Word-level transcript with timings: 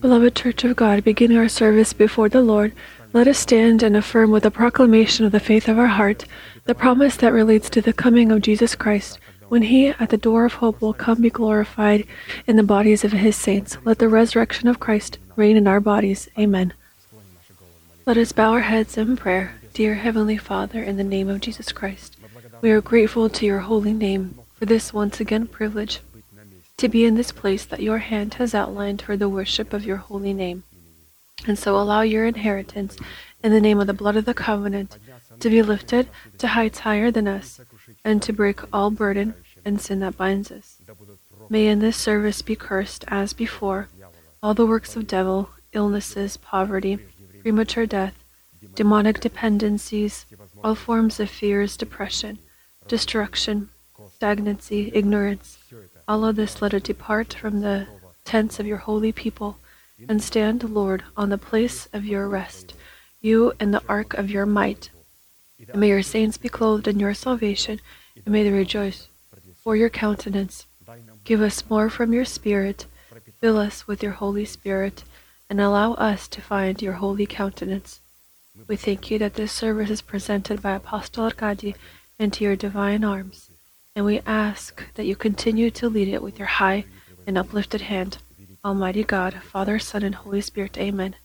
Beloved 0.00 0.34
Church 0.34 0.64
of 0.64 0.74
God, 0.74 1.04
beginning 1.04 1.36
our 1.36 1.48
service 1.48 1.92
before 1.92 2.28
the 2.28 2.40
Lord, 2.40 2.72
let 3.12 3.28
us 3.28 3.38
stand 3.38 3.82
and 3.82 3.96
affirm 3.96 4.32
with 4.32 4.44
a 4.44 4.50
proclamation 4.50 5.24
of 5.24 5.32
the 5.32 5.38
faith 5.38 5.68
of 5.68 5.78
our 5.78 5.86
heart 5.86 6.24
the 6.64 6.74
promise 6.74 7.16
that 7.16 7.32
relates 7.32 7.70
to 7.70 7.80
the 7.80 7.92
coming 7.92 8.32
of 8.32 8.42
Jesus 8.42 8.74
Christ. 8.74 9.18
When 9.48 9.62
he 9.62 9.88
at 9.88 10.10
the 10.10 10.16
door 10.16 10.44
of 10.44 10.54
hope 10.54 10.80
will 10.80 10.92
come 10.92 11.22
be 11.22 11.30
glorified 11.30 12.04
in 12.46 12.56
the 12.56 12.62
bodies 12.62 13.04
of 13.04 13.12
his 13.12 13.36
saints, 13.36 13.76
let 13.84 13.98
the 13.98 14.08
resurrection 14.08 14.68
of 14.68 14.80
Christ 14.80 15.18
reign 15.36 15.56
in 15.56 15.68
our 15.68 15.80
bodies. 15.80 16.28
Amen. 16.38 16.72
Let 18.06 18.16
us 18.16 18.32
bow 18.32 18.52
our 18.52 18.60
heads 18.60 18.96
in 18.96 19.16
prayer. 19.16 19.54
Dear 19.72 19.94
Heavenly 19.94 20.36
Father, 20.36 20.82
in 20.82 20.96
the 20.96 21.04
name 21.04 21.28
of 21.28 21.40
Jesus 21.40 21.70
Christ, 21.70 22.16
we 22.60 22.70
are 22.70 22.80
grateful 22.80 23.28
to 23.28 23.46
your 23.46 23.60
holy 23.60 23.92
name 23.92 24.36
for 24.54 24.66
this 24.66 24.92
once 24.92 25.20
again 25.20 25.46
privilege 25.46 26.00
to 26.80 26.88
be 26.88 27.04
in 27.04 27.14
this 27.14 27.30
place 27.30 27.66
that 27.66 27.82
your 27.82 27.98
hand 27.98 28.34
has 28.34 28.54
outlined 28.54 29.02
for 29.02 29.14
the 29.14 29.28
worship 29.28 29.74
of 29.74 29.84
your 29.84 29.98
holy 29.98 30.32
name. 30.32 30.64
And 31.46 31.58
so 31.58 31.76
allow 31.76 32.00
your 32.00 32.24
inheritance 32.24 32.96
in 33.44 33.52
the 33.52 33.60
name 33.60 33.78
of 33.78 33.86
the 33.86 33.92
blood 33.92 34.16
of 34.16 34.24
the 34.24 34.32
covenant 34.32 34.96
to 35.40 35.50
be 35.50 35.60
lifted 35.60 36.08
to 36.38 36.48
heights 36.48 36.78
higher 36.78 37.10
than 37.10 37.28
us 37.28 37.60
and 38.02 38.22
to 38.22 38.32
break 38.32 38.60
all 38.72 38.90
burden 38.90 39.34
and 39.62 39.78
sin 39.78 40.00
that 40.00 40.16
binds 40.16 40.50
us. 40.50 40.78
May 41.50 41.66
in 41.66 41.80
this 41.80 41.98
service 41.98 42.40
be 42.40 42.56
cursed 42.56 43.04
as 43.08 43.34
before 43.34 43.88
all 44.42 44.54
the 44.54 44.64
works 44.64 44.96
of 44.96 45.06
devil, 45.06 45.50
illnesses, 45.74 46.38
poverty, 46.38 46.98
premature 47.42 47.84
death, 47.84 48.14
demonic 48.74 49.20
dependencies, 49.20 50.24
all 50.64 50.74
forms 50.74 51.20
of 51.20 51.28
fears, 51.28 51.76
depression, 51.76 52.38
destruction, 52.88 53.68
stagnancy, 54.14 54.90
ignorance. 54.94 55.58
All 56.10 56.24
of 56.24 56.34
this 56.34 56.60
let 56.60 56.74
it 56.74 56.82
depart 56.82 57.34
from 57.34 57.60
the 57.60 57.86
tents 58.24 58.58
of 58.58 58.66
your 58.66 58.78
holy 58.78 59.12
people 59.12 59.58
and 60.08 60.20
stand, 60.20 60.64
Lord, 60.64 61.04
on 61.16 61.28
the 61.28 61.38
place 61.38 61.88
of 61.92 62.04
your 62.04 62.28
rest, 62.28 62.74
you 63.20 63.52
and 63.60 63.72
the 63.72 63.82
ark 63.88 64.14
of 64.14 64.28
your 64.28 64.44
might. 64.44 64.90
And 65.68 65.80
may 65.80 65.90
your 65.90 66.02
saints 66.02 66.36
be 66.36 66.48
clothed 66.48 66.88
in 66.88 66.98
your 66.98 67.14
salvation, 67.14 67.80
and 68.16 68.32
may 68.32 68.42
they 68.42 68.50
rejoice 68.50 69.06
for 69.54 69.76
your 69.76 69.88
countenance. 69.88 70.66
Give 71.22 71.40
us 71.40 71.70
more 71.70 71.88
from 71.88 72.12
your 72.12 72.24
Spirit, 72.24 72.86
fill 73.40 73.56
us 73.56 73.86
with 73.86 74.02
your 74.02 74.18
Holy 74.18 74.44
Spirit, 74.44 75.04
and 75.48 75.60
allow 75.60 75.92
us 75.94 76.26
to 76.26 76.40
find 76.40 76.82
your 76.82 76.94
holy 76.94 77.26
countenance. 77.26 78.00
We 78.66 78.74
thank 78.74 79.12
you 79.12 79.20
that 79.20 79.34
this 79.34 79.52
service 79.52 79.90
is 79.90 80.02
presented 80.02 80.60
by 80.60 80.72
Apostle 80.72 81.22
Arkady 81.26 81.76
into 82.18 82.42
your 82.42 82.56
divine 82.56 83.04
arms, 83.04 83.49
and 83.99 84.05
we 84.05 84.21
ask 84.25 84.83
that 84.95 85.05
you 85.05 85.15
continue 85.15 85.71
to 85.71 85.89
lead 85.89 86.07
it 86.07 86.21
with 86.21 86.37
your 86.37 86.47
high 86.47 86.85
and 87.25 87.37
uplifted 87.37 87.81
hand. 87.81 88.17
Almighty 88.63 89.03
God, 89.03 89.35
Father, 89.43 89.79
Son, 89.79 90.03
and 90.03 90.15
Holy 90.15 90.41
Spirit, 90.41 90.77
Amen. 90.77 91.15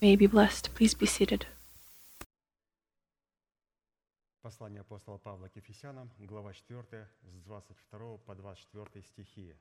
May 0.00 0.12
you 0.12 0.16
be 0.16 0.26
blessed. 0.26 0.74
Please 0.74 0.94
be 0.94 1.06
seated. 1.06 1.46
Послание 4.42 4.80
апостола 4.80 5.18
Павла 5.18 5.48
к 5.48 5.56
Ефесянам, 5.56 6.10
глава 6.18 6.52
4, 6.52 7.06
с 7.22 7.44
22 7.46 8.16
по 8.26 8.34
24 8.34 9.04
стихи. 9.04 9.54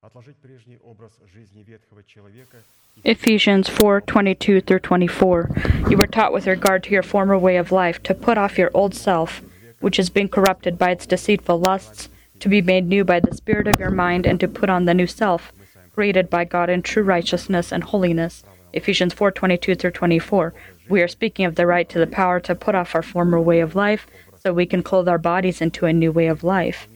Отложить 0.00 0.36
прежний 0.36 0.78
образ 0.78 1.12
жизни 1.34 1.62
ветхого 1.62 2.02
человека 2.04 2.62
и 3.02 3.12
Ephesians 3.12 3.68
4:22 3.68 4.60
through 4.60 4.80
24. 4.80 5.50
You 5.90 5.96
were 5.96 6.06
taught 6.06 6.32
with 6.32 6.46
regard 6.46 6.82
to 6.84 6.90
your 6.90 7.02
former 7.02 7.38
way 7.38 7.56
of 7.56 7.70
life 7.70 8.02
to 8.04 8.14
put 8.14 8.38
off 8.38 8.56
your 8.56 8.70
old 8.72 8.94
self, 8.94 9.42
which 9.85 9.97
has 9.97 10.09
been 10.09 10.27
corrupted 10.27 10.79
by 10.79 10.89
its 10.89 11.05
deceitful 11.05 11.59
lusts, 11.59 12.09
to 12.39 12.49
be 12.49 12.59
made 12.59 12.87
new 12.87 13.03
by 13.03 13.19
the 13.19 13.35
spirit 13.35 13.67
of 13.67 13.79
your 13.79 13.91
mind 13.91 14.25
and 14.25 14.39
to 14.39 14.47
put 14.47 14.67
on 14.67 14.85
the 14.85 14.95
new 14.95 15.05
self, 15.05 15.53
created 15.93 16.27
by 16.27 16.43
God 16.43 16.71
in 16.71 16.81
true 16.81 17.03
righteousness 17.03 17.71
and 17.71 17.83
holiness. 17.83 18.43
Ephesians 18.73 19.13
4:22 19.13 19.75
through 19.75 19.91
24. 19.91 20.55
We 20.89 21.03
are 21.03 21.07
speaking 21.07 21.45
of 21.45 21.53
the 21.53 21.67
right 21.67 21.87
to 21.89 21.99
the 21.99 22.07
power 22.07 22.39
to 22.39 22.55
put 22.55 22.73
off 22.73 22.95
our 22.95 23.03
former 23.03 23.39
way 23.39 23.59
of 23.59 23.75
life 23.75 24.07
so 24.35 24.51
we 24.51 24.65
can 24.65 24.81
clothe 24.81 25.07
our 25.07 25.19
bodies 25.19 25.61
into 25.61 25.85
a 25.85 25.93
new 25.93 26.11
way 26.11 26.25
of 26.25 26.43
life. 26.43 26.87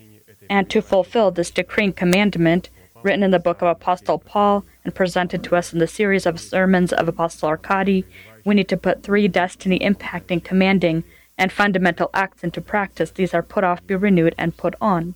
And 0.50 0.68
to 0.72 0.82
fulfill 0.82 1.30
this 1.30 1.52
decree 1.52 1.84
and 1.84 1.96
commandment 1.96 2.72
written 3.04 3.22
in 3.22 3.30
the 3.30 3.38
book 3.38 3.62
of 3.62 3.68
Apostle 3.68 4.18
Paul 4.18 4.66
and 4.84 4.96
presented 4.96 5.44
to 5.44 5.56
us 5.56 5.72
in 5.72 5.78
the 5.78 5.86
series 5.86 6.26
of 6.26 6.40
sermons 6.40 6.92
of 6.92 7.08
Apostle 7.08 7.50
Arkady, 7.50 8.04
we 8.44 8.56
need 8.56 8.68
to 8.70 8.78
put 8.78 9.04
three 9.04 9.28
destiny 9.28 9.78
impacting, 9.78 10.44
commanding, 10.44 11.04
and 11.40 11.52
fundamental 11.52 12.10
acts 12.14 12.44
into 12.44 12.62
practice, 12.62 13.10
these 13.10 13.34
are 13.34 13.42
put 13.42 13.64
off, 13.64 13.88
be 13.88 13.96
renewed, 13.96 14.36
and 14.38 14.58
put 14.58 14.76
on. 14.80 15.16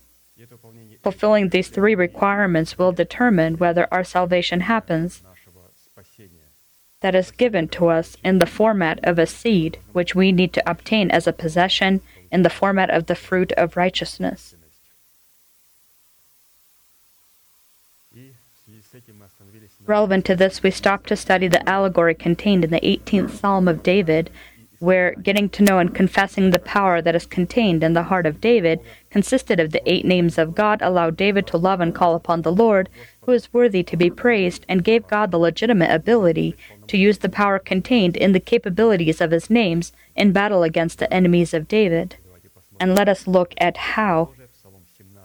Fulfilling 1.03 1.49
these 1.49 1.67
three 1.67 1.93
requirements 1.93 2.77
will 2.77 2.93
determine 2.93 3.57
whether 3.57 3.87
our 3.91 4.05
salvation 4.05 4.61
happens 4.61 5.21
that 7.01 7.13
is 7.13 7.31
given 7.31 7.67
to 7.67 7.87
us 7.87 8.15
in 8.23 8.39
the 8.39 8.45
format 8.45 8.97
of 9.03 9.19
a 9.19 9.27
seed, 9.27 9.77
which 9.91 10.15
we 10.15 10.31
need 10.31 10.53
to 10.53 10.69
obtain 10.69 11.11
as 11.11 11.27
a 11.27 11.33
possession 11.33 11.99
in 12.31 12.43
the 12.43 12.49
format 12.49 12.89
of 12.89 13.07
the 13.07 13.15
fruit 13.15 13.51
of 13.51 13.75
righteousness. 13.75 14.55
Relevant 19.85 20.23
to 20.25 20.35
this, 20.35 20.63
we 20.63 20.71
stop 20.71 21.05
to 21.07 21.17
study 21.17 21.49
the 21.49 21.67
allegory 21.67 22.15
contained 22.15 22.63
in 22.63 22.71
the 22.71 22.79
18th 22.79 23.31
Psalm 23.31 23.67
of 23.67 23.83
David 23.83 24.29
where 24.83 25.15
getting 25.15 25.47
to 25.47 25.63
know 25.63 25.79
and 25.79 25.95
confessing 25.95 26.49
the 26.49 26.59
power 26.59 27.01
that 27.01 27.15
is 27.15 27.25
contained 27.25 27.83
in 27.83 27.93
the 27.93 28.03
heart 28.03 28.25
of 28.25 28.41
David 28.41 28.81
consisted 29.09 29.57
of 29.57 29.71
the 29.71 29.81
eight 29.89 30.03
names 30.03 30.37
of 30.37 30.53
God, 30.53 30.81
allowed 30.81 31.15
David 31.15 31.47
to 31.47 31.57
love 31.57 31.79
and 31.79 31.95
call 31.95 32.15
upon 32.15 32.41
the 32.41 32.51
Lord, 32.51 32.89
who 33.21 33.31
is 33.31 33.53
worthy 33.53 33.81
to 33.83 33.95
be 33.95 34.09
praised, 34.09 34.65
and 34.67 34.83
gave 34.83 35.07
God 35.07 35.31
the 35.31 35.39
legitimate 35.39 35.89
ability 35.89 36.57
to 36.87 36.97
use 36.97 37.19
the 37.19 37.29
power 37.29 37.59
contained 37.59 38.17
in 38.17 38.33
the 38.33 38.41
capabilities 38.41 39.21
of 39.21 39.31
his 39.31 39.49
names 39.49 39.93
in 40.17 40.33
battle 40.33 40.63
against 40.63 40.99
the 40.99 41.11
enemies 41.13 41.53
of 41.53 41.69
David. 41.69 42.17
And 42.77 42.93
let 42.93 43.07
us 43.07 43.25
look 43.25 43.53
at 43.59 43.77
how 43.77 44.33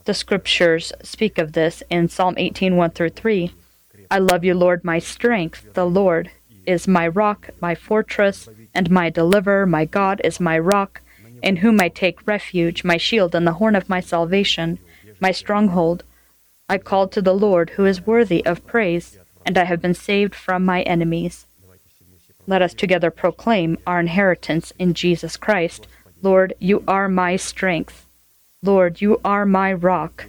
the 0.04 0.14
scriptures 0.14 0.92
speak 1.02 1.36
of 1.36 1.52
this 1.52 1.82
in 1.90 2.08
Psalm 2.08 2.34
18 2.38 2.76
1 2.76 2.90
through 2.90 3.10
3. 3.10 3.52
I 4.08 4.18
love 4.18 4.44
you, 4.44 4.54
Lord, 4.54 4.84
my 4.84 5.00
strength. 5.00 5.66
The 5.74 5.84
Lord 5.84 6.30
is 6.64 6.86
my 6.86 7.08
rock, 7.08 7.50
my 7.60 7.74
fortress 7.74 8.48
and 8.78 8.88
my 8.88 9.10
deliverer. 9.10 9.66
My 9.66 9.84
God 9.84 10.20
is 10.22 10.38
my 10.38 10.56
rock, 10.56 11.00
in 11.42 11.56
whom 11.56 11.80
I 11.80 11.88
take 11.88 12.28
refuge, 12.28 12.84
my 12.84 12.96
shield 12.96 13.34
and 13.34 13.44
the 13.44 13.58
horn 13.60 13.74
of 13.74 13.88
my 13.88 13.98
salvation, 13.98 14.78
my 15.18 15.32
stronghold. 15.32 16.04
I 16.68 16.78
called 16.78 17.10
to 17.12 17.22
the 17.22 17.34
Lord, 17.34 17.70
who 17.70 17.84
is 17.84 18.06
worthy 18.06 18.46
of 18.46 18.64
praise, 18.64 19.18
and 19.44 19.58
I 19.58 19.64
have 19.64 19.82
been 19.82 19.94
saved 19.94 20.32
from 20.32 20.64
my 20.64 20.82
enemies. 20.82 21.46
Let 22.46 22.62
us 22.62 22.72
together 22.72 23.10
proclaim 23.10 23.78
our 23.84 23.98
inheritance 23.98 24.72
in 24.78 24.94
Jesus 24.94 25.36
Christ. 25.36 25.88
Lord, 26.22 26.54
you 26.60 26.84
are 26.86 27.08
my 27.08 27.34
strength. 27.34 28.06
Lord, 28.62 29.00
you 29.00 29.20
are 29.24 29.44
my 29.44 29.72
rock. 29.72 30.26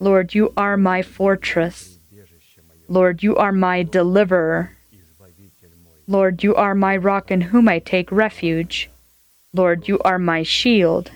Lord, 0.00 0.34
you 0.34 0.54
are 0.56 0.78
my 0.78 1.02
fortress. 1.02 1.98
Lord, 2.88 3.22
you 3.22 3.36
are 3.36 3.52
my 3.52 3.82
deliverer. 3.82 4.77
Lord, 6.10 6.42
you 6.42 6.54
are 6.54 6.74
my 6.74 6.96
rock 6.96 7.30
in 7.30 7.42
whom 7.42 7.68
I 7.68 7.80
take 7.80 8.10
refuge. 8.10 8.88
Lord, 9.52 9.88
you 9.88 9.98
are 10.06 10.18
my 10.18 10.42
shield. 10.42 11.10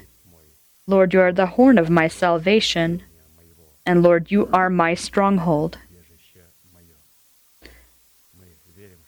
Lord, 0.86 1.14
you 1.14 1.20
are 1.22 1.32
the 1.32 1.47
horn 1.47 1.78
of 1.78 1.88
my 1.88 2.08
salvation. 2.08 3.03
And 3.86 4.03
Lord, 4.03 4.30
you 4.30 4.50
are 4.53 4.69
my 4.69 4.92
stronghold. 4.92 5.78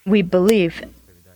We 0.06 0.22
believe 0.22 0.82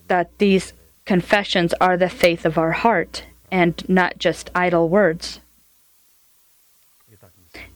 that 0.07 0.37
these 0.39 0.73
confessions 1.05 1.75
are 1.75 1.99
the 1.99 2.09
faith 2.09 2.47
of 2.47 2.57
our 2.57 2.73
heart 2.73 3.25
and 3.51 3.87
not 3.87 4.19
just 4.19 4.51
idle 4.55 4.89
words. 4.89 5.41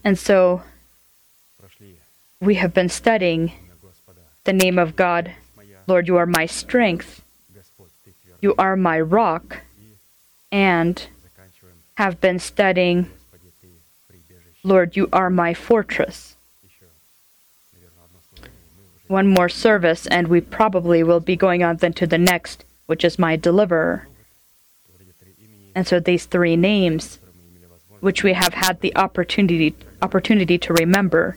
And 0.03 0.19
so 0.19 0.62
we 2.41 2.54
have 2.54 2.72
been 2.72 2.89
studying 2.89 3.53
the 4.45 4.54
name 4.54 4.78
of 4.78 4.97
God 4.97 5.33
Lord, 5.92 6.09
you 6.09 6.16
are 6.16 6.24
my 6.24 6.47
strength, 6.47 7.22
you 8.41 8.54
are 8.56 8.77
my 8.77 8.98
rock, 8.98 9.60
and 10.50 11.06
have 11.97 12.18
been 12.18 12.39
studying, 12.39 13.10
Lord, 14.62 14.97
you 14.97 15.10
are 15.12 15.28
my 15.28 15.53
fortress. 15.53 16.34
One 19.06 19.27
more 19.27 19.50
service, 19.50 20.06
and 20.06 20.28
we 20.28 20.41
probably 20.41 21.03
will 21.03 21.21
be 21.21 21.36
going 21.36 21.62
on 21.62 21.77
then 21.77 21.92
to 22.00 22.06
the 22.06 22.16
next, 22.16 22.65
which 22.86 23.04
is 23.04 23.18
my 23.18 23.36
deliverer. 23.36 24.09
And 25.74 25.86
so 25.86 26.00
these 26.00 26.24
three 26.24 26.56
names, 26.56 27.18
which 28.00 28.22
we 28.22 28.33
have 28.33 28.54
had 28.54 28.80
the 28.80 28.97
opportunity 28.97 29.74
opportunity 30.00 30.56
to 30.56 30.72
remember. 30.72 31.36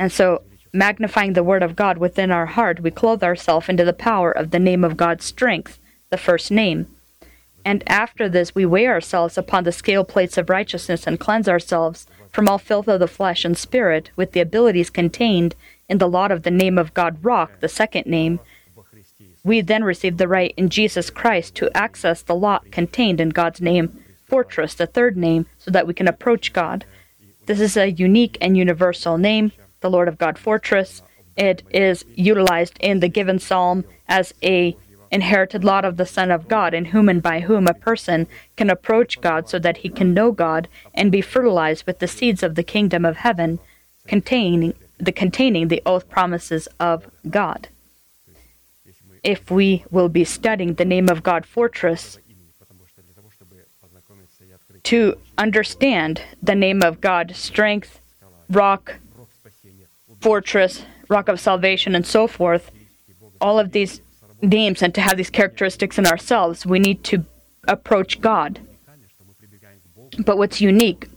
And 0.00 0.10
so 0.10 0.42
Magnifying 0.72 1.32
the 1.32 1.44
Word 1.44 1.62
of 1.62 1.76
God 1.76 1.98
within 1.98 2.30
our 2.30 2.46
heart, 2.46 2.80
we 2.80 2.90
clothe 2.90 3.22
ourselves 3.22 3.68
into 3.68 3.84
the 3.84 3.92
power 3.92 4.30
of 4.30 4.50
the 4.50 4.58
name 4.58 4.84
of 4.84 4.96
God's 4.96 5.24
strength, 5.24 5.78
the 6.10 6.18
first 6.18 6.50
name. 6.50 6.86
And 7.64 7.82
after 7.88 8.28
this, 8.28 8.54
we 8.54 8.66
weigh 8.66 8.86
ourselves 8.86 9.38
upon 9.38 9.64
the 9.64 9.72
scale 9.72 10.04
plates 10.04 10.36
of 10.36 10.50
righteousness 10.50 11.06
and 11.06 11.18
cleanse 11.18 11.48
ourselves 11.48 12.06
from 12.30 12.48
all 12.48 12.58
filth 12.58 12.88
of 12.88 13.00
the 13.00 13.08
flesh 13.08 13.44
and 13.44 13.56
spirit 13.56 14.10
with 14.14 14.32
the 14.32 14.40
abilities 14.40 14.90
contained 14.90 15.54
in 15.88 15.98
the 15.98 16.08
lot 16.08 16.30
of 16.30 16.42
the 16.42 16.50
name 16.50 16.76
of 16.76 16.94
God, 16.94 17.24
Rock, 17.24 17.60
the 17.60 17.68
second 17.68 18.06
name. 18.06 18.40
We 19.42 19.62
then 19.62 19.84
receive 19.84 20.18
the 20.18 20.28
right 20.28 20.52
in 20.56 20.68
Jesus 20.68 21.08
Christ 21.08 21.54
to 21.56 21.74
access 21.74 22.20
the 22.20 22.34
lot 22.34 22.70
contained 22.70 23.20
in 23.20 23.30
God's 23.30 23.60
name, 23.60 24.02
Fortress, 24.26 24.74
the 24.74 24.86
third 24.86 25.16
name, 25.16 25.46
so 25.56 25.70
that 25.70 25.86
we 25.86 25.94
can 25.94 26.06
approach 26.06 26.52
God. 26.52 26.84
This 27.46 27.60
is 27.60 27.78
a 27.78 27.90
unique 27.90 28.36
and 28.42 28.58
universal 28.58 29.16
name 29.16 29.52
the 29.80 29.90
Lord 29.90 30.08
of 30.08 30.18
God 30.18 30.38
fortress. 30.38 31.02
It 31.36 31.62
is 31.70 32.04
utilized 32.14 32.76
in 32.80 33.00
the 33.00 33.08
given 33.08 33.38
psalm 33.38 33.84
as 34.08 34.34
a 34.42 34.76
inherited 35.10 35.64
lot 35.64 35.84
of 35.84 35.96
the 35.96 36.06
Son 36.06 36.30
of 36.30 36.48
God, 36.48 36.74
in 36.74 36.86
whom 36.86 37.08
and 37.08 37.22
by 37.22 37.40
whom 37.40 37.66
a 37.66 37.74
person 37.74 38.26
can 38.56 38.68
approach 38.68 39.20
God 39.20 39.48
so 39.48 39.58
that 39.58 39.78
he 39.78 39.88
can 39.88 40.12
know 40.12 40.32
God 40.32 40.68
and 40.94 41.10
be 41.10 41.20
fertilized 41.20 41.86
with 41.86 41.98
the 41.98 42.08
seeds 42.08 42.42
of 42.42 42.54
the 42.54 42.62
kingdom 42.62 43.04
of 43.04 43.18
heaven, 43.18 43.58
containing 44.06 44.74
the 44.98 45.12
containing 45.12 45.68
the 45.68 45.82
oath 45.86 46.08
promises 46.08 46.68
of 46.80 47.06
God. 47.30 47.68
If 49.22 49.50
we 49.50 49.84
will 49.90 50.08
be 50.08 50.24
studying 50.24 50.74
the 50.74 50.84
name 50.84 51.08
of 51.08 51.22
God 51.22 51.46
fortress 51.46 52.18
to 54.84 55.18
understand 55.36 56.22
the 56.42 56.54
name 56.54 56.82
of 56.82 57.00
God 57.00 57.34
strength, 57.34 58.00
rock, 58.48 58.96
fortress, 60.20 60.84
rock 61.08 61.28
of 61.28 61.40
salvation, 61.40 61.94
and 61.94 62.06
so 62.06 62.26
forth, 62.26 62.70
all 63.40 63.58
of 63.58 63.72
these 63.72 64.00
names 64.42 64.82
and 64.82 64.94
to 64.94 65.00
have 65.00 65.16
these 65.16 65.30
characteristics 65.30 65.98
in 65.98 66.06
ourselves, 66.06 66.66
we 66.66 66.78
need 66.78 67.02
to 67.04 67.24
approach 67.66 68.20
God. 68.20 68.60
But 70.18 70.38
what's 70.38 70.60
unique, 70.60 71.08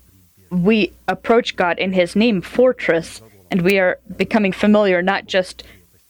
we 0.50 0.94
approach 1.08 1.56
God 1.56 1.80
in 1.80 1.94
His 1.94 2.16
name, 2.16 2.42
fortress, 2.42 3.22
and 3.50 3.62
we 3.62 3.80
are 3.80 4.00
becoming 4.18 4.52
familiar 4.52 5.02
not 5.02 5.26
just 5.26 5.64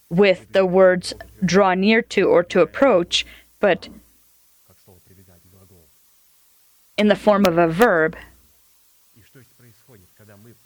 with 0.10 0.52
the 0.52 0.66
words 0.66 1.14
draw 1.44 1.74
near 1.74 2.02
to 2.02 2.28
or 2.28 2.44
to 2.44 2.62
approach, 2.62 3.26
but 3.60 3.88
in 6.98 7.08
the 7.08 7.16
form 7.16 7.46
of 7.46 7.58
a 7.58 7.68
verb 7.68 8.16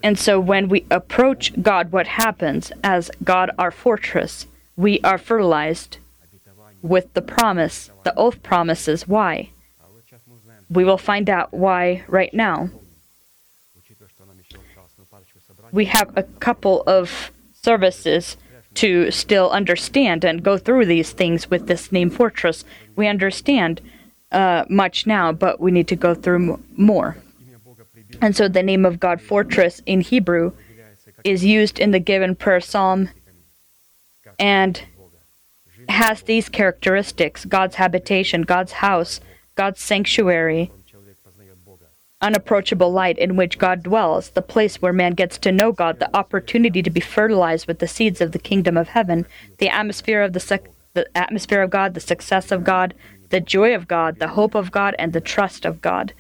and 0.06 0.20
so 0.20 0.40
when 0.40 0.70
we 0.70 0.86
approach 0.92 1.60
God, 1.64 1.92
what 1.92 2.06
happens? 2.06 2.72
As 2.84 3.10
God 3.24 3.50
our 3.58 3.72
fortress, 3.72 4.46
we 4.78 5.00
are 5.00 5.18
fertilized 5.18 5.98
with 6.84 7.12
the 7.16 7.24
promise, 7.24 7.90
the 8.04 8.14
oath 8.16 8.44
promises. 8.44 9.08
Why? 9.08 9.50
We 10.70 10.84
will 10.84 11.00
find 11.00 11.28
out 11.28 11.56
why 11.56 12.04
right 12.08 12.32
now. 12.36 12.70
We 15.72 15.86
have 15.86 16.16
a 16.16 16.22
couple 16.22 16.84
of 16.86 17.32
services 17.60 18.38
to 18.76 19.10
still 19.10 19.50
understand 19.50 20.24
and 20.24 20.44
go 20.44 20.60
through 20.60 20.86
these 20.86 21.14
things 21.14 21.50
with 21.50 21.66
this 21.66 21.92
name 21.92 22.12
fortress. 22.12 22.64
We 22.96 23.08
understand 23.08 23.82
uh, 24.32 24.66
much 24.70 25.08
now, 25.08 25.32
but 25.32 25.60
we 25.60 25.72
need 25.72 25.88
to 25.88 25.96
go 25.96 26.14
through 26.14 26.64
more. 26.78 27.18
And 28.22 28.36
so 28.36 28.48
the 28.48 28.64
name 28.64 28.86
of 28.86 29.00
God, 29.00 29.22
fortress, 29.22 29.82
in 29.86 30.02
Hebrew, 30.02 30.52
is 31.24 31.44
used 31.44 31.80
in 31.80 31.92
the 31.92 32.00
given 32.00 32.36
prayer 32.36 32.62
psalm 32.62 33.10
and 34.40 34.82
has 35.90 36.24
these 36.24 36.50
characteristics 36.50 37.46
God's 37.46 37.76
habitation, 37.76 38.42
God's 38.42 38.74
house, 38.74 39.20
God's 39.56 39.82
sanctuary, 39.82 40.72
unapproachable 42.22 42.92
light 42.92 43.18
in 43.18 43.36
which 43.36 43.58
God 43.58 43.84
dwells, 43.84 44.32
the 44.32 44.42
place 44.42 44.82
where 44.82 44.94
man 44.94 45.14
gets 45.14 45.38
to 45.40 45.52
know 45.52 45.72
God, 45.72 46.00
the 46.00 46.16
opportunity 46.16 46.82
to 46.82 46.90
be 46.90 47.00
fertilized 47.00 47.68
with 47.68 47.80
the 47.80 47.88
seeds 47.88 48.22
of 48.22 48.32
the 48.32 48.40
kingdom 48.40 48.78
of 48.78 48.90
heaven, 48.90 49.26
the 49.60 49.70
atmosphere 49.70 50.22
of 50.22 50.34
the, 50.34 50.60
the 50.94 51.08
atmosphere 51.16 51.62
of 51.62 51.70
God, 51.70 51.94
the 51.94 52.00
success 52.00 52.52
of 52.52 52.64
God, 52.64 52.94
the 53.30 53.40
joy 53.40 53.76
of 53.76 53.88
God, 53.88 54.20
the 54.20 54.30
hope 54.30 54.56
of 54.56 54.72
God, 54.72 54.96
and 54.98 55.14
the 55.14 55.22
trust 55.22 55.66
of 55.66 55.82
God. 55.82 56.14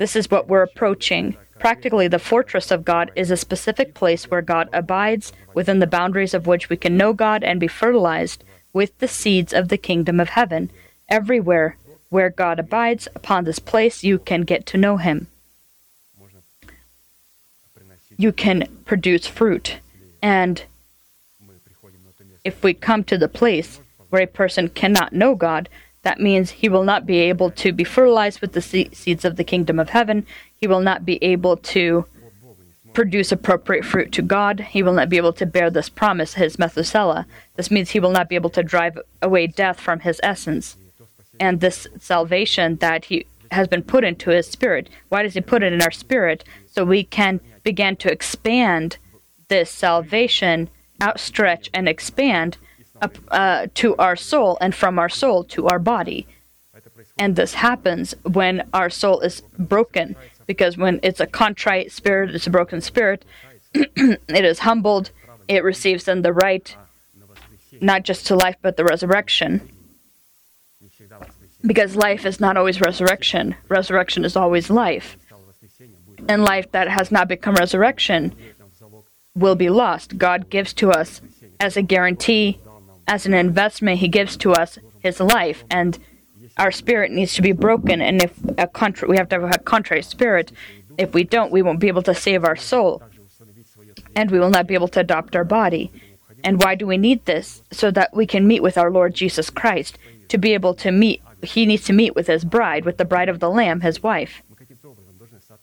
This 0.00 0.16
is 0.16 0.30
what 0.30 0.48
we're 0.48 0.62
approaching. 0.62 1.36
Practically, 1.58 2.08
the 2.08 2.18
fortress 2.18 2.70
of 2.70 2.86
God 2.86 3.10
is 3.14 3.30
a 3.30 3.36
specific 3.36 3.92
place 3.92 4.30
where 4.30 4.40
God 4.40 4.70
abides, 4.72 5.30
within 5.52 5.78
the 5.78 5.86
boundaries 5.86 6.32
of 6.32 6.46
which 6.46 6.70
we 6.70 6.78
can 6.78 6.96
know 6.96 7.12
God 7.12 7.44
and 7.44 7.60
be 7.60 7.68
fertilized 7.68 8.42
with 8.72 8.96
the 8.96 9.06
seeds 9.06 9.52
of 9.52 9.68
the 9.68 9.76
kingdom 9.76 10.18
of 10.18 10.30
heaven. 10.30 10.70
Everywhere 11.10 11.76
where 12.08 12.30
God 12.30 12.58
abides, 12.58 13.08
upon 13.14 13.44
this 13.44 13.58
place 13.58 14.02
you 14.02 14.18
can 14.18 14.40
get 14.40 14.64
to 14.66 14.78
know 14.78 14.96
Him. 14.96 15.26
You 18.16 18.32
can 18.32 18.68
produce 18.86 19.26
fruit. 19.26 19.80
And 20.22 20.64
if 22.42 22.62
we 22.62 22.72
come 22.72 23.04
to 23.04 23.18
the 23.18 23.28
place 23.28 23.80
where 24.08 24.22
a 24.22 24.26
person 24.26 24.70
cannot 24.70 25.12
know 25.12 25.34
God, 25.34 25.68
that 26.02 26.20
means 26.20 26.50
he 26.50 26.68
will 26.68 26.84
not 26.84 27.04
be 27.06 27.18
able 27.18 27.50
to 27.52 27.72
be 27.72 27.84
fertilized 27.84 28.40
with 28.40 28.52
the 28.52 28.62
seeds 28.62 29.24
of 29.24 29.36
the 29.36 29.44
kingdom 29.44 29.78
of 29.78 29.90
heaven. 29.90 30.26
He 30.56 30.66
will 30.66 30.80
not 30.80 31.04
be 31.04 31.22
able 31.22 31.56
to 31.58 32.06
produce 32.94 33.30
appropriate 33.30 33.84
fruit 33.84 34.10
to 34.12 34.22
God. 34.22 34.60
He 34.60 34.82
will 34.82 34.94
not 34.94 35.08
be 35.08 35.16
able 35.16 35.32
to 35.34 35.46
bear 35.46 35.70
this 35.70 35.88
promise, 35.88 36.34
his 36.34 36.58
Methuselah. 36.58 37.26
This 37.56 37.70
means 37.70 37.90
he 37.90 38.00
will 38.00 38.10
not 38.10 38.28
be 38.28 38.34
able 38.34 38.50
to 38.50 38.62
drive 38.62 38.98
away 39.22 39.46
death 39.46 39.78
from 39.78 40.00
his 40.00 40.20
essence. 40.22 40.76
And 41.38 41.60
this 41.60 41.86
salvation 41.98 42.76
that 42.76 43.06
he 43.06 43.26
has 43.52 43.68
been 43.68 43.82
put 43.82 44.04
into 44.04 44.30
his 44.30 44.46
spirit. 44.46 44.88
Why 45.08 45.22
does 45.22 45.34
he 45.34 45.40
put 45.40 45.62
it 45.62 45.72
in 45.72 45.82
our 45.82 45.90
spirit? 45.90 46.44
So 46.66 46.84
we 46.84 47.04
can 47.04 47.40
begin 47.62 47.96
to 47.96 48.10
expand 48.10 48.96
this 49.48 49.70
salvation, 49.70 50.68
outstretch 51.00 51.68
and 51.74 51.88
expand 51.88 52.56
uh, 53.30 53.66
to 53.74 53.96
our 53.96 54.16
soul 54.16 54.58
and 54.60 54.74
from 54.74 54.98
our 54.98 55.08
soul 55.08 55.44
to 55.44 55.66
our 55.66 55.78
body. 55.78 56.26
And 57.18 57.36
this 57.36 57.54
happens 57.54 58.14
when 58.22 58.68
our 58.72 58.90
soul 58.90 59.20
is 59.20 59.42
broken, 59.58 60.16
because 60.46 60.76
when 60.76 61.00
it's 61.02 61.20
a 61.20 61.26
contrite 61.26 61.92
spirit, 61.92 62.34
it's 62.34 62.46
a 62.46 62.50
broken 62.50 62.80
spirit, 62.80 63.24
it 63.74 64.44
is 64.44 64.60
humbled, 64.60 65.10
it 65.48 65.64
receives 65.64 66.04
then 66.04 66.22
the 66.22 66.32
right, 66.32 66.76
not 67.80 68.04
just 68.04 68.26
to 68.26 68.36
life, 68.36 68.56
but 68.62 68.76
the 68.76 68.84
resurrection. 68.84 69.68
Because 71.62 71.94
life 71.94 72.24
is 72.24 72.40
not 72.40 72.56
always 72.56 72.80
resurrection, 72.80 73.54
resurrection 73.68 74.24
is 74.24 74.36
always 74.36 74.70
life. 74.70 75.16
And 76.28 76.42
life 76.42 76.70
that 76.72 76.88
has 76.88 77.10
not 77.10 77.28
become 77.28 77.54
resurrection 77.54 78.34
will 79.34 79.54
be 79.54 79.70
lost. 79.70 80.18
God 80.18 80.50
gives 80.50 80.72
to 80.74 80.90
us 80.90 81.20
as 81.58 81.76
a 81.76 81.82
guarantee 81.82 82.58
as 83.10 83.26
an 83.26 83.34
investment 83.34 83.98
he 83.98 84.06
gives 84.06 84.36
to 84.36 84.52
us 84.52 84.78
his 85.00 85.18
life 85.18 85.64
and 85.68 85.98
our 86.56 86.70
spirit 86.70 87.10
needs 87.10 87.34
to 87.34 87.42
be 87.42 87.52
broken 87.52 88.00
and 88.00 88.22
if 88.22 88.38
a 88.56 88.68
country 88.68 89.08
we 89.08 89.16
have 89.16 89.28
to 89.28 89.40
have 89.40 89.54
a 89.54 89.58
contrary 89.58 90.02
spirit. 90.02 90.52
If 90.96 91.12
we 91.12 91.24
don't 91.24 91.50
we 91.50 91.60
won't 91.60 91.80
be 91.80 91.88
able 91.88 92.02
to 92.02 92.14
save 92.14 92.44
our 92.44 92.56
soul 92.56 93.02
and 94.14 94.30
we 94.30 94.38
will 94.38 94.50
not 94.50 94.68
be 94.68 94.74
able 94.74 94.88
to 94.88 95.00
adopt 95.00 95.34
our 95.34 95.44
body. 95.44 95.92
And 96.44 96.62
why 96.62 96.76
do 96.76 96.86
we 96.86 96.96
need 96.96 97.24
this? 97.26 97.62
So 97.72 97.90
that 97.90 98.14
we 98.14 98.26
can 98.26 98.46
meet 98.46 98.62
with 98.62 98.78
our 98.78 98.92
lord 98.92 99.14
jesus 99.14 99.50
christ. 99.50 99.98
To 100.28 100.38
be 100.38 100.54
able 100.54 100.74
to 100.74 100.92
meet 100.92 101.20
he 101.42 101.66
needs 101.66 101.84
to 101.84 101.92
meet 101.92 102.14
with 102.14 102.28
his 102.28 102.44
bride 102.44 102.84
with 102.84 102.96
the 102.96 103.04
bride 103.04 103.28
of 103.28 103.40
the 103.40 103.50
lamb 103.50 103.80
his 103.80 104.04
wife. 104.04 104.42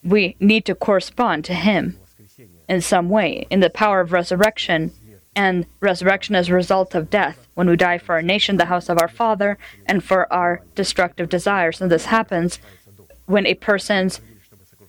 We 0.03 0.35
need 0.41 0.65
to 0.65 0.75
correspond 0.75 1.45
to 1.45 1.53
him 1.53 1.97
in 2.67 2.81
some 2.81 3.07
way 3.07 3.47
in 3.49 3.61
the 3.61 3.69
power 3.69 4.01
of 4.01 4.11
resurrection 4.11 4.91
and 5.37 5.67
resurrection 5.81 6.33
as 6.33 6.49
a 6.49 6.53
result 6.53 6.95
of 6.95 7.11
death. 7.11 7.47
When 7.53 7.69
we 7.69 7.75
die 7.75 7.99
for 7.99 8.15
our 8.15 8.23
nation 8.23 8.57
the 8.57 8.65
house 8.65 8.89
of 8.89 8.99
our 8.99 9.07
father 9.07 9.57
and 9.85 10.03
for 10.03 10.31
our 10.33 10.63
destructive 10.73 11.29
desires. 11.29 11.79
And 11.79 11.91
this 11.91 12.05
happens 12.05 12.59
when 13.27 13.45
a 13.45 13.53
person's 13.53 14.19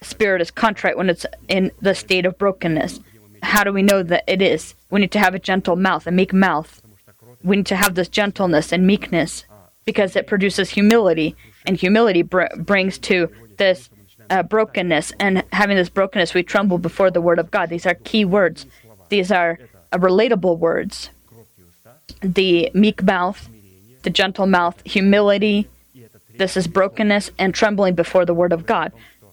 spirit 0.00 0.40
is 0.40 0.50
contrite 0.50 0.96
when 0.96 1.10
it's 1.10 1.26
in 1.48 1.70
the 1.82 1.94
state 1.94 2.24
of 2.24 2.38
brokenness. 2.38 3.00
How 3.42 3.62
do 3.62 3.72
we 3.72 3.82
know 3.82 4.02
that 4.02 4.24
it 4.26 4.40
is? 4.40 4.74
We 4.90 5.00
need 5.00 5.12
to 5.12 5.18
have 5.18 5.34
a 5.34 5.38
gentle 5.38 5.76
mouth 5.76 6.06
a 6.06 6.10
meek 6.10 6.32
mouth. 6.32 6.80
We 7.44 7.56
need 7.56 7.66
to 7.66 7.76
have 7.76 7.94
this 7.94 8.08
gentleness 8.08 8.72
and 8.72 8.86
meekness 8.86 9.44
because 9.84 10.16
it 10.16 10.26
produces 10.26 10.70
humility. 10.70 11.36
And 11.66 11.76
humility 11.76 12.22
br- 12.22 12.56
brings 12.56 12.96
to 13.00 13.30
this 13.58 13.90
uh, 14.30 14.42
brokenness. 14.42 15.12
And 15.20 15.44
having 15.52 15.76
this 15.76 15.90
brokenness 15.90 16.32
we 16.32 16.42
tremble 16.42 16.78
before 16.78 17.10
the 17.10 17.20
word 17.20 17.38
of 17.38 17.50
god. 17.50 17.68
These 17.68 17.86
are 17.86 17.94
key 17.94 18.24
words. 18.24 18.64
These 19.08 19.30
are 19.32 19.58
uh, 19.90 19.98
relatable 19.98 20.58
words 20.58 21.10
the 22.20 22.70
meek 22.74 23.02
mouth, 23.02 23.48
the 24.02 24.10
gentle 24.10 24.46
mouth, 24.46 24.82
humility. 24.84 25.68
This 26.36 26.56
is 26.56 26.66
brokenness 26.66 27.30
and 27.38 27.54
trembling 27.54 27.94
before 27.94 28.24
the 28.24 28.34
word 28.34 28.52
of 28.52 28.66
God. 28.66 28.92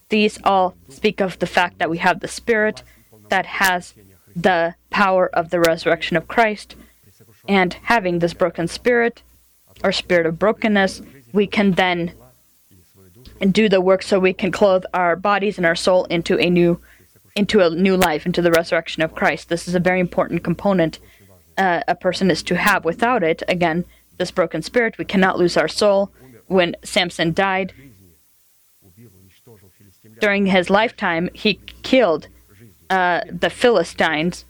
These 0.10 0.40
all 0.44 0.76
speak 0.90 1.20
of 1.20 1.40
the 1.40 1.48
fact 1.48 1.80
that 1.80 1.90
we 1.90 1.98
have 1.98 2.20
the 2.20 2.28
Spirit 2.28 2.84
that 3.30 3.46
has 3.46 3.94
the 4.36 4.76
power 4.90 5.28
of 5.34 5.50
the 5.50 5.60
resurrection 5.60 6.16
of 6.16 6.28
Christ. 6.28 6.76
And 7.48 7.74
having 7.74 8.20
this 8.20 8.34
broken 8.34 8.68
spirit, 8.68 9.22
or 9.84 9.92
spirit 9.92 10.26
of 10.26 10.40
brokenness, 10.40 11.02
we 11.34 11.48
can 11.48 11.72
then 11.74 12.14
do 13.52 13.68
the 13.70 13.82
work 13.82 14.02
so 14.04 14.20
we 14.20 14.34
can 14.34 14.52
clothe 14.52 14.84
our 14.94 15.16
bodies 15.16 15.58
and 15.58 15.66
our 15.66 15.76
soul 15.76 16.06
into 16.06 16.40
a 16.40 16.50
new 16.50 16.80
into 17.36 17.60
a 17.60 17.70
new 17.70 17.98
life, 17.98 18.26
into 18.26 18.42
the 18.42 18.52
resurrection 18.52 19.04
of 19.04 19.14
Christ. 19.14 19.50
This 19.50 19.68
is 19.68 19.76
a 19.76 19.80
very 19.80 20.00
important 20.00 20.44
component 20.44 21.00
uh, 21.58 21.82
a 21.88 21.96
person 21.96 22.32
is 22.32 22.44
to 22.44 22.56
have. 22.56 22.86
Without 22.86 23.24
it, 23.24 23.44
again, 23.48 23.86
this 24.18 24.32
broken 24.32 24.62
spirit, 24.62 24.98
we 24.98 25.06
cannot 25.06 25.38
lose 25.38 25.58
our 25.58 25.68
soul. 25.68 26.12
When 26.48 26.76
Samson 26.84 27.34
died, 27.34 27.74
during 30.20 30.46
his 30.46 30.70
lifetime, 30.70 31.30
he 31.34 31.56
killed 31.84 32.28
uh, 32.90 33.22
the 33.30 33.50
Philistines, 33.50 34.46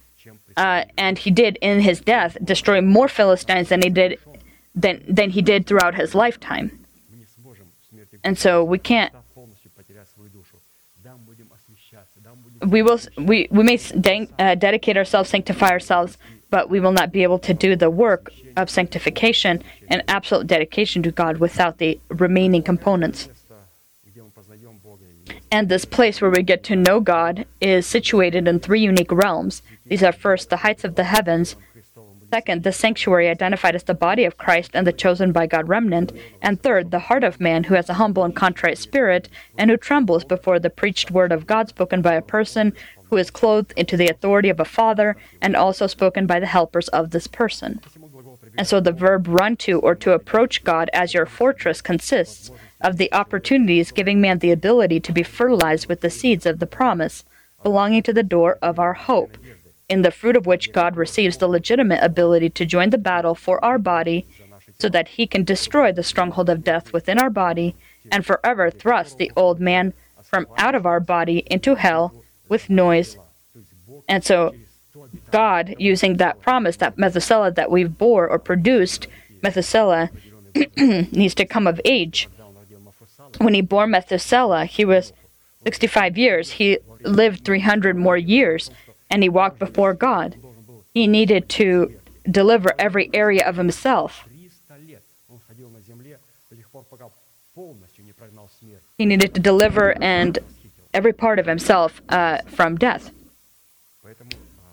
uh, 0.58 0.86
and 0.98 1.18
he 1.18 1.32
did 1.32 1.58
in 1.62 1.82
his 1.82 2.02
death 2.02 2.38
destroy 2.44 2.82
more 2.82 3.08
Philistines 3.08 3.70
than 3.70 3.82
he 3.82 3.90
did 3.90 4.20
than 4.76 5.04
than 5.08 5.30
he 5.32 5.42
did 5.42 5.66
throughout 5.66 5.96
his 5.96 6.14
lifetime. 6.14 6.86
And 8.24 8.38
so 8.38 8.64
we 8.64 8.78
can't 8.78 9.14
we 12.68 12.82
will 12.82 13.00
we 13.18 13.48
we 13.52 13.64
may 13.64 13.80
uh, 14.40 14.56
dedicate 14.56 14.98
ourselves, 14.98 15.30
sanctify 15.30 15.70
ourselves, 15.70 16.18
but 16.50 16.70
we 16.70 16.80
will 16.80 16.92
not 16.92 17.12
be 17.12 17.24
able 17.24 17.40
to 17.40 17.54
do 17.54 17.76
the 17.76 17.90
work 17.90 18.32
of 18.58 18.70
sanctification 18.70 19.62
and 19.88 20.04
absolute 20.08 20.48
dedication 20.48 21.04
to 21.04 21.12
God 21.12 21.38
without 21.38 21.78
the 21.78 22.00
remaining 22.10 22.64
components. 22.64 23.30
And 25.52 25.70
this 25.70 25.86
place 25.86 26.22
where 26.22 26.32
we 26.32 26.44
get 26.44 26.64
to 26.66 26.76
know 26.76 27.00
God 27.00 27.46
is 27.62 27.86
situated 27.86 28.48
in 28.48 28.60
three 28.60 28.82
unique 28.82 29.12
realms. 29.12 29.62
These 29.86 30.04
are 30.04 30.12
first 30.12 30.50
the 30.50 30.58
heights 30.58 30.84
of 30.84 30.96
the 30.96 31.06
heavens, 31.06 31.56
Second, 32.36 32.64
the 32.64 32.74
sanctuary 32.74 33.30
identified 33.30 33.76
as 33.76 33.84
the 33.84 33.94
body 33.94 34.26
of 34.26 34.38
Christ 34.38 34.72
and 34.74 34.86
the 34.86 34.92
chosen 34.92 35.32
by 35.32 35.48
God 35.48 35.70
remnant. 35.70 36.12
And 36.42 36.62
third, 36.62 36.92
the 36.92 37.00
heart 37.00 37.24
of 37.24 37.40
man 37.40 37.64
who 37.64 37.76
has 37.76 37.88
a 37.88 37.94
humble 37.94 38.26
and 38.26 38.36
contrite 38.36 38.78
spirit 38.78 39.30
and 39.58 39.72
who 39.72 39.78
trembles 39.78 40.26
before 40.26 40.60
the 40.60 40.70
preached 40.70 41.12
word 41.12 41.32
of 41.32 41.48
God 41.48 41.70
spoken 41.70 42.02
by 42.02 42.14
a 42.14 42.22
person 42.22 42.74
who 43.06 43.16
is 43.16 43.32
clothed 43.32 43.74
into 43.78 43.96
the 43.96 44.10
authority 44.10 44.50
of 44.50 44.60
a 44.60 44.66
father 44.66 45.16
and 45.42 45.56
also 45.56 45.88
spoken 45.88 46.28
by 46.28 46.42
the 46.42 46.46
helpers 46.46 46.90
of 46.90 47.12
this 47.12 47.26
person. 47.26 47.80
And 48.58 48.68
so 48.68 48.82
the 48.82 48.92
verb 48.92 49.30
run 49.30 49.56
to 49.68 49.80
or 49.80 49.96
to 49.96 50.12
approach 50.12 50.66
God 50.66 50.90
as 50.92 51.14
your 51.14 51.26
fortress 51.26 51.82
consists 51.82 52.52
of 52.82 52.98
the 52.98 53.14
opportunities 53.14 53.94
giving 53.94 54.20
man 54.20 54.40
the 54.40 54.52
ability 54.52 55.00
to 55.00 55.14
be 55.14 55.24
fertilized 55.24 55.88
with 55.88 56.02
the 56.02 56.10
seeds 56.10 56.46
of 56.46 56.60
the 56.60 56.68
promise 56.68 57.24
belonging 57.64 58.04
to 58.04 58.12
the 58.12 58.24
door 58.24 58.60
of 58.62 58.78
our 58.78 58.94
hope 58.94 59.38
in 59.88 60.02
the 60.02 60.12
fruit 60.12 60.36
of 60.36 60.46
which 60.46 60.74
God 60.74 60.96
receives 60.96 61.38
the 61.38 61.48
legitimate 61.48 62.04
ability 62.04 62.50
to 62.52 62.66
join 62.66 62.90
the 62.90 62.98
battle 62.98 63.36
for 63.36 63.64
our 63.64 63.78
body 63.78 64.26
so 64.80 64.90
that 64.90 65.10
he 65.10 65.28
can 65.28 65.44
destroy 65.44 65.92
the 65.92 66.04
stronghold 66.04 66.50
of 66.50 66.64
death 66.64 66.92
within 66.92 67.20
our 67.20 67.30
body 67.30 67.76
and 68.12 68.26
forever 68.26 68.70
thrust 68.70 69.18
the 69.18 69.32
old 69.36 69.60
man 69.60 69.94
from 70.24 70.48
out 70.58 70.76
of 70.76 70.86
our 70.86 71.00
body 71.00 71.44
into 71.50 71.76
hell 71.76 72.14
with 72.50 72.70
noise. 72.70 73.18
And 74.08 74.24
so, 74.24 74.56
God, 75.32 75.76
using 75.78 76.18
that 76.18 76.42
promise, 76.42 76.78
that 76.78 76.98
Methuselah 76.98 77.52
that 77.52 77.72
we 77.72 77.84
bore 77.84 78.28
or 78.28 78.40
produced, 78.40 79.08
Methuselah 79.42 80.10
needs 80.78 81.36
to 81.36 81.46
come 81.46 81.68
of 81.68 81.80
age. 81.86 82.28
When 83.38 83.54
he 83.54 83.62
bore 83.62 83.88
Methuselah, 83.88 84.66
he 84.66 84.86
was 84.86 85.14
65 85.64 86.18
years. 86.18 86.52
He 86.52 86.80
lived 87.02 87.44
300 87.46 87.98
more 87.98 88.18
years 88.18 88.70
and 89.10 89.24
he 89.24 89.30
walked 89.30 89.60
before 89.60 89.94
God. 89.94 90.36
He 90.94 91.08
needed 91.08 91.50
to 91.50 92.00
deliver 92.30 92.74
every 92.80 93.10
area 93.14 93.48
of 93.48 93.58
himself. 93.58 94.28
He 98.98 99.06
needed 99.06 99.34
to 99.34 99.40
deliver 99.40 100.02
and 100.02 100.40
every 100.94 101.14
part 101.14 101.40
of 101.40 101.46
himself 101.46 102.02
uh, 102.10 102.40
from 102.48 102.78
death 102.78 103.12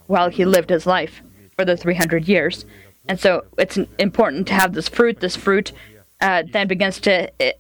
while 0.06 0.30
he 0.30 0.44
lived 0.44 0.70
his 0.70 0.86
life 0.86 1.22
for 1.56 1.64
the 1.64 1.76
300 1.76 2.28
years. 2.28 2.64
And 3.08 3.18
so 3.18 3.44
it's 3.58 3.78
important 3.98 4.46
to 4.48 4.54
have 4.54 4.74
this 4.74 4.88
fruit. 4.88 5.20
This 5.20 5.36
fruit 5.36 5.72
uh, 6.20 6.44
then 6.52 6.68
begins 6.68 7.00
to 7.00 7.30
uh, 7.40 7.52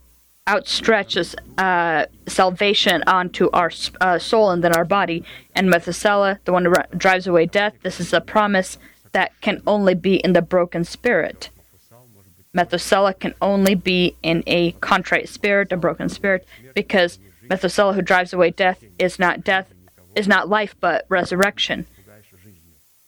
outstretches 0.46 1.34
uh, 1.58 2.06
salvation 2.26 3.02
onto 3.06 3.48
our 3.52 3.70
uh, 4.00 4.18
soul 4.18 4.50
and 4.50 4.64
then 4.64 4.74
our 4.74 4.84
body. 4.84 5.24
And 5.54 5.70
Methuselah, 5.70 6.40
the 6.44 6.52
one 6.52 6.64
who 6.64 6.74
r- 6.74 6.86
drives 6.96 7.26
away 7.26 7.46
death, 7.46 7.74
this 7.82 8.00
is 8.00 8.12
a 8.12 8.20
promise 8.20 8.78
that 9.12 9.32
can 9.40 9.62
only 9.66 9.94
be 9.94 10.16
in 10.16 10.32
the 10.32 10.42
broken 10.42 10.84
spirit. 10.84 11.50
Methuselah 12.54 13.14
can 13.14 13.34
only 13.40 13.74
be 13.74 14.16
in 14.22 14.42
a 14.46 14.72
contrite 14.72 15.28
spirit, 15.28 15.72
a 15.72 15.76
broken 15.76 16.08
spirit, 16.08 16.46
because 16.74 17.18
Methuselah, 17.48 17.94
who 17.94 18.02
drives 18.02 18.32
away 18.32 18.50
death, 18.50 18.84
is 18.98 19.18
not 19.18 19.44
death, 19.44 19.72
is 20.14 20.28
not 20.28 20.48
life, 20.48 20.74
but 20.80 21.06
resurrection. 21.08 21.86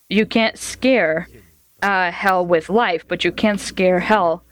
You 0.09 0.25
can't 0.25 0.59
scare 0.59 1.29
uh, 1.83 2.11
hell 2.11 2.47
with 2.47 2.71
life, 2.71 3.07
but 3.07 3.25
you 3.25 3.33
can 3.33 3.59
scare 3.59 4.01
hell 4.01 4.45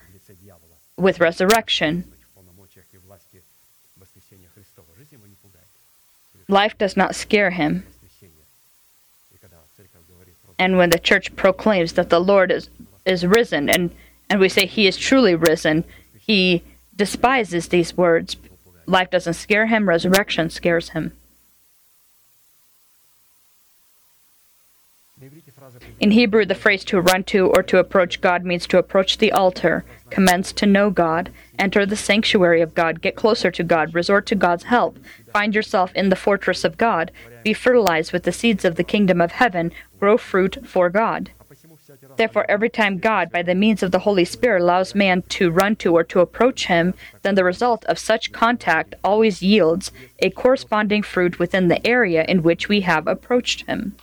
with 0.98 1.20
resurrection. 1.20 2.11
Life 6.48 6.76
does 6.78 6.96
not 6.96 7.14
scare 7.14 7.50
him. 7.50 7.84
And 10.58 10.76
when 10.76 10.90
the 10.90 10.98
church 10.98 11.34
proclaims 11.34 11.94
that 11.94 12.10
the 12.10 12.20
Lord 12.20 12.52
is, 12.52 12.68
is 13.04 13.26
risen, 13.26 13.68
and, 13.68 13.90
and 14.30 14.38
we 14.38 14.48
say 14.48 14.66
he 14.66 14.86
is 14.86 14.96
truly 14.96 15.34
risen, 15.34 15.84
he 16.18 16.62
despises 16.94 17.68
these 17.68 17.96
words. 17.96 18.36
Life 18.86 19.10
doesn't 19.10 19.34
scare 19.34 19.66
him, 19.66 19.88
resurrection 19.88 20.50
scares 20.50 20.90
him. 20.90 21.12
In 26.02 26.10
Hebrew, 26.10 26.44
the 26.44 26.56
phrase 26.56 26.84
to 26.86 27.00
run 27.00 27.22
to 27.24 27.46
or 27.46 27.62
to 27.62 27.78
approach 27.78 28.20
God 28.20 28.44
means 28.44 28.66
to 28.66 28.78
approach 28.78 29.18
the 29.18 29.30
altar, 29.30 29.84
commence 30.10 30.52
to 30.54 30.66
know 30.66 30.90
God, 30.90 31.30
enter 31.60 31.86
the 31.86 31.94
sanctuary 31.94 32.60
of 32.60 32.74
God, 32.74 33.00
get 33.00 33.14
closer 33.14 33.52
to 33.52 33.62
God, 33.62 33.94
resort 33.94 34.26
to 34.26 34.34
God's 34.34 34.64
help, 34.64 34.98
find 35.32 35.54
yourself 35.54 35.92
in 35.94 36.08
the 36.08 36.16
fortress 36.16 36.64
of 36.64 36.76
God, 36.76 37.12
be 37.44 37.52
fertilized 37.52 38.12
with 38.12 38.24
the 38.24 38.32
seeds 38.32 38.64
of 38.64 38.74
the 38.74 38.82
kingdom 38.82 39.20
of 39.20 39.30
heaven, 39.30 39.70
grow 40.00 40.18
fruit 40.18 40.66
for 40.66 40.90
God. 40.90 41.30
Therefore, 42.16 42.46
every 42.50 42.68
time 42.68 42.98
God, 42.98 43.30
by 43.30 43.42
the 43.42 43.54
means 43.54 43.80
of 43.84 43.92
the 43.92 44.00
Holy 44.00 44.24
Spirit, 44.24 44.60
allows 44.60 44.96
man 44.96 45.22
to 45.28 45.52
run 45.52 45.76
to 45.76 45.94
or 45.94 46.02
to 46.02 46.18
approach 46.18 46.66
Him, 46.66 46.94
then 47.22 47.36
the 47.36 47.44
result 47.44 47.84
of 47.84 47.96
such 47.96 48.32
contact 48.32 48.96
always 49.04 49.40
yields 49.40 49.92
a 50.18 50.30
corresponding 50.30 51.04
fruit 51.04 51.38
within 51.38 51.68
the 51.68 51.86
area 51.86 52.24
in 52.26 52.42
which 52.42 52.68
we 52.68 52.80
have 52.80 53.06
approached 53.06 53.66
Him. 53.66 53.94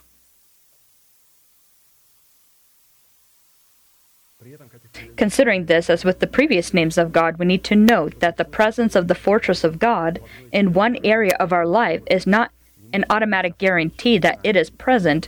Considering 5.18 5.66
this, 5.66 5.90
as 5.90 6.06
with 6.06 6.20
the 6.20 6.28
previous 6.28 6.74
names 6.74 6.98
of 6.98 7.12
God, 7.12 7.38
we 7.38 7.46
need 7.46 7.64
to 7.66 7.76
note 7.76 8.22
that 8.22 8.38
the 8.38 8.46
presence 8.46 8.96
of 8.96 9.10
the 9.10 9.16
fortress 9.16 9.66
of 9.66 9.80
God 9.80 10.22
in 10.54 10.72
one 10.72 10.98
area 11.04 11.36
of 11.42 11.52
our 11.52 11.66
life 11.66 12.02
is 12.10 12.26
not 12.26 12.52
an 12.94 13.04
automatic 13.10 13.58
guarantee 13.58 14.18
that 14.18 14.40
it 14.44 14.56
is 14.56 14.70
present. 14.70 15.28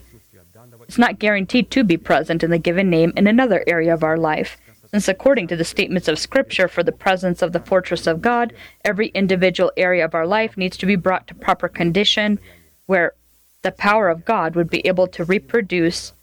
It's 0.87 0.97
not 0.97 1.19
guaranteed 1.19 1.69
to 1.71 1.83
be 1.83 1.97
present 1.97 2.41
in 2.41 2.51
the 2.51 2.57
given 2.57 2.89
name 2.89 3.11
in 3.17 3.27
another 3.27 3.65
area 3.67 3.93
of 3.93 4.03
our 4.03 4.17
life. 4.17 4.57
Since, 4.91 5.09
according 5.09 5.47
to 5.47 5.57
the 5.57 5.65
statements 5.65 6.07
of 6.07 6.17
Scripture, 6.17 6.69
for 6.69 6.81
the 6.81 6.91
presence 6.93 7.41
of 7.41 7.51
the 7.51 7.59
fortress 7.59 8.07
of 8.07 8.21
God, 8.21 8.53
every 8.85 9.07
individual 9.09 9.73
area 9.75 10.05
of 10.05 10.15
our 10.15 10.27
life 10.27 10.55
needs 10.55 10.77
to 10.77 10.85
be 10.85 10.95
brought 10.95 11.27
to 11.27 11.35
proper 11.35 11.67
condition 11.67 12.39
where 12.85 13.13
the 13.61 13.71
power 13.71 14.09
of 14.09 14.25
God 14.25 14.55
would 14.55 14.69
be 14.69 14.85
able 14.87 15.07
to 15.07 15.25
reproduce 15.25 16.13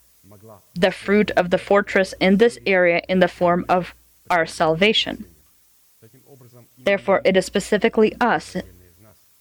the 0.80 0.92
fruit 0.92 1.30
of 1.32 1.50
the 1.50 1.58
fortress 1.58 2.14
in 2.20 2.36
this 2.36 2.58
area 2.66 3.02
in 3.08 3.18
the 3.18 3.28
form 3.28 3.64
of 3.68 3.94
our 4.30 4.46
salvation. 4.46 5.24
Therefore, 6.78 7.20
it 7.24 7.36
is 7.36 7.44
specifically 7.44 8.14
us, 8.20 8.56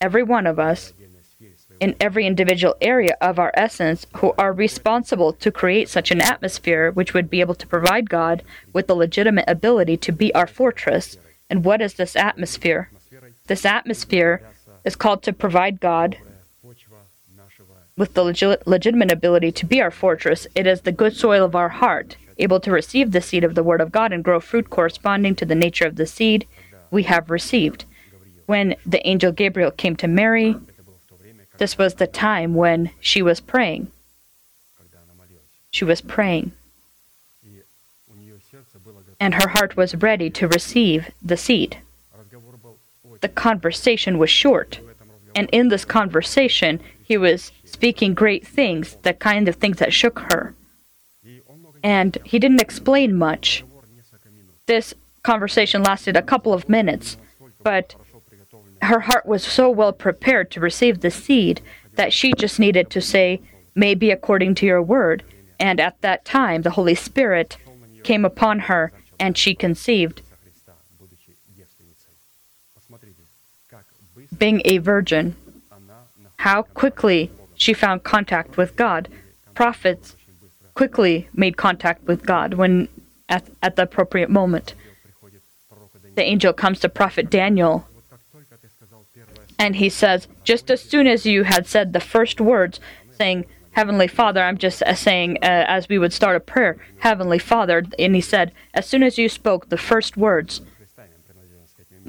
every 0.02 0.24
one 0.24 0.48
of 0.48 0.60
us, 0.60 0.94
in 1.80 1.96
every 2.02 2.26
individual 2.26 2.76
area 2.82 3.16
of 3.22 3.38
our 3.38 3.52
essence, 3.54 4.08
who 4.18 4.34
are 4.38 4.52
responsible 4.52 5.32
to 5.34 5.52
create 5.52 5.90
such 5.90 6.10
an 6.10 6.22
atmosphere 6.22 6.90
which 6.92 7.14
would 7.14 7.30
be 7.30 7.40
able 7.40 7.54
to 7.56 7.68
provide 7.68 8.10
God 8.10 8.42
with 8.74 8.88
the 8.88 8.96
legitimate 8.96 9.46
ability 9.48 9.98
to 9.98 10.12
be 10.12 10.34
our 10.34 10.48
fortress. 10.48 11.18
And 11.50 11.64
what 11.64 11.82
is 11.82 11.94
this 11.94 12.16
atmosphere? 12.16 12.90
This 13.46 13.64
atmosphere 13.64 14.42
is 14.84 14.96
called 14.96 15.22
to 15.24 15.34
provide 15.34 15.80
God 15.80 16.18
with 17.98 18.14
the 18.14 18.24
legi- 18.24 18.62
legitimate 18.68 19.12
ability 19.12 19.52
to 19.54 19.66
be 19.66 19.82
our 19.82 19.90
fortress, 19.90 20.46
it 20.54 20.68
is 20.68 20.82
the 20.82 20.92
good 20.92 21.16
soil 21.16 21.44
of 21.44 21.56
our 21.56 21.70
heart, 21.70 22.16
able 22.38 22.60
to 22.60 22.72
receive 22.72 23.12
the 23.12 23.22
seed 23.22 23.44
of 23.44 23.56
the 23.56 23.64
Word 23.64 23.82
of 23.82 23.92
God 23.92 24.14
and 24.14 24.24
grow 24.24 24.40
fruit 24.40 24.70
corresponding 24.70 25.36
to 25.36 25.46
the 25.46 25.56
nature 25.56 25.88
of 25.88 25.96
the 25.96 26.06
seed 26.06 26.48
we 26.92 27.04
have 27.04 27.32
received. 27.32 27.86
When 28.46 28.76
the 28.86 29.06
angel 29.06 29.32
Gabriel 29.32 29.72
came 29.72 29.96
to 29.98 30.08
Mary, 30.08 30.56
this 31.58 31.78
was 31.78 31.96
the 31.96 32.06
time 32.06 32.54
when 32.54 32.92
she 33.00 33.24
was 33.24 33.40
praying. 33.40 33.92
She 35.72 35.84
was 35.84 36.02
praying. 36.02 36.52
And 39.20 39.34
her 39.34 39.50
heart 39.50 39.76
was 39.76 39.96
ready 39.96 40.30
to 40.30 40.48
receive 40.48 41.10
the 41.22 41.36
seed. 41.36 41.80
The 43.22 43.30
conversation 43.30 44.20
was 44.20 44.30
short. 44.30 44.80
And 45.36 45.50
in 45.52 45.70
this 45.70 45.86
conversation, 45.86 46.80
he 47.04 47.18
was 47.18 47.52
speaking 47.78 48.16
great 48.16 48.46
things, 48.46 48.98
the 49.04 49.14
kind 49.14 49.48
of 49.48 49.56
things 49.58 49.78
that 49.78 49.94
shook 49.94 50.18
her. 50.32 50.56
And 51.84 52.18
he 52.24 52.40
didn't 52.40 52.60
explain 52.60 53.14
much. 53.14 53.64
This 54.66 54.96
conversation 55.22 55.84
lasted 55.84 56.18
a 56.18 56.24
couple 56.24 56.54
of 56.56 56.68
minutes, 56.68 57.18
but 57.62 57.94
her 58.82 59.02
heart 59.02 59.28
was 59.28 59.44
so 59.44 59.70
well 59.70 59.94
prepared 59.94 60.50
to 60.52 60.60
receive 60.60 61.02
the 61.02 61.12
seed 61.12 61.62
that 61.94 62.12
she 62.12 62.34
just 62.34 62.58
needed 62.58 62.90
to 62.90 63.00
say, 63.00 63.42
Maybe 63.76 64.10
according 64.10 64.56
to 64.56 64.66
your 64.66 64.82
word. 64.82 65.24
And 65.60 65.80
at 65.80 66.02
that 66.02 66.26
time, 66.26 66.64
the 66.64 66.72
Holy 66.72 66.96
Spirit 66.96 67.58
came 68.02 68.26
upon 68.26 68.58
her 68.62 68.92
and 69.20 69.38
she 69.38 69.54
conceived. 69.54 70.24
Being 74.36 74.64
a 74.66 74.80
virgin, 74.80 75.36
how 76.38 76.64
quickly 76.64 77.30
she 77.58 77.74
found 77.74 78.04
contact 78.04 78.56
with 78.56 78.76
God. 78.76 79.10
Prophets 79.54 80.16
quickly 80.74 81.28
made 81.34 81.58
contact 81.58 82.04
with 82.04 82.26
God 82.26 82.54
when 82.54 82.88
at, 83.28 83.50
at 83.62 83.76
the 83.76 83.84
appropriate 83.84 84.30
moment. 84.30 84.76
The 86.16 86.24
angel 86.24 86.54
comes 86.54 86.80
to 86.80 86.90
Prophet 86.90 87.30
Daniel 87.30 87.88
and 89.60 89.76
he 89.76 89.90
says, 89.90 90.28
Just 90.44 90.70
as 90.70 90.82
soon 90.82 91.08
as 91.08 91.26
you 91.26 91.44
had 91.44 91.68
said 91.68 91.94
the 91.94 92.00
first 92.00 92.40
words, 92.40 92.80
saying, 93.12 93.46
Heavenly 93.72 94.08
Father, 94.08 94.42
I'm 94.42 94.58
just 94.58 94.82
uh, 94.84 94.96
saying, 94.96 95.38
uh, 95.42 95.66
as 95.68 95.88
we 95.88 96.00
would 96.00 96.14
start 96.14 96.36
a 96.36 96.40
prayer, 96.40 96.78
Heavenly 97.00 97.40
Father, 97.40 97.84
and 98.00 98.16
he 98.16 98.22
said, 98.22 98.52
As 98.74 98.88
soon 98.88 99.04
as 99.04 99.18
you 99.18 99.30
spoke 99.30 99.70
the 99.70 99.78
first 99.78 100.18
words, 100.18 100.62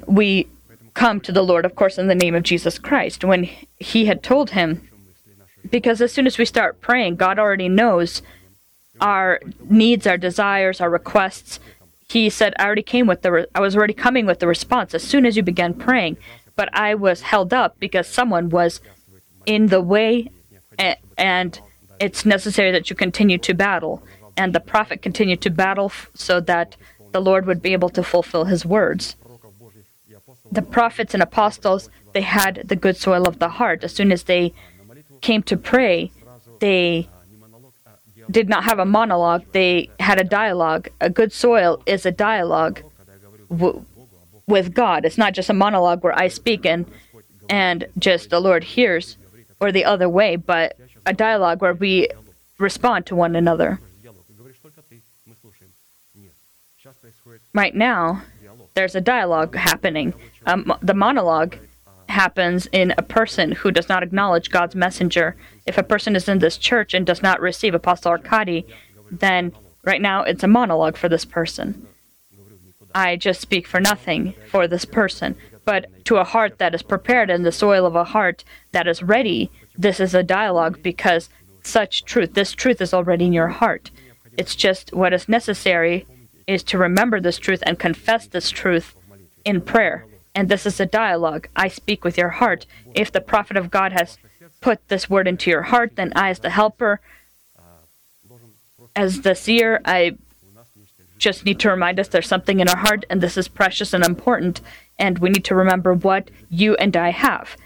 we 0.07 0.47
come 0.93 1.21
to 1.21 1.31
the 1.31 1.43
Lord, 1.43 1.65
of 1.65 1.75
course, 1.75 1.97
in 1.97 2.07
the 2.07 2.15
name 2.15 2.35
of 2.35 2.43
Jesus 2.43 2.79
Christ. 2.79 3.23
When 3.23 3.49
he 3.77 4.05
had 4.05 4.23
told 4.23 4.51
him 4.51 4.88
because 5.69 6.01
as 6.01 6.11
soon 6.11 6.27
as 6.27 6.37
we 6.37 6.45
start 6.45 6.81
praying, 6.81 7.15
God 7.15 7.39
already 7.39 7.69
knows 7.69 8.21
our 9.01 9.39
needs, 9.69 10.05
our 10.07 10.17
desires, 10.17 10.81
our 10.81 10.89
requests. 10.89 11.59
He 12.07 12.29
said, 12.29 12.53
"I 12.57 12.65
already 12.65 12.83
came 12.83 13.07
with 13.07 13.21
the. 13.21 13.31
Re- 13.31 13.45
I 13.53 13.59
was 13.59 13.75
already 13.75 13.93
coming 13.93 14.25
with 14.25 14.39
the 14.39 14.47
response 14.47 14.93
as 14.93 15.03
soon 15.03 15.25
as 15.25 15.37
you 15.37 15.43
began 15.43 15.73
praying, 15.73 16.17
but 16.55 16.69
I 16.73 16.95
was 16.95 17.21
held 17.21 17.53
up 17.53 17.79
because 17.79 18.07
someone 18.07 18.49
was 18.49 18.81
in 19.45 19.67
the 19.67 19.81
way, 19.81 20.31
and, 20.77 20.97
and 21.17 21.61
it's 21.99 22.25
necessary 22.25 22.71
that 22.71 22.89
you 22.89 22.95
continue 22.95 23.37
to 23.37 23.53
battle." 23.53 24.03
And 24.35 24.55
the 24.55 24.59
prophet 24.59 25.01
continued 25.01 25.41
to 25.41 25.49
battle 25.49 25.87
f- 25.87 26.09
so 26.13 26.39
that 26.39 26.77
the 27.11 27.19
Lord 27.19 27.45
would 27.45 27.61
be 27.61 27.73
able 27.73 27.89
to 27.89 28.03
fulfill 28.03 28.45
His 28.45 28.65
words. 28.65 29.15
The 30.51 30.61
prophets 30.61 31.13
and 31.13 31.21
apostles 31.21 31.89
they 32.13 32.21
had 32.21 32.63
the 32.65 32.75
good 32.75 32.97
soil 32.97 33.27
of 33.27 33.39
the 33.39 33.49
heart. 33.49 33.83
As 33.83 33.93
soon 33.93 34.11
as 34.11 34.23
they 34.23 34.53
came 35.21 35.43
to 35.43 35.57
pray, 35.57 36.11
they 36.59 37.09
did 38.31 38.47
not 38.49 38.63
have 38.63 38.79
a 38.79 38.85
monologue, 38.85 39.43
they 39.53 39.89
had 39.99 40.19
a 40.19 40.23
dialogue. 40.23 40.89
A 41.01 41.09
good 41.09 41.33
soil 41.33 41.81
is 41.85 42.05
a 42.05 42.11
dialogue 42.11 42.83
w- 43.49 43.83
with 44.47 44.73
God. 44.73 45.05
It's 45.05 45.17
not 45.17 45.33
just 45.33 45.49
a 45.49 45.53
monologue 45.53 46.03
where 46.03 46.17
I 46.17 46.27
speak 46.27 46.65
and, 46.65 46.85
and 47.49 47.85
just 47.97 48.29
the 48.29 48.39
Lord 48.39 48.63
hears 48.63 49.17
or 49.59 49.71
the 49.71 49.85
other 49.85 50.07
way, 50.07 50.35
but 50.35 50.77
a 51.05 51.13
dialogue 51.13 51.61
where 51.61 51.73
we 51.73 52.07
respond 52.59 53.05
to 53.07 53.15
one 53.15 53.35
another. 53.35 53.79
Right 57.53 57.75
now, 57.75 58.21
there's 58.75 58.95
a 58.95 59.01
dialogue 59.01 59.55
happening. 59.55 60.13
Um, 60.45 60.73
the 60.81 60.93
monologue 60.93 61.57
happens 62.09 62.67
in 62.71 62.93
a 62.97 63.03
person 63.03 63.51
who 63.51 63.71
does 63.71 63.89
not 63.89 64.03
acknowledge 64.03 64.51
God's 64.51 64.75
messenger. 64.75 65.35
If 65.65 65.77
a 65.77 65.83
person 65.83 66.15
is 66.15 66.27
in 66.27 66.39
this 66.39 66.57
church 66.57 66.93
and 66.93 67.05
does 67.05 67.21
not 67.21 67.41
receive 67.41 67.73
Apostle 67.73 68.11
Arkady, 68.11 68.65
then 69.11 69.53
right 69.83 70.01
now 70.01 70.23
it's 70.23 70.43
a 70.43 70.47
monologue 70.47 70.97
for 70.97 71.09
this 71.09 71.25
person. 71.25 71.87
I 72.93 73.15
just 73.15 73.41
speak 73.41 73.67
for 73.67 73.79
nothing 73.79 74.33
for 74.49 74.67
this 74.67 74.85
person. 74.85 75.35
But 75.65 76.05
to 76.05 76.17
a 76.17 76.23
heart 76.23 76.57
that 76.57 76.73
is 76.73 76.81
prepared 76.81 77.29
in 77.29 77.43
the 77.43 77.51
soil 77.51 77.85
of 77.85 77.95
a 77.95 78.03
heart 78.03 78.43
that 78.71 78.87
is 78.87 79.03
ready, 79.03 79.51
this 79.77 79.99
is 79.99 80.15
a 80.15 80.23
dialogue 80.23 80.81
because 80.81 81.29
such 81.63 82.05
truth, 82.05 82.33
this 82.33 82.53
truth 82.53 82.81
is 82.81 82.93
already 82.93 83.25
in 83.25 83.33
your 83.33 83.49
heart. 83.49 83.91
It's 84.37 84.55
just 84.55 84.93
what 84.93 85.13
is 85.13 85.29
necessary 85.29 86.07
is 86.47 86.63
to 86.63 86.77
remember 86.79 87.21
this 87.21 87.37
truth 87.37 87.61
and 87.67 87.77
confess 87.77 88.25
this 88.25 88.49
truth 88.49 88.95
in 89.45 89.61
prayer 89.61 90.05
and 90.35 90.49
this 90.49 90.65
is 90.65 90.79
a 90.79 90.85
dialogue. 90.85 91.47
I 91.55 91.67
speak 91.67 92.03
with 92.03 92.17
your 92.17 92.29
heart. 92.29 92.65
If 92.93 93.11
the 93.11 93.21
prophet 93.21 93.57
of 93.57 93.71
God 93.71 93.91
has 93.93 94.17
put 94.61 94.87
this 94.87 95.09
word 95.09 95.27
into 95.27 95.49
your 95.49 95.63
heart, 95.63 95.95
then 95.95 96.11
I, 96.15 96.29
as 96.29 96.39
the 96.39 96.49
helper, 96.49 97.01
as 98.95 99.21
the 99.21 99.35
seer, 99.35 99.81
I 99.85 100.17
just 101.17 101.45
need 101.45 101.59
to 101.59 101.69
remind 101.69 101.99
us 101.99 102.07
there's 102.07 102.27
something 102.27 102.59
in 102.59 102.69
our 102.69 102.77
heart, 102.77 103.05
and 103.09 103.21
this 103.21 103.37
is 103.37 103.47
precious 103.47 103.93
and 103.93 104.05
important, 104.05 104.61
and 104.97 105.19
we 105.19 105.29
need 105.29 105.45
to 105.45 105.55
remember 105.55 105.93
what 105.93 106.31
you 106.49 106.75
and 106.75 106.95
I 106.95 107.09
have, 107.09 107.57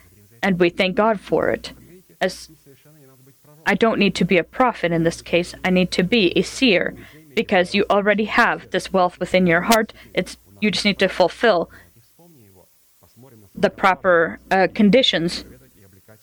and 0.42 0.60
we 0.60 0.70
thank 0.70 0.96
God 0.96 1.20
for 1.20 1.50
it. 1.50 1.74
As 2.20 2.50
I 3.66 3.76
don't 3.76 4.00
need 4.00 4.16
to 4.16 4.26
be 4.26 4.38
a 4.38 4.44
prophet 4.44 4.92
in 4.92 5.04
this 5.04 5.22
case, 5.22 5.54
I 5.64 5.70
need 5.70 5.92
to 5.92 6.04
be 6.04 6.38
a 6.38 6.42
seer, 6.42 6.96
because 7.36 7.74
you 7.74 7.86
already 7.90 8.26
have 8.26 8.70
this 8.72 8.94
wealth 8.94 9.20
within 9.20 9.48
your 9.48 9.62
heart. 9.62 9.94
It's 10.14 10.38
you 10.60 10.72
just 10.72 10.86
need 10.86 11.00
to 11.00 11.10
fulfill 11.10 11.70
the 13.64 13.70
proper 13.72 14.40
uh, 14.52 14.68
conditions. 14.76 15.46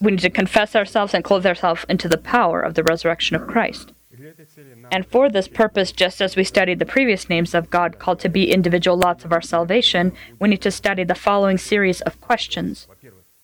We 0.00 0.12
need 0.12 0.20
to 0.20 0.30
confess 0.30 0.76
ourselves 0.76 1.14
and 1.14 1.24
clothe 1.24 1.46
ourselves 1.46 1.84
into 1.88 2.08
the 2.08 2.18
power 2.18 2.60
of 2.60 2.74
the 2.74 2.84
resurrection 2.84 3.34
of 3.34 3.48
Christ. 3.48 3.92
And 4.92 5.06
for 5.06 5.30
this 5.30 5.48
purpose, 5.48 5.90
just 5.90 6.20
as 6.20 6.36
we 6.36 6.44
studied 6.44 6.78
the 6.78 6.94
previous 6.96 7.28
names 7.28 7.54
of 7.54 7.70
God 7.70 7.98
called 7.98 8.20
to 8.20 8.28
be 8.28 8.52
individual 8.52 8.96
lots 8.96 9.24
of 9.24 9.32
our 9.32 9.40
salvation, 9.40 10.12
we 10.38 10.48
need 10.48 10.62
to 10.62 10.70
study 10.70 11.02
the 11.02 11.14
following 11.14 11.58
series 11.58 12.02
of 12.02 12.20
questions. 12.20 12.86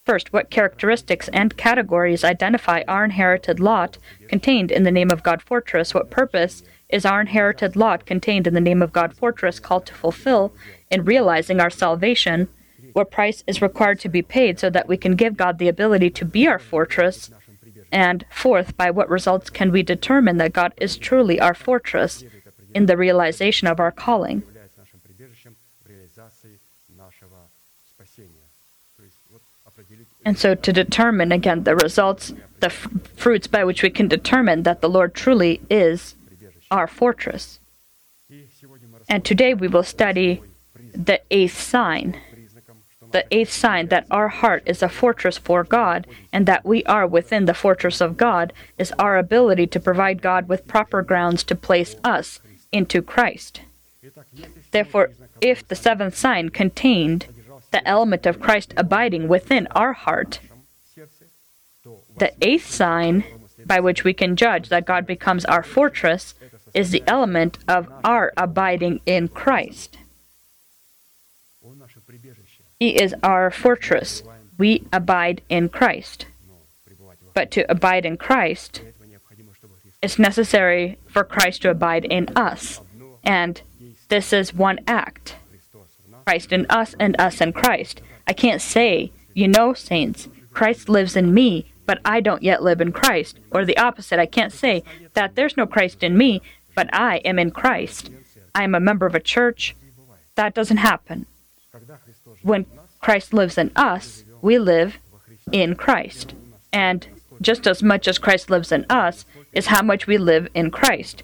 First, 0.04 0.32
what 0.32 0.50
characteristics 0.50 1.28
and 1.32 1.56
categories 1.56 2.22
identify 2.22 2.82
our 2.86 3.04
inherited 3.04 3.58
lot 3.58 3.98
contained 4.28 4.70
in 4.70 4.82
the 4.82 4.92
name 4.92 5.10
of 5.10 5.22
God 5.22 5.40
fortress? 5.42 5.94
What 5.94 6.10
purpose 6.10 6.62
is 6.90 7.06
our 7.06 7.20
inherited 7.20 7.76
lot 7.76 8.06
contained 8.06 8.46
in 8.46 8.54
the 8.54 8.60
name 8.60 8.82
of 8.82 8.92
God 8.92 9.16
fortress 9.16 9.58
called 9.58 9.86
to 9.86 9.94
fulfill 9.94 10.52
in 10.90 11.04
realizing 11.04 11.60
our 11.60 11.70
salvation 11.70 12.48
what 12.96 13.10
price 13.10 13.44
is 13.46 13.60
required 13.60 14.00
to 14.00 14.08
be 14.08 14.22
paid 14.22 14.58
so 14.58 14.70
that 14.70 14.88
we 14.88 14.96
can 14.96 15.16
give 15.16 15.36
God 15.36 15.58
the 15.58 15.68
ability 15.68 16.08
to 16.08 16.24
be 16.24 16.48
our 16.48 16.58
fortress. 16.58 17.30
And 17.92 18.24
fourth, 18.30 18.74
by 18.74 18.90
what 18.90 19.10
results 19.10 19.50
can 19.50 19.70
we 19.70 19.82
determine 19.82 20.38
that 20.38 20.54
God 20.54 20.72
is 20.78 20.96
truly 20.96 21.38
our 21.38 21.52
fortress 21.52 22.24
in 22.74 22.86
the 22.86 22.96
realization 22.96 23.68
of 23.68 23.78
our 23.78 23.92
calling? 23.92 24.42
And 30.24 30.38
so, 30.38 30.54
to 30.54 30.72
determine 30.72 31.32
again 31.32 31.64
the 31.64 31.76
results, 31.76 32.32
the 32.60 32.66
f- 32.66 32.88
fruits 33.14 33.46
by 33.46 33.62
which 33.62 33.82
we 33.82 33.90
can 33.90 34.08
determine 34.08 34.62
that 34.62 34.80
the 34.80 34.88
Lord 34.88 35.14
truly 35.14 35.60
is 35.68 36.14
our 36.70 36.86
fortress. 36.86 37.60
And 39.08 39.22
today 39.22 39.52
we 39.52 39.68
will 39.68 39.84
study 39.84 40.42
the 40.94 41.20
eighth 41.30 41.60
sign, 41.60 42.18
the 43.16 43.34
eighth 43.34 43.50
sign 43.50 43.86
that 43.88 44.06
our 44.10 44.28
heart 44.28 44.62
is 44.66 44.82
a 44.82 44.90
fortress 44.90 45.38
for 45.38 45.64
God 45.64 46.06
and 46.34 46.44
that 46.44 46.66
we 46.66 46.84
are 46.84 47.06
within 47.06 47.46
the 47.46 47.54
fortress 47.54 48.02
of 48.02 48.18
God 48.18 48.52
is 48.76 48.92
our 48.98 49.16
ability 49.16 49.68
to 49.68 49.80
provide 49.80 50.20
God 50.20 50.48
with 50.50 50.68
proper 50.68 51.00
grounds 51.00 51.42
to 51.44 51.54
place 51.54 51.96
us 52.04 52.40
into 52.72 53.00
Christ. 53.00 53.62
Therefore, 54.70 55.12
if 55.40 55.66
the 55.66 55.74
seventh 55.74 56.14
sign 56.14 56.50
contained 56.50 57.24
the 57.70 57.88
element 57.88 58.26
of 58.26 58.38
Christ 58.38 58.74
abiding 58.76 59.28
within 59.28 59.66
our 59.68 59.94
heart, 59.94 60.40
the 62.18 62.34
eighth 62.42 62.66
sign 62.66 63.24
by 63.64 63.80
which 63.80 64.04
we 64.04 64.12
can 64.12 64.36
judge 64.36 64.68
that 64.68 64.84
God 64.84 65.06
becomes 65.06 65.46
our 65.46 65.62
fortress 65.62 66.34
is 66.74 66.90
the 66.90 67.02
element 67.06 67.56
of 67.66 67.90
our 68.04 68.34
abiding 68.36 69.00
in 69.06 69.28
Christ. 69.28 69.96
He 72.78 73.00
is 73.00 73.14
our 73.22 73.50
fortress. 73.50 74.22
We 74.58 74.86
abide 74.92 75.42
in 75.48 75.68
Christ. 75.68 76.26
But 77.34 77.50
to 77.52 77.70
abide 77.70 78.06
in 78.06 78.16
Christ, 78.16 78.82
it's 80.02 80.18
necessary 80.18 80.98
for 81.06 81.24
Christ 81.24 81.62
to 81.62 81.70
abide 81.70 82.04
in 82.04 82.28
us. 82.36 82.80
And 83.24 83.60
this 84.08 84.32
is 84.32 84.54
one 84.54 84.78
act 84.86 85.36
Christ 86.26 86.52
in 86.52 86.66
us 86.68 86.94
and 86.98 87.14
us 87.20 87.40
in 87.40 87.52
Christ. 87.52 88.00
I 88.26 88.32
can't 88.32 88.60
say, 88.60 89.12
you 89.32 89.46
know, 89.46 89.74
saints, 89.74 90.28
Christ 90.52 90.88
lives 90.88 91.14
in 91.14 91.32
me, 91.32 91.72
but 91.86 92.00
I 92.04 92.20
don't 92.20 92.42
yet 92.42 92.62
live 92.62 92.80
in 92.80 92.90
Christ. 92.90 93.38
Or 93.52 93.64
the 93.64 93.78
opposite, 93.78 94.18
I 94.18 94.26
can't 94.26 94.52
say 94.52 94.82
that 95.14 95.36
there's 95.36 95.56
no 95.56 95.66
Christ 95.66 96.02
in 96.02 96.18
me, 96.18 96.42
but 96.74 96.88
I 96.92 97.18
am 97.18 97.38
in 97.38 97.52
Christ. 97.52 98.10
I 98.54 98.64
am 98.64 98.74
a 98.74 98.80
member 98.80 99.06
of 99.06 99.14
a 99.14 99.20
church. 99.20 99.76
That 100.34 100.54
doesn't 100.54 100.78
happen 100.78 101.26
when 102.46 102.66
Christ 103.00 103.34
lives 103.34 103.58
in 103.58 103.70
us, 103.76 104.24
we 104.40 104.58
live 104.58 104.98
in 105.52 105.74
Christ. 105.74 106.34
And 106.72 107.06
just 107.42 107.66
as 107.66 107.82
much 107.82 108.08
as 108.08 108.18
Christ 108.18 108.50
lives 108.50 108.72
in 108.72 108.86
us 108.88 109.24
is 109.52 109.66
how 109.66 109.82
much 109.82 110.06
we 110.06 110.16
live 110.18 110.48
in 110.54 110.70
Christ. 110.70 111.22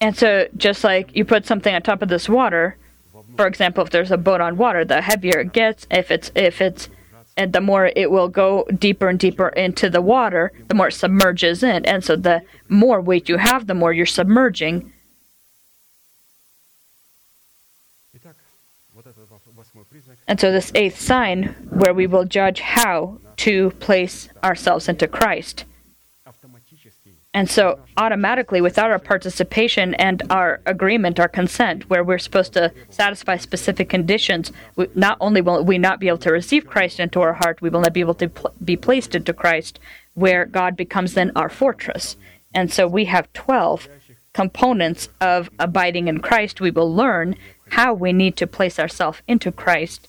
And 0.00 0.16
so, 0.16 0.48
just 0.56 0.84
like 0.84 1.16
you 1.16 1.24
put 1.24 1.46
something 1.46 1.74
on 1.74 1.82
top 1.82 2.02
of 2.02 2.08
this 2.08 2.28
water, 2.28 2.76
for 3.36 3.46
example, 3.46 3.84
if 3.84 3.90
there's 3.90 4.10
a 4.10 4.16
boat 4.16 4.40
on 4.40 4.56
water, 4.56 4.84
the 4.84 5.00
heavier 5.00 5.40
it 5.40 5.52
gets, 5.52 5.86
if 5.90 6.10
it's 6.10 6.30
if 6.34 6.60
it's 6.60 6.88
and 7.42 7.52
the 7.52 7.60
more 7.60 7.90
it 7.96 8.08
will 8.08 8.28
go 8.28 8.64
deeper 8.78 9.08
and 9.08 9.18
deeper 9.18 9.48
into 9.48 9.90
the 9.90 10.00
water, 10.00 10.52
the 10.68 10.74
more 10.74 10.88
it 10.88 10.92
submerges 10.92 11.64
in. 11.64 11.84
And 11.84 12.04
so 12.04 12.14
the 12.14 12.42
more 12.68 13.00
weight 13.00 13.28
you 13.28 13.36
have, 13.36 13.66
the 13.66 13.74
more 13.74 13.92
you're 13.92 14.06
submerging. 14.06 14.92
And 20.28 20.40
so, 20.40 20.52
this 20.52 20.70
eighth 20.74 21.00
sign, 21.00 21.44
where 21.70 21.92
we 21.92 22.06
will 22.06 22.24
judge 22.24 22.60
how 22.60 23.18
to 23.38 23.70
place 23.80 24.28
ourselves 24.44 24.88
into 24.88 25.08
Christ. 25.08 25.64
And 27.34 27.48
so, 27.48 27.78
automatically, 27.96 28.60
without 28.60 28.90
our 28.90 28.98
participation 28.98 29.94
and 29.94 30.22
our 30.28 30.60
agreement, 30.66 31.18
our 31.18 31.28
consent, 31.28 31.88
where 31.88 32.04
we're 32.04 32.18
supposed 32.18 32.52
to 32.54 32.72
satisfy 32.90 33.38
specific 33.38 33.88
conditions, 33.88 34.52
we, 34.76 34.88
not 34.94 35.16
only 35.18 35.40
will 35.40 35.64
we 35.64 35.78
not 35.78 35.98
be 35.98 36.08
able 36.08 36.18
to 36.18 36.32
receive 36.32 36.66
Christ 36.66 37.00
into 37.00 37.22
our 37.22 37.32
heart, 37.32 37.62
we 37.62 37.70
will 37.70 37.80
not 37.80 37.94
be 37.94 38.00
able 38.00 38.14
to 38.14 38.28
pl- 38.28 38.52
be 38.62 38.76
placed 38.76 39.14
into 39.14 39.32
Christ, 39.32 39.80
where 40.12 40.44
God 40.44 40.76
becomes 40.76 41.14
then 41.14 41.32
our 41.34 41.48
fortress. 41.48 42.16
And 42.54 42.70
so, 42.70 42.86
we 42.86 43.06
have 43.06 43.32
12 43.32 43.88
components 44.34 45.08
of 45.18 45.48
abiding 45.58 46.08
in 46.08 46.20
Christ. 46.20 46.60
We 46.60 46.70
will 46.70 46.94
learn 46.94 47.34
how 47.70 47.94
we 47.94 48.12
need 48.12 48.36
to 48.36 48.46
place 48.46 48.78
ourselves 48.78 49.22
into 49.26 49.50
Christ. 49.50 50.06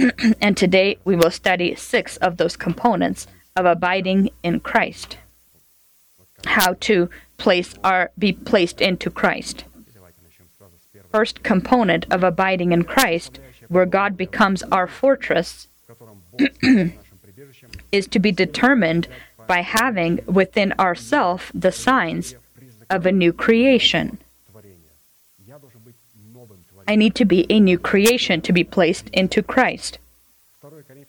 and 0.40 0.56
today, 0.56 0.98
we 1.04 1.14
will 1.14 1.30
study 1.30 1.76
six 1.76 2.16
of 2.16 2.38
those 2.38 2.56
components 2.56 3.28
of 3.54 3.66
abiding 3.66 4.30
in 4.42 4.58
Christ 4.58 5.18
how 6.48 6.74
to 6.80 7.08
place 7.36 7.74
our 7.84 8.10
be 8.18 8.32
placed 8.32 8.80
into 8.80 9.10
Christ. 9.10 9.64
First 11.12 11.42
component 11.42 12.06
of 12.10 12.22
abiding 12.22 12.72
in 12.72 12.84
Christ, 12.84 13.38
where 13.68 13.86
God 13.86 14.16
becomes 14.16 14.62
our 14.64 14.86
fortress, 14.86 15.68
is 17.92 18.06
to 18.08 18.18
be 18.18 18.32
determined 18.32 19.08
by 19.46 19.62
having 19.62 20.20
within 20.26 20.72
ourself 20.78 21.50
the 21.54 21.72
signs 21.72 22.34
of 22.90 23.06
a 23.06 23.12
new 23.12 23.32
creation. 23.32 24.18
I 26.86 26.96
need 26.96 27.14
to 27.16 27.24
be 27.24 27.46
a 27.50 27.60
new 27.60 27.78
creation 27.78 28.40
to 28.42 28.52
be 28.52 28.64
placed 28.64 29.08
into 29.10 29.42
Christ. 29.42 29.98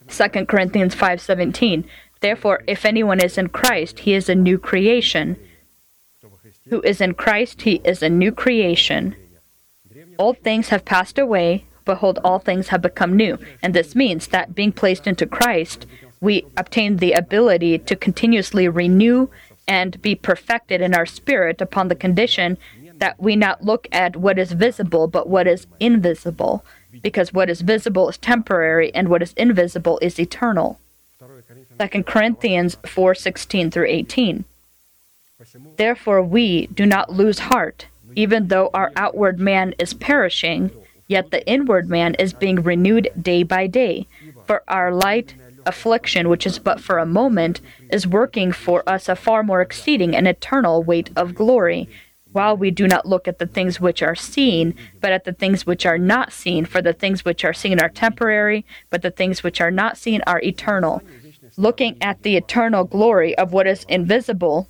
2 0.10 0.46
Corinthians 0.46 0.96
5:17 0.96 1.86
Therefore, 2.22 2.64
if 2.68 2.86
anyone 2.86 3.20
is 3.20 3.38
in 3.38 3.50
Christ, 3.50 4.00
he 4.00 4.14
is 4.14 4.30
a 4.30 4.36
new 4.36 4.58
creation. 4.58 5.38
Who 6.70 6.82
is 6.82 7.02
in 7.02 7.14
Christ, 7.14 7.62
he 7.64 7.82
is 7.84 8.04
a 8.04 8.10
new 8.10 8.32
creation. 8.32 9.16
Old 10.18 10.40
things 10.40 10.70
have 10.70 10.86
passed 10.86 11.18
away, 11.18 11.66
behold, 11.86 12.20
all 12.24 12.40
things 12.40 12.68
have 12.68 12.82
become 12.82 13.16
new. 13.16 13.38
And 13.64 13.74
this 13.74 13.96
means 13.96 14.28
that 14.28 14.54
being 14.54 14.72
placed 14.72 15.08
into 15.08 15.26
Christ, 15.26 15.86
we 16.22 16.46
obtain 16.58 16.98
the 16.98 17.14
ability 17.14 17.80
to 17.80 17.96
continuously 17.96 18.68
renew 18.68 19.30
and 19.68 20.02
be 20.02 20.16
perfected 20.16 20.82
in 20.82 20.94
our 20.94 21.06
spirit 21.06 21.62
upon 21.62 21.88
the 21.88 21.96
condition 21.96 22.58
that 22.98 23.20
we 23.20 23.36
not 23.36 23.64
look 23.64 23.88
at 23.92 24.18
what 24.18 24.38
is 24.38 24.52
visible, 24.52 25.08
but 25.08 25.30
what 25.30 25.48
is 25.48 25.68
invisible, 25.80 26.66
because 27.02 27.32
what 27.32 27.50
is 27.50 27.62
visible 27.62 28.10
is 28.10 28.18
temporary 28.18 28.94
and 28.94 29.08
what 29.08 29.22
is 29.22 29.34
invisible 29.38 29.98
is 30.02 30.20
eternal. 30.20 30.80
2 31.80 32.04
Corinthians 32.04 32.76
4:16 32.84 33.72
through 33.72 33.88
18. 33.88 34.44
Therefore 35.78 36.22
we 36.22 36.68
do 36.68 36.86
not 36.86 37.14
lose 37.14 37.40
heart, 37.40 37.88
even 38.16 38.50
though 38.50 38.70
our 38.74 38.92
outward 38.98 39.40
man 39.40 39.74
is 39.80 39.94
perishing, 39.94 40.72
yet 41.08 41.32
the 41.32 41.46
inward 41.48 41.90
man 41.90 42.16
is 42.16 42.34
being 42.34 42.62
renewed 42.62 43.10
day 43.20 43.44
by 43.44 43.66
day, 43.66 44.08
for 44.46 44.62
our 44.68 44.92
light 44.92 45.36
affliction, 45.66 46.28
which 46.28 46.46
is 46.46 46.60
but 46.60 46.82
for 46.82 46.98
a 46.98 47.06
moment, 47.06 47.62
is 47.90 48.06
working 48.06 48.52
for 48.52 48.84
us 48.88 49.08
a 49.08 49.16
far 49.16 49.42
more 49.44 49.62
exceeding 49.62 50.16
and 50.16 50.28
eternal 50.28 50.84
weight 50.84 51.10
of 51.16 51.36
glory. 51.36 51.88
While 52.32 52.58
we 52.58 52.70
do 52.70 52.88
not 52.88 53.08
look 53.08 53.28
at 53.28 53.40
the 53.40 53.48
things 53.48 53.80
which 53.82 54.04
are 54.04 54.16
seen, 54.16 54.76
but 55.02 55.12
at 55.12 55.24
the 55.24 55.34
things 55.34 55.66
which 55.66 55.86
are 55.86 55.98
not 55.98 56.32
seen, 56.32 56.66
for 56.66 56.80
the 56.80 56.94
things 56.94 57.26
which 57.26 57.44
are 57.44 57.54
seen 57.54 57.80
are 57.80 57.90
temporary, 57.90 58.66
but 58.92 59.02
the 59.02 59.10
things 59.10 59.42
which 59.42 59.60
are 59.60 59.72
not 59.72 59.98
seen 59.98 60.22
are 60.28 60.40
eternal 60.42 61.02
looking 61.60 62.02
at 62.02 62.24
the 62.24 62.38
eternal 62.38 62.86
glory 62.86 63.38
of 63.38 63.52
what 63.52 63.68
is 63.68 63.84
invisible, 63.90 64.68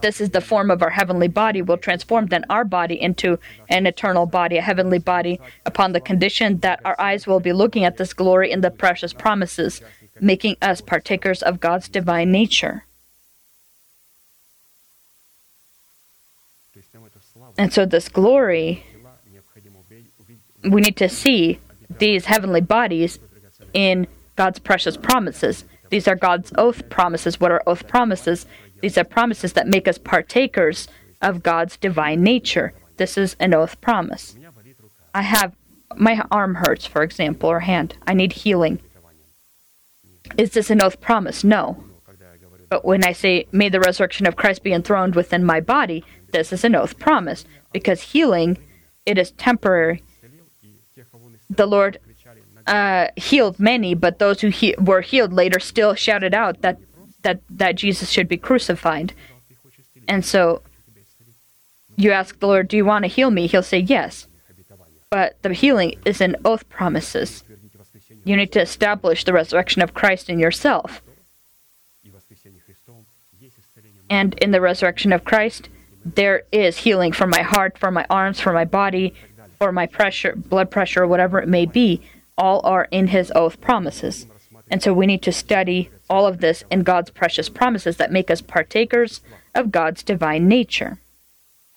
this 0.00 0.20
is 0.20 0.30
the 0.30 0.40
form 0.40 0.70
of 0.70 0.80
our 0.80 0.90
heavenly 0.90 1.26
body, 1.28 1.60
will 1.60 1.76
transform 1.76 2.26
then 2.26 2.44
our 2.48 2.64
body 2.64 3.00
into 3.00 3.38
an 3.68 3.84
eternal 3.86 4.24
body, 4.24 4.56
a 4.56 4.62
heavenly 4.62 5.00
body, 5.00 5.40
upon 5.66 5.92
the 5.92 6.00
condition 6.00 6.58
that 6.60 6.80
our 6.84 6.98
eyes 7.00 7.26
will 7.26 7.40
be 7.40 7.52
looking 7.52 7.84
at 7.84 7.96
this 7.96 8.14
glory 8.14 8.50
in 8.50 8.60
the 8.60 8.70
precious 8.70 9.12
promises, 9.12 9.82
making 10.20 10.56
us 10.62 10.80
partakers 10.80 11.42
of 11.42 11.60
God's 11.60 11.88
divine 11.88 12.30
nature. 12.30 12.84
And 17.56 17.72
so, 17.72 17.84
this 17.84 18.08
glory, 18.08 18.84
we 20.62 20.80
need 20.80 20.96
to 20.98 21.08
see 21.08 21.58
these 21.98 22.26
heavenly 22.26 22.60
bodies 22.60 23.18
in 23.72 24.06
God's 24.36 24.60
precious 24.60 24.96
promises. 24.96 25.64
These 25.90 26.08
are 26.08 26.14
God's 26.14 26.52
oath 26.56 26.88
promises. 26.88 27.40
What 27.40 27.52
are 27.52 27.62
oath 27.66 27.86
promises? 27.88 28.46
These 28.80 28.98
are 28.98 29.04
promises 29.04 29.54
that 29.54 29.68
make 29.68 29.88
us 29.88 29.98
partakers 29.98 30.88
of 31.20 31.42
God's 31.42 31.76
divine 31.76 32.22
nature. 32.22 32.72
This 32.96 33.16
is 33.16 33.36
an 33.40 33.54
oath 33.54 33.80
promise. 33.80 34.36
I 35.14 35.22
have 35.22 35.54
my 35.96 36.22
arm 36.30 36.56
hurts, 36.56 36.86
for 36.86 37.02
example, 37.02 37.48
or 37.50 37.60
hand. 37.60 37.96
I 38.06 38.14
need 38.14 38.32
healing. 38.32 38.80
Is 40.36 40.50
this 40.50 40.70
an 40.70 40.82
oath 40.82 41.00
promise? 41.00 41.42
No. 41.42 41.82
But 42.68 42.84
when 42.84 43.04
I 43.04 43.12
say, 43.12 43.46
may 43.50 43.68
the 43.68 43.80
resurrection 43.80 44.26
of 44.26 44.36
Christ 44.36 44.62
be 44.62 44.72
enthroned 44.72 45.14
within 45.14 45.44
my 45.44 45.60
body, 45.60 46.04
this 46.32 46.52
is 46.52 46.64
an 46.64 46.74
oath 46.74 46.98
promise 46.98 47.46
because 47.72 48.12
healing, 48.12 48.58
it 49.06 49.16
is 49.16 49.30
temporary. 49.32 50.02
The 51.48 51.66
Lord 51.66 51.98
uh, 52.68 53.08
healed 53.16 53.58
many, 53.58 53.94
but 53.94 54.18
those 54.18 54.40
who 54.40 54.48
he- 54.48 54.74
were 54.78 55.00
healed 55.00 55.32
later 55.32 55.58
still 55.58 55.94
shouted 55.94 56.34
out 56.34 56.60
that, 56.62 56.78
that, 57.22 57.40
that 57.50 57.76
Jesus 57.76 58.10
should 58.10 58.28
be 58.28 58.36
crucified. 58.36 59.12
And 60.06 60.24
so 60.24 60.62
you 61.96 62.12
ask 62.12 62.38
the 62.38 62.46
Lord, 62.46 62.68
Do 62.68 62.76
you 62.76 62.84
want 62.84 63.04
to 63.04 63.08
heal 63.08 63.30
me? 63.30 63.46
He'll 63.46 63.62
say, 63.62 63.78
Yes. 63.78 64.26
But 65.10 65.42
the 65.42 65.52
healing 65.54 65.94
is 66.04 66.20
in 66.20 66.36
oath 66.44 66.68
promises. 66.68 67.42
You 68.24 68.36
need 68.36 68.52
to 68.52 68.60
establish 68.60 69.24
the 69.24 69.32
resurrection 69.32 69.80
of 69.82 69.94
Christ 69.94 70.28
in 70.28 70.38
yourself. 70.38 71.02
And 74.10 74.34
in 74.34 74.50
the 74.50 74.60
resurrection 74.60 75.12
of 75.12 75.24
Christ, 75.24 75.68
there 76.04 76.42
is 76.52 76.78
healing 76.78 77.12
for 77.12 77.26
my 77.26 77.42
heart, 77.42 77.78
for 77.78 77.90
my 77.90 78.06
arms, 78.10 78.40
for 78.40 78.52
my 78.52 78.64
body, 78.64 79.14
for 79.58 79.72
my 79.72 79.86
pressure, 79.86 80.34
blood 80.36 80.70
pressure, 80.70 81.06
whatever 81.06 81.40
it 81.40 81.48
may 81.48 81.66
be 81.66 82.00
all 82.38 82.60
are 82.64 82.88
in 82.90 83.08
his 83.08 83.30
oath 83.34 83.60
promises. 83.60 84.26
And 84.70 84.82
so 84.82 84.92
we 84.92 85.06
need 85.06 85.22
to 85.22 85.32
study 85.32 85.90
all 86.08 86.26
of 86.26 86.38
this 86.40 86.64
in 86.70 86.82
God's 86.82 87.10
precious 87.10 87.48
promises 87.48 87.96
that 87.96 88.12
make 88.12 88.30
us 88.30 88.40
partakers 88.40 89.20
of 89.54 89.72
God's 89.72 90.02
divine 90.02 90.48
nature. 90.48 90.98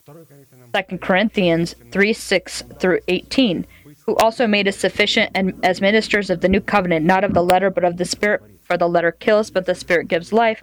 2 0.06 0.97
Corinthians 1.00 1.76
3 1.91 2.13
6 2.13 2.63
through 2.80 3.00
18, 3.08 3.65
who 4.06 4.15
also 4.17 4.47
made 4.47 4.67
us 4.67 4.78
sufficient 4.78 5.32
and 5.36 5.54
as 5.63 5.82
ministers 5.82 6.30
of 6.30 6.41
the 6.41 6.50
new 6.50 6.62
covenant, 6.62 7.06
not 7.06 7.24
of 7.24 7.34
the 7.34 7.43
letter, 7.43 7.69
but 7.69 7.84
of 7.84 7.97
the 7.97 8.06
Spirit. 8.06 8.41
For 8.63 8.78
the 8.78 8.88
letter 8.88 9.12
kills, 9.12 9.50
but 9.52 9.65
the 9.65 9.76
Spirit 9.76 10.08
gives 10.08 10.32
life. 10.32 10.62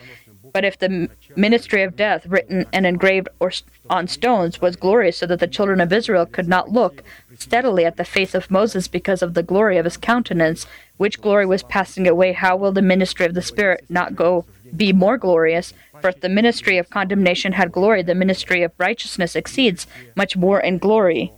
But 0.53 0.65
if 0.65 0.79
the 0.79 1.09
ministry 1.37 1.83
of 1.83 1.97
death, 1.97 2.27
written 2.27 2.67
and 2.73 2.87
engraved 2.87 3.29
or 3.41 3.53
on 3.91 4.09
stones, 4.09 4.61
was 4.61 4.77
glorious, 4.77 5.19
so 5.19 5.27
that 5.27 5.41
the 5.41 5.47
children 5.47 5.81
of 5.81 5.93
Israel 5.93 6.27
could 6.27 6.49
not 6.49 6.71
look 6.71 7.03
steadily 7.39 7.85
at 7.85 7.97
the 7.97 8.05
face 8.05 8.35
of 8.35 8.51
Moses 8.51 8.89
because 8.89 9.23
of 9.23 9.35
the 9.35 9.43
glory 9.43 9.79
of 9.79 9.85
his 9.85 9.97
countenance, 9.97 10.67
which 10.97 11.21
glory 11.21 11.47
was 11.47 11.63
passing 11.63 12.07
away, 12.07 12.33
how 12.33 12.57
will 12.57 12.73
the 12.73 12.83
ministry 12.83 13.25
of 13.27 13.35
the 13.35 13.43
Spirit 13.43 13.85
not 13.89 14.17
go 14.17 14.45
be 14.77 14.93
more 14.93 15.17
glorious? 15.17 15.73
For 16.01 16.09
if 16.09 16.21
the 16.21 16.29
ministry 16.29 16.79
of 16.79 16.91
condemnation 16.91 17.53
had 17.53 17.73
glory, 17.73 18.03
the 18.03 18.15
ministry 18.15 18.63
of 18.63 18.73
righteousness 18.79 19.37
exceeds 19.37 19.87
much 20.17 20.37
more 20.37 20.61
in 20.61 20.79
glory. 20.79 21.33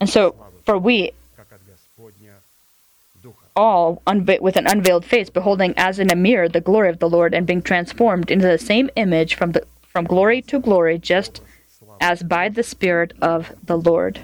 And 0.00 0.08
so, 0.08 0.34
for 0.64 0.78
we, 0.78 1.12
all 3.56 4.02
unve- 4.06 4.40
with 4.40 4.56
an 4.56 4.66
unveiled 4.66 5.04
face, 5.04 5.30
beholding 5.30 5.74
as 5.76 5.98
in 5.98 6.10
a 6.10 6.16
mirror 6.16 6.48
the 6.48 6.60
glory 6.60 6.88
of 6.88 6.98
the 6.98 7.08
Lord, 7.08 7.34
and 7.34 7.46
being 7.46 7.62
transformed 7.62 8.30
into 8.30 8.46
the 8.46 8.58
same 8.58 8.90
image 8.96 9.34
from 9.34 9.52
the 9.52 9.64
from 9.82 10.04
glory 10.04 10.40
to 10.42 10.60
glory, 10.60 10.98
just 10.98 11.40
as 12.00 12.22
by 12.22 12.48
the 12.48 12.62
Spirit 12.62 13.12
of 13.20 13.52
the 13.64 13.76
Lord. 13.76 14.20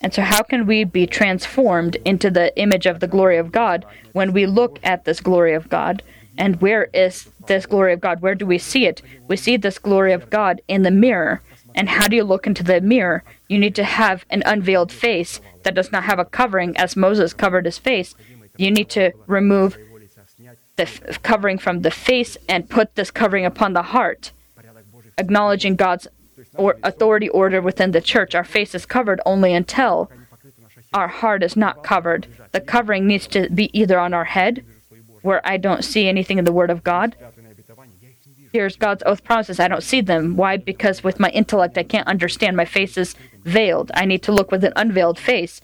And 0.00 0.12
so, 0.12 0.22
how 0.22 0.42
can 0.42 0.66
we 0.66 0.84
be 0.84 1.06
transformed 1.06 1.96
into 2.04 2.30
the 2.30 2.56
image 2.58 2.86
of 2.86 3.00
the 3.00 3.06
glory 3.06 3.36
of 3.36 3.52
God 3.52 3.86
when 4.12 4.32
we 4.32 4.44
look 4.46 4.80
at 4.82 5.04
this 5.04 5.20
glory 5.20 5.54
of 5.54 5.68
God? 5.68 6.02
And 6.38 6.60
where 6.60 6.84
is 6.92 7.30
this 7.46 7.64
glory 7.64 7.92
of 7.94 8.00
God? 8.00 8.20
Where 8.20 8.34
do 8.34 8.44
we 8.44 8.58
see 8.58 8.86
it? 8.86 9.00
We 9.28 9.36
see 9.36 9.56
this 9.56 9.78
glory 9.78 10.12
of 10.12 10.28
God 10.28 10.60
in 10.68 10.82
the 10.82 10.90
mirror. 10.90 11.42
And 11.74 11.88
how 11.88 12.08
do 12.08 12.16
you 12.16 12.24
look 12.24 12.46
into 12.46 12.62
the 12.62 12.80
mirror? 12.80 13.22
you 13.48 13.58
need 13.58 13.74
to 13.76 13.84
have 13.84 14.24
an 14.30 14.42
unveiled 14.46 14.92
face 14.92 15.40
that 15.62 15.74
does 15.74 15.92
not 15.92 16.04
have 16.04 16.18
a 16.18 16.24
covering, 16.24 16.76
as 16.76 16.96
Moses 16.96 17.32
covered 17.32 17.64
his 17.64 17.78
face. 17.78 18.14
You 18.56 18.70
need 18.70 18.88
to 18.90 19.12
remove 19.26 19.78
the 20.76 20.82
f- 20.82 21.22
covering 21.22 21.58
from 21.58 21.82
the 21.82 21.90
face 21.90 22.36
and 22.48 22.68
put 22.68 22.94
this 22.94 23.10
covering 23.10 23.44
upon 23.44 23.72
the 23.72 23.82
heart, 23.82 24.32
acknowledging 25.18 25.76
God's 25.76 26.08
or 26.54 26.76
authority 26.82 27.28
order 27.28 27.60
within 27.60 27.92
the 27.92 28.00
church. 28.00 28.34
Our 28.34 28.44
face 28.44 28.74
is 28.74 28.86
covered 28.86 29.20
only 29.26 29.52
until 29.52 30.10
our 30.92 31.08
heart 31.08 31.42
is 31.42 31.56
not 31.56 31.82
covered. 31.82 32.26
The 32.52 32.60
covering 32.60 33.06
needs 33.06 33.26
to 33.28 33.48
be 33.50 33.70
either 33.78 33.98
on 33.98 34.14
our 34.14 34.24
head, 34.24 34.64
where 35.22 35.46
I 35.46 35.56
don't 35.56 35.84
see 35.84 36.08
anything 36.08 36.38
in 36.38 36.44
the 36.44 36.52
Word 36.52 36.70
of 36.70 36.84
God. 36.84 37.16
Here's 38.52 38.76
God's 38.76 39.02
oath 39.04 39.24
promises. 39.24 39.60
I 39.60 39.68
don't 39.68 39.82
see 39.82 40.00
them. 40.00 40.36
Why? 40.36 40.56
Because 40.56 41.04
with 41.04 41.20
my 41.20 41.28
intellect, 41.30 41.76
I 41.76 41.82
can't 41.82 42.08
understand. 42.08 42.56
My 42.56 42.64
face 42.64 42.96
is 42.96 43.14
veiled. 43.46 43.90
I 43.94 44.04
need 44.04 44.22
to 44.24 44.32
look 44.32 44.50
with 44.50 44.64
an 44.64 44.72
unveiled 44.76 45.18
face. 45.18 45.60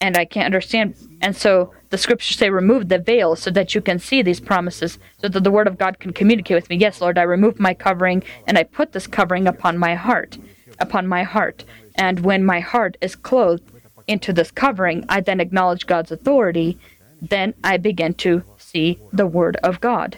And 0.00 0.16
I 0.16 0.24
can't 0.24 0.46
understand. 0.46 0.94
And 1.20 1.36
so 1.36 1.74
the 1.90 1.98
scriptures 1.98 2.38
say, 2.38 2.48
remove 2.48 2.88
the 2.88 2.98
veil 2.98 3.36
so 3.36 3.50
that 3.50 3.74
you 3.74 3.82
can 3.82 3.98
see 3.98 4.22
these 4.22 4.40
promises, 4.40 4.98
so 5.18 5.28
that 5.28 5.44
the 5.44 5.50
word 5.50 5.66
of 5.66 5.76
God 5.76 5.98
can 5.98 6.14
communicate 6.14 6.54
with 6.54 6.70
me. 6.70 6.76
Yes, 6.76 7.02
Lord, 7.02 7.18
I 7.18 7.22
remove 7.22 7.60
my 7.60 7.74
covering 7.74 8.22
and 8.46 8.56
I 8.56 8.62
put 8.62 8.92
this 8.92 9.06
covering 9.06 9.46
upon 9.46 9.76
my 9.76 9.94
heart. 9.94 10.38
Upon 10.78 11.06
my 11.06 11.22
heart. 11.22 11.64
And 11.96 12.20
when 12.20 12.44
my 12.44 12.60
heart 12.60 12.96
is 13.02 13.14
clothed 13.14 13.70
into 14.06 14.32
this 14.32 14.50
covering, 14.50 15.04
I 15.08 15.20
then 15.20 15.38
acknowledge 15.38 15.86
God's 15.86 16.10
authority. 16.10 16.78
Then 17.20 17.52
I 17.62 17.76
begin 17.76 18.14
to 18.14 18.42
see 18.56 18.98
the 19.12 19.26
word 19.26 19.56
of 19.56 19.82
God. 19.82 20.16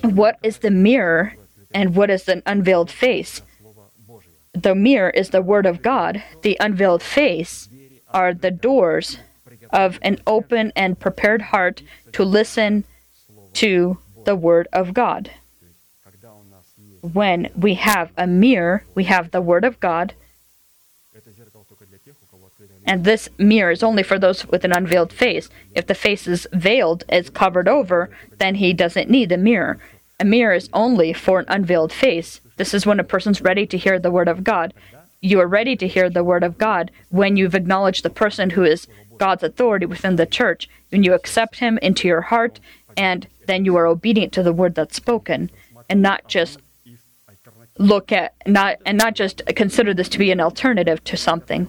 What 0.00 0.38
is 0.42 0.58
the 0.58 0.70
mirror 0.70 1.34
and 1.74 1.94
what 1.94 2.08
is 2.08 2.26
an 2.26 2.42
unveiled 2.46 2.90
face? 2.90 3.42
the 4.54 4.74
mirror 4.74 5.10
is 5.10 5.30
the 5.30 5.42
Word 5.42 5.66
of 5.66 5.82
God, 5.82 6.22
the 6.42 6.56
unveiled 6.60 7.02
face 7.02 7.68
are 8.12 8.34
the 8.34 8.50
doors 8.50 9.18
of 9.70 9.98
an 10.02 10.18
open 10.26 10.72
and 10.76 10.98
prepared 10.98 11.42
heart 11.42 11.82
to 12.12 12.24
listen 12.24 12.84
to 13.54 13.98
the 14.24 14.36
Word 14.36 14.68
of 14.72 14.92
God. 14.92 15.30
When 17.00 17.50
we 17.56 17.74
have 17.74 18.12
a 18.16 18.26
mirror, 18.26 18.84
we 18.94 19.04
have 19.04 19.30
the 19.30 19.40
Word 19.40 19.64
of 19.64 19.80
God. 19.80 20.14
And 22.84 23.04
this 23.04 23.28
mirror 23.38 23.70
is 23.70 23.82
only 23.82 24.02
for 24.02 24.18
those 24.18 24.46
with 24.46 24.64
an 24.64 24.72
unveiled 24.72 25.12
face. 25.12 25.48
If 25.74 25.86
the 25.86 25.94
face 25.94 26.26
is 26.26 26.46
veiled, 26.52 27.04
it's 27.08 27.30
covered 27.30 27.68
over, 27.68 28.10
then 28.38 28.56
he 28.56 28.72
doesn't 28.72 29.10
need 29.10 29.32
a 29.32 29.36
mirror. 29.36 29.78
A 30.20 30.24
mirror 30.24 30.54
is 30.54 30.68
only 30.72 31.12
for 31.12 31.40
an 31.40 31.46
unveiled 31.48 31.92
face. 31.92 32.41
This 32.56 32.74
is 32.74 32.86
when 32.86 33.00
a 33.00 33.04
person's 33.04 33.40
ready 33.40 33.66
to 33.66 33.78
hear 33.78 33.98
the 33.98 34.10
word 34.10 34.28
of 34.28 34.44
God. 34.44 34.74
You 35.20 35.40
are 35.40 35.46
ready 35.46 35.76
to 35.76 35.88
hear 35.88 36.10
the 36.10 36.24
word 36.24 36.42
of 36.42 36.58
God 36.58 36.90
when 37.10 37.36
you've 37.36 37.54
acknowledged 37.54 38.02
the 38.02 38.10
person 38.10 38.50
who 38.50 38.64
is 38.64 38.88
God's 39.18 39.42
authority 39.42 39.86
within 39.86 40.16
the 40.16 40.26
church, 40.26 40.68
when 40.90 41.02
you 41.02 41.14
accept 41.14 41.56
him 41.60 41.78
into 41.78 42.08
your 42.08 42.22
heart, 42.22 42.58
and 42.96 43.26
then 43.46 43.64
you 43.64 43.76
are 43.76 43.86
obedient 43.86 44.32
to 44.32 44.42
the 44.42 44.52
word 44.52 44.74
that's 44.74 44.96
spoken, 44.96 45.50
and 45.88 46.02
not 46.02 46.26
just 46.28 46.58
look 47.78 48.12
at 48.12 48.34
not 48.46 48.76
and 48.84 48.98
not 48.98 49.14
just 49.14 49.42
consider 49.56 49.94
this 49.94 50.08
to 50.10 50.18
be 50.18 50.30
an 50.30 50.40
alternative 50.40 51.02
to 51.04 51.16
something 51.16 51.68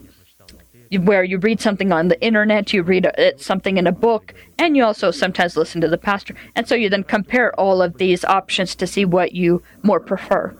where 1.00 1.24
you 1.24 1.38
read 1.38 1.60
something 1.60 1.92
on 1.92 2.08
the 2.08 2.22
internet, 2.22 2.74
you 2.74 2.84
read 2.84 3.06
uh, 3.06 3.32
something 3.38 3.78
in 3.78 3.88
a 3.88 3.92
book, 3.92 4.34
and 4.60 4.78
you 4.78 4.84
also 4.84 5.12
sometimes 5.12 5.58
listen 5.58 5.82
to 5.82 5.88
the 5.88 5.98
pastor. 5.98 6.36
And 6.56 6.68
so 6.68 6.76
you 6.76 6.90
then 6.90 7.04
compare 7.04 7.58
all 7.60 7.82
of 7.82 7.98
these 7.98 8.24
options 8.26 8.76
to 8.76 8.88
see 8.88 9.06
what 9.06 9.34
you 9.34 9.64
more 9.82 10.00
prefer 10.00 10.56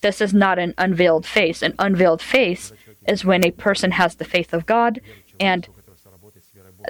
this 0.00 0.20
is 0.20 0.32
not 0.32 0.58
an 0.58 0.74
unveiled 0.78 1.26
face. 1.26 1.62
An 1.62 1.74
unveiled 1.78 2.22
face 2.22 2.72
is 3.06 3.24
when 3.24 3.44
a 3.44 3.50
person 3.50 3.92
has 3.92 4.14
the 4.14 4.24
faith 4.24 4.52
of 4.52 4.66
God 4.66 5.00
and 5.40 5.68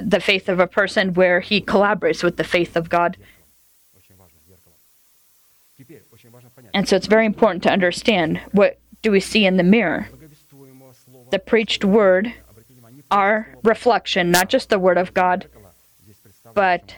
the 0.01 0.21
faith 0.21 0.49
of 0.49 0.61
a 0.61 0.67
person 0.67 1.15
where 1.15 1.41
he 1.41 1.61
collaborates 1.61 2.23
with 2.23 2.37
the 2.37 2.45
faith 2.45 2.77
of 2.77 2.89
God. 2.89 3.17
And 6.75 6.89
so 6.89 6.97
it's 6.97 7.07
very 7.07 7.25
important 7.25 7.63
to 7.63 7.71
understand 7.71 8.41
what 8.53 8.79
do 9.03 9.11
we 9.11 9.21
see 9.21 9.47
in 9.47 9.57
the 9.57 9.63
mirror. 9.63 10.09
The 11.31 11.39
preached 11.39 11.85
word, 11.85 12.35
our 13.11 13.55
reflection, 13.63 14.31
not 14.31 14.49
just 14.49 14.71
the 14.71 14.79
word 14.79 14.99
of 14.99 15.15
God, 15.15 15.47
but 16.55 16.95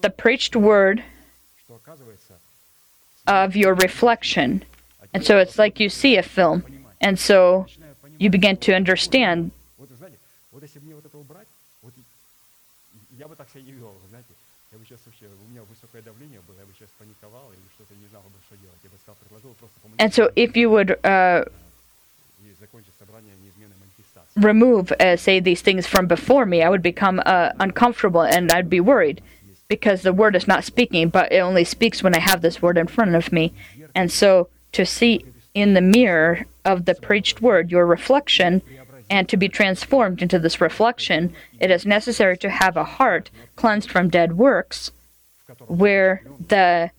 the 0.00 0.10
preached 0.10 0.56
word 0.56 1.04
of 3.26 3.56
your 3.56 3.74
reflection. 3.74 4.64
And 5.14 5.24
so 5.24 5.38
it's 5.38 5.58
like 5.58 5.78
you 5.78 5.88
see 5.88 6.16
a 6.16 6.22
film. 6.22 6.64
And 7.00 7.18
so 7.18 7.66
you 8.18 8.30
begin 8.30 8.56
to 8.58 8.74
understand. 8.74 9.50
And 19.98 20.14
so 20.14 20.30
if 20.36 20.56
you 20.56 20.70
would 20.70 21.04
uh, 21.04 21.44
remove, 24.36 24.92
uh, 24.92 25.16
say, 25.16 25.40
these 25.40 25.60
things 25.60 25.86
from 25.86 26.06
before 26.06 26.46
me, 26.46 26.62
I 26.62 26.68
would 26.68 26.82
become 26.82 27.22
uh, 27.24 27.50
uncomfortable 27.60 28.22
and 28.22 28.50
I'd 28.50 28.70
be 28.70 28.80
worried 28.80 29.20
because 29.72 30.02
the 30.02 30.12
word 30.12 30.36
is 30.36 30.46
not 30.46 30.64
speaking, 30.64 31.08
but 31.08 31.32
it 31.32 31.38
only 31.38 31.64
speaks 31.64 32.02
when 32.02 32.14
I 32.14 32.18
have 32.18 32.42
this 32.42 32.60
word 32.60 32.76
in 32.76 32.86
front 32.86 33.14
of 33.14 33.32
me. 33.32 33.54
And 33.94 34.12
so 34.12 34.48
to 34.72 34.84
see 34.84 35.24
in 35.54 35.72
the 35.72 35.80
mirror 35.80 36.44
of 36.62 36.84
the 36.84 36.94
preached 36.94 37.40
word 37.40 37.70
your 37.70 37.86
reflection 37.86 38.60
and 39.08 39.30
to 39.30 39.38
be 39.38 39.48
transformed 39.48 40.20
into 40.20 40.38
this 40.38 40.60
reflection, 40.60 41.34
it 41.58 41.70
is 41.70 41.86
necessary 41.86 42.36
to 42.36 42.50
have 42.50 42.76
a 42.76 42.84
heart 42.84 43.30
cleansed 43.56 43.90
from 43.90 44.10
dead 44.10 44.36
works 44.36 44.90
where 45.68 46.22
the 46.48 46.90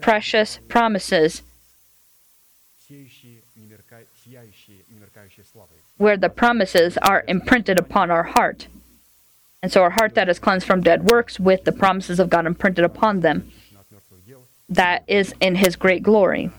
precious 0.00 0.58
promises 0.66 1.42
where 5.96 6.16
the 6.16 6.28
promises 6.28 6.98
are 6.98 7.22
imprinted 7.28 7.78
upon 7.78 8.10
our 8.10 8.24
heart. 8.24 8.66
And 9.66 9.72
so 9.72 9.82
our 9.82 9.90
heart 9.90 10.14
that 10.14 10.28
is 10.28 10.38
cleansed 10.38 10.64
from 10.64 10.80
dead 10.80 11.10
works 11.10 11.40
with 11.40 11.64
the 11.64 11.72
promises 11.72 12.20
of 12.20 12.30
God 12.30 12.46
imprinted 12.46 12.84
upon 12.84 13.18
them, 13.18 13.50
that 14.68 15.02
is 15.08 15.34
in 15.40 15.56
his 15.56 15.74
great 15.74 16.04
glory. 16.04 16.52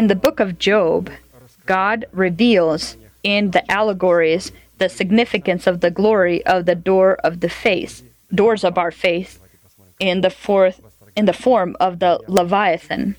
In 0.00 0.08
the 0.08 0.16
book 0.16 0.40
of 0.40 0.58
Job, 0.58 1.10
God 1.64 2.06
reveals 2.10 2.96
in 3.22 3.52
the 3.52 3.62
allegories 3.70 4.50
the 4.78 4.88
significance 4.88 5.68
of 5.68 5.78
the 5.78 5.92
glory 5.92 6.44
of 6.44 6.66
the 6.66 6.74
door 6.74 7.14
of 7.22 7.38
the 7.38 7.48
face, 7.48 8.02
doors 8.34 8.64
of 8.64 8.76
our 8.76 8.90
face, 8.90 9.38
in 10.00 10.22
the 10.22 10.30
fourth, 10.30 10.80
in 11.14 11.26
the 11.26 11.32
form 11.32 11.76
of 11.78 12.00
the 12.00 12.18
leviathan. 12.26 13.14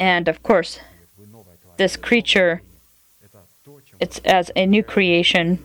And 0.00 0.26
of 0.26 0.42
course, 0.42 0.80
this 1.78 1.96
creature 1.96 2.62
it's 4.00 4.18
as 4.24 4.50
a 4.54 4.66
new 4.66 4.82
creation. 4.82 5.64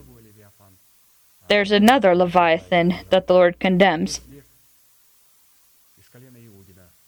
There's 1.49 1.71
another 1.71 2.15
Leviathan 2.15 2.95
that 3.10 3.28
the 3.28 3.34
Lord 3.34 3.60
condemns. 3.60 4.21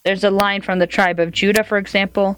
There's 0.04 0.24
a 0.24 0.30
lion 0.30 0.62
from 0.62 0.78
the 0.78 0.88
tribe 0.88 1.20
of 1.20 1.32
Judah, 1.32 1.64
for 1.64 1.78
example. 1.78 2.38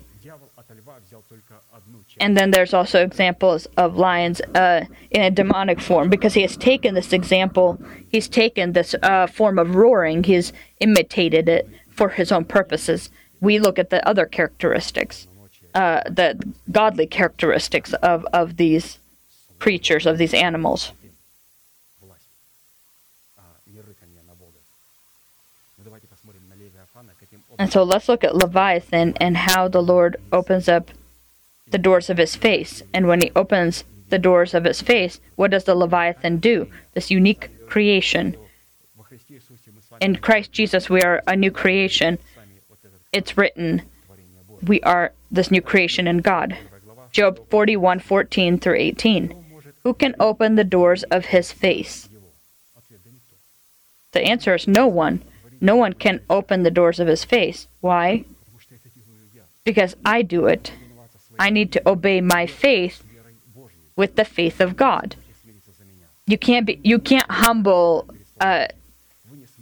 And 2.20 2.38
then 2.38 2.52
there's 2.52 2.74
also 2.74 3.04
examples 3.04 3.68
of 3.78 3.98
lions 3.98 4.42
uh, 4.56 4.86
in 5.12 5.22
a 5.22 5.30
demonic 5.30 5.80
form 5.80 6.10
because 6.10 6.34
he 6.34 6.42
has 6.42 6.58
taken 6.58 6.96
this 6.96 7.14
example, 7.14 7.80
he's 8.10 8.28
taken 8.28 8.74
this 8.74 8.96
uh, 9.04 9.28
form 9.28 9.60
of 9.60 9.76
roaring, 9.76 10.24
he's 10.24 10.54
imitated 10.80 11.48
it 11.48 11.70
for 11.90 12.10
his 12.10 12.32
own 12.32 12.46
purposes. 12.46 13.10
We 13.40 13.60
look 13.60 13.78
at 13.78 13.92
the 13.92 14.08
other 14.08 14.26
characteristics. 14.26 15.28
Uh, 15.78 16.02
the 16.10 16.30
godly 16.72 17.06
characteristics 17.06 17.94
of, 18.02 18.26
of 18.34 18.58
these 18.58 18.98
creatures, 19.60 20.08
of 20.08 20.18
these 20.18 20.34
animals. 20.34 20.92
And 27.60 27.72
so 27.72 27.84
let's 27.84 28.10
look 28.10 28.24
at 28.24 28.36
Leviathan 28.36 29.14
and 29.18 29.38
how 29.38 29.68
the 29.68 29.84
Lord 29.84 30.16
opens 30.32 30.68
up 30.68 30.90
the 31.70 31.78
doors 31.78 32.10
of 32.10 32.18
his 32.18 32.36
face. 32.36 32.82
And 32.92 33.08
when 33.08 33.22
he 33.22 33.30
opens 33.36 33.84
the 34.10 34.18
doors 34.18 34.56
of 34.56 34.64
his 34.64 34.82
face, 34.82 35.20
what 35.36 35.52
does 35.52 35.66
the 35.66 35.76
Leviathan 35.76 36.38
do? 36.38 36.72
This 36.96 37.12
unique 37.12 37.52
creation. 37.68 38.36
In 40.02 40.16
Christ 40.16 40.52
Jesus, 40.52 40.90
we 40.90 41.04
are 41.04 41.22
a 41.28 41.36
new 41.36 41.52
creation. 41.52 42.18
It's 43.14 43.38
written, 43.38 43.84
we 44.64 44.82
are 44.82 45.12
this 45.32 45.52
new 45.52 45.62
creation 45.62 46.08
in 46.08 46.20
God. 46.20 46.58
Job 47.12 47.50
41 47.50 48.00
14 48.00 48.60
through 48.60 48.76
18. 48.76 49.46
Who 49.84 49.94
can 49.94 50.16
open 50.20 50.56
the 50.56 50.64
doors 50.64 51.04
of 51.04 51.28
his 51.28 51.52
face? 51.52 52.10
The 54.12 54.22
answer 54.22 54.56
is 54.56 54.68
no 54.68 54.88
one. 54.88 55.24
No 55.60 55.76
one 55.76 55.94
can 55.94 56.22
open 56.30 56.64
the 56.64 56.72
doors 56.72 57.00
of 57.00 57.08
his 57.08 57.24
face. 57.24 57.68
Why? 57.82 58.26
Because 59.64 59.96
I 60.06 60.22
do 60.22 60.46
it. 60.46 60.74
I 61.40 61.50
need 61.50 61.72
to 61.74 61.90
obey 61.90 62.22
my 62.22 62.46
faith 62.46 63.04
with 63.96 64.16
the 64.16 64.26
faith 64.26 64.60
of 64.62 64.78
God. 64.78 65.16
You 66.26 66.38
can't 66.38 66.66
be 66.66 66.80
you 66.84 67.00
can't 67.00 67.30
humble 67.30 68.10
uh, 68.40 68.68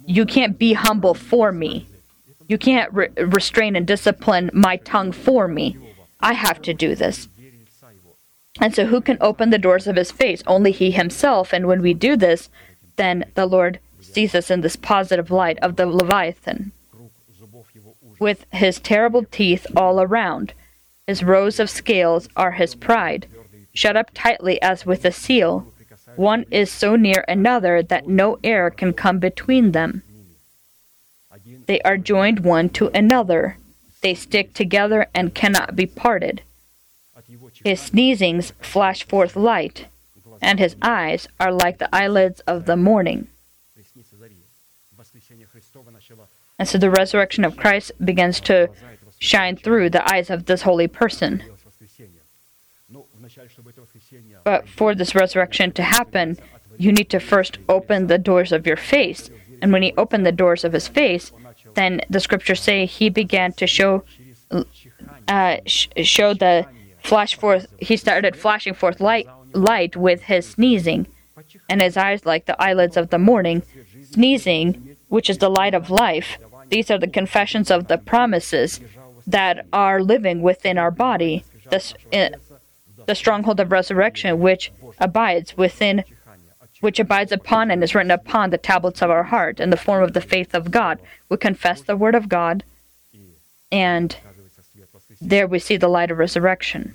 you 0.06 0.26
can't 0.26 0.58
be 0.58 0.72
humble 0.74 1.14
for 1.14 1.52
me. 1.52 1.86
You 2.48 2.58
can't 2.58 2.92
re- 2.92 3.08
restrain 3.16 3.76
and 3.76 3.86
discipline 3.86 4.50
my 4.52 4.76
tongue 4.76 5.12
for 5.12 5.48
me. 5.48 5.76
I 6.20 6.32
have 6.32 6.62
to 6.62 6.74
do 6.74 6.94
this. 6.94 7.28
And 8.60 8.74
so, 8.74 8.86
who 8.86 9.00
can 9.00 9.18
open 9.20 9.50
the 9.50 9.58
doors 9.58 9.86
of 9.86 9.96
his 9.96 10.10
face? 10.10 10.42
Only 10.46 10.72
he 10.72 10.90
himself. 10.90 11.52
And 11.52 11.66
when 11.66 11.82
we 11.82 11.92
do 11.92 12.16
this, 12.16 12.48
then 12.96 13.24
the 13.34 13.46
Lord 13.46 13.80
sees 14.00 14.34
us 14.34 14.50
in 14.50 14.62
this 14.62 14.76
positive 14.76 15.30
light 15.30 15.58
of 15.60 15.76
the 15.76 15.86
Leviathan, 15.86 16.72
with 18.18 18.46
his 18.50 18.80
terrible 18.80 19.24
teeth 19.24 19.66
all 19.76 20.00
around. 20.00 20.54
His 21.06 21.22
rows 21.22 21.60
of 21.60 21.68
scales 21.68 22.28
are 22.34 22.52
his 22.52 22.74
pride, 22.74 23.26
shut 23.74 23.96
up 23.96 24.10
tightly 24.14 24.60
as 24.62 24.86
with 24.86 25.04
a 25.04 25.12
seal. 25.12 25.72
One 26.16 26.46
is 26.50 26.70
so 26.70 26.96
near 26.96 27.24
another 27.28 27.82
that 27.82 28.08
no 28.08 28.38
air 28.42 28.70
can 28.70 28.94
come 28.94 29.18
between 29.18 29.72
them. 29.72 30.02
They 31.66 31.80
are 31.82 31.96
joined 31.96 32.40
one 32.40 32.68
to 32.70 32.88
another. 32.94 33.56
They 34.00 34.14
stick 34.14 34.54
together 34.54 35.06
and 35.14 35.34
cannot 35.34 35.76
be 35.76 35.86
parted. 35.86 36.42
His 37.64 37.80
sneezings 37.80 38.52
flash 38.60 39.04
forth 39.04 39.34
light, 39.34 39.86
and 40.40 40.58
his 40.58 40.76
eyes 40.80 41.26
are 41.40 41.50
like 41.50 41.78
the 41.78 41.94
eyelids 41.94 42.40
of 42.40 42.66
the 42.66 42.76
morning. 42.76 43.28
And 46.58 46.68
so 46.68 46.78
the 46.78 46.90
resurrection 46.90 47.44
of 47.44 47.56
Christ 47.56 47.92
begins 48.02 48.40
to 48.42 48.70
shine 49.18 49.56
through 49.56 49.90
the 49.90 50.08
eyes 50.10 50.30
of 50.30 50.46
this 50.46 50.62
holy 50.62 50.88
person. 50.88 51.42
But 54.44 54.68
for 54.68 54.94
this 54.94 55.14
resurrection 55.14 55.72
to 55.72 55.82
happen, 55.82 56.38
you 56.78 56.92
need 56.92 57.10
to 57.10 57.18
first 57.18 57.58
open 57.68 58.06
the 58.06 58.18
doors 58.18 58.52
of 58.52 58.66
your 58.66 58.76
face. 58.76 59.30
And 59.60 59.72
when 59.72 59.82
he 59.82 59.92
opened 59.96 60.24
the 60.24 60.32
doors 60.32 60.64
of 60.64 60.72
his 60.72 60.86
face, 60.86 61.32
then 61.76 62.00
the 62.10 62.20
scriptures 62.20 62.60
say 62.60 62.86
he 62.86 63.08
began 63.08 63.52
to 63.54 63.66
show 63.66 64.04
uh, 65.28 65.56
sh- 65.66 65.88
show 66.02 66.34
the 66.34 66.66
flash 67.02 67.36
forth. 67.36 67.66
He 67.80 67.96
started 67.96 68.34
flashing 68.36 68.74
forth 68.74 69.00
light 69.00 69.28
light 69.52 69.96
with 69.96 70.22
his 70.22 70.46
sneezing, 70.48 71.06
and 71.68 71.80
his 71.80 71.96
eyes 71.96 72.26
like 72.26 72.46
the 72.46 72.60
eyelids 72.60 72.96
of 72.96 73.10
the 73.10 73.18
morning. 73.18 73.62
Sneezing, 74.10 74.96
which 75.08 75.30
is 75.30 75.38
the 75.38 75.48
light 75.50 75.74
of 75.74 75.90
life. 75.90 76.38
These 76.68 76.90
are 76.90 76.98
the 76.98 77.08
confessions 77.08 77.70
of 77.70 77.88
the 77.88 77.98
promises 77.98 78.80
that 79.26 79.66
are 79.72 80.02
living 80.02 80.42
within 80.42 80.78
our 80.78 80.90
body. 80.90 81.44
This, 81.70 81.94
uh, 82.12 82.30
the 83.06 83.14
stronghold 83.14 83.60
of 83.60 83.72
resurrection, 83.72 84.40
which 84.40 84.72
abides 84.98 85.56
within, 85.56 86.04
which 86.80 87.00
abides 87.00 87.32
upon 87.32 87.70
and 87.70 87.82
is 87.82 87.94
written 87.94 88.10
upon 88.10 88.50
the 88.50 88.58
tablets 88.58 89.02
of 89.02 89.10
our 89.10 89.24
heart 89.24 89.60
in 89.60 89.70
the 89.70 89.76
form 89.76 90.02
of 90.02 90.12
the 90.12 90.20
faith 90.20 90.54
of 90.54 90.70
God. 90.70 90.98
We 91.28 91.36
confess 91.36 91.80
the 91.80 91.96
word 91.96 92.14
of 92.14 92.28
God, 92.28 92.64
and 93.72 94.16
there 95.20 95.46
we 95.46 95.58
see 95.58 95.76
the 95.76 95.88
light 95.88 96.10
of 96.10 96.18
resurrection. 96.18 96.94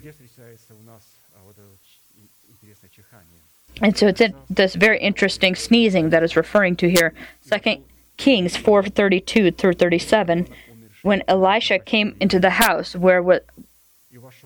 And 3.80 3.96
so 3.96 4.06
it's 4.06 4.22
this 4.48 4.74
very 4.74 5.00
interesting 5.00 5.54
sneezing 5.54 6.10
that 6.10 6.22
is 6.22 6.36
referring 6.36 6.76
to 6.76 6.90
here. 6.90 7.14
Second 7.40 7.82
Kings 8.16 8.56
4:32 8.56 9.50
through 9.56 9.72
37, 9.72 10.46
when 11.02 11.22
Elisha 11.26 11.78
came 11.78 12.14
into 12.20 12.38
the 12.38 12.50
house 12.50 12.94
where 12.94 13.22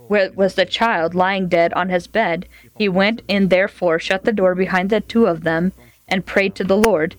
where 0.09 0.31
was 0.33 0.55
the 0.55 0.67
child 0.67 1.15
lying 1.15 1.49
dead 1.49 1.73
on 1.75 1.89
his 1.89 2.07
bed, 2.07 2.49
he 2.77 2.89
went 2.89 3.23
in 3.29 3.49
therefore, 3.49 3.99
shut 3.99 4.25
the 4.25 4.33
door 4.33 4.55
behind 4.55 4.91
the 4.91 5.01
two 5.01 5.27
of 5.27 5.43
them, 5.43 5.73
and 6.09 6.27
prayed 6.27 6.55
to 6.55 6.65
the 6.65 6.77
Lord. 6.77 7.17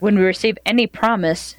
When 0.00 0.18
we 0.18 0.24
receive 0.24 0.58
any 0.66 0.86
promise, 0.86 1.56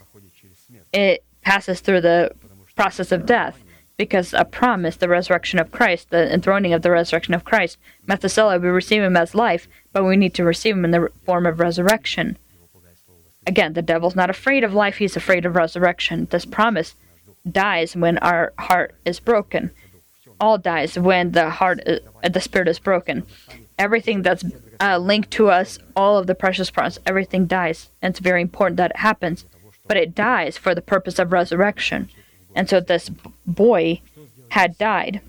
it 0.94 1.24
passes 1.42 1.80
through 1.80 2.02
the 2.02 2.32
process 2.76 3.12
of 3.12 3.26
death 3.26 3.64
because 3.98 4.34
a 4.34 4.46
promise, 4.46 4.96
the 4.96 5.10
resurrection 5.10 5.58
of 5.60 5.72
Christ, 5.72 6.12
the 6.12 6.32
enthroning 6.32 6.72
of 6.72 6.84
the 6.84 6.92
resurrection 6.92 7.34
of 7.34 7.44
Christ, 7.44 7.78
Methuselah, 8.06 8.60
we 8.60 8.68
receive 8.68 9.02
him 9.02 9.18
as 9.18 9.34
life, 9.34 9.68
but 9.92 10.04
we 10.04 10.16
need 10.16 10.36
to 10.36 10.44
receive 10.44 10.76
him 10.76 10.86
in 10.86 10.92
the 10.92 11.10
form 11.26 11.48
of 11.48 11.60
resurrection. 11.60 12.38
Again, 13.48 13.74
the 13.74 13.82
devil's 13.82 14.16
not 14.16 14.30
afraid 14.30 14.64
of 14.64 14.74
life, 14.74 14.98
he's 14.98 15.16
afraid 15.16 15.46
of 15.46 15.56
resurrection. 15.56 16.28
This 16.30 16.46
promise 16.46 16.96
dies 17.50 17.96
when 17.96 18.18
our 18.20 18.54
heart 18.60 18.94
is 19.06 19.20
broken. 19.20 19.72
All 20.40 20.58
dies 20.58 20.98
when 20.98 21.32
the 21.32 21.50
heart, 21.50 21.82
uh, 21.88 22.30
the 22.30 22.42
spirit 22.42 22.68
is 22.68 22.80
broken. 22.80 23.24
Everything 23.78 24.22
that's 24.22 24.44
uh, 24.80 24.98
linked 24.98 25.32
to 25.32 25.50
us, 25.50 25.80
all 25.96 26.18
of 26.18 26.28
the 26.28 26.36
precious 26.36 26.70
parts, 26.72 27.00
everything 27.06 27.46
dies. 27.46 27.90
And 28.02 28.12
it's 28.12 28.20
very 28.20 28.42
important 28.42 28.78
that 28.78 28.92
it 28.92 28.98
happens. 28.98 29.46
But 29.88 29.98
it 29.98 30.16
dies 30.16 30.58
for 30.58 30.76
the 30.76 30.82
purpose 30.82 31.18
of 31.20 31.32
resurrection. 31.32 32.10
And 32.56 32.70
so 32.70 32.80
this 32.80 33.10
boy 33.46 34.02
had 34.50 34.78
died. 34.78 35.22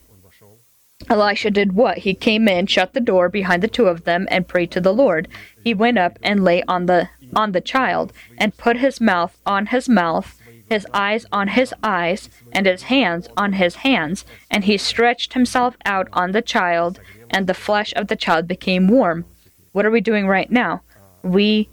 Elisha 1.08 1.50
did 1.50 1.72
what? 1.74 1.98
He 1.98 2.12
came 2.12 2.48
in, 2.48 2.66
shut 2.66 2.92
the 2.92 3.00
door 3.00 3.28
behind 3.28 3.62
the 3.62 3.68
two 3.68 3.86
of 3.86 4.04
them, 4.04 4.26
and 4.30 4.48
prayed 4.48 4.70
to 4.72 4.80
the 4.80 4.92
Lord. 4.92 5.28
He 5.62 5.72
went 5.72 5.98
up 5.98 6.18
and 6.22 6.44
lay 6.44 6.62
on 6.64 6.86
the 6.86 7.08
on 7.36 7.52
the 7.52 7.60
child, 7.60 8.12
and 8.38 8.56
put 8.56 8.78
his 8.78 9.00
mouth 9.00 9.36
on 9.44 9.66
his 9.66 9.88
mouth, 9.88 10.37
his 10.68 10.86
eyes 10.92 11.26
on 11.32 11.48
his 11.48 11.72
eyes, 11.82 12.28
and 12.52 12.66
his 12.66 12.82
hands 12.84 13.28
on 13.36 13.54
his 13.54 13.76
hands, 13.76 14.24
and 14.50 14.64
he 14.64 14.76
stretched 14.76 15.32
himself 15.34 15.76
out 15.84 16.08
on 16.12 16.32
the 16.32 16.42
child, 16.42 17.00
and 17.30 17.46
the 17.46 17.54
flesh 17.54 17.92
of 17.96 18.08
the 18.08 18.16
child 18.16 18.46
became 18.46 18.88
warm. 18.88 19.24
What 19.72 19.86
are 19.86 19.90
we 19.90 20.00
doing 20.00 20.26
right 20.26 20.50
now? 20.50 20.82
We 21.22 21.68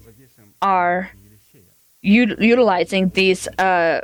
are 0.62 1.10
u- 2.02 2.36
utilizing 2.38 3.10
these 3.10 3.48
uh, 3.58 4.00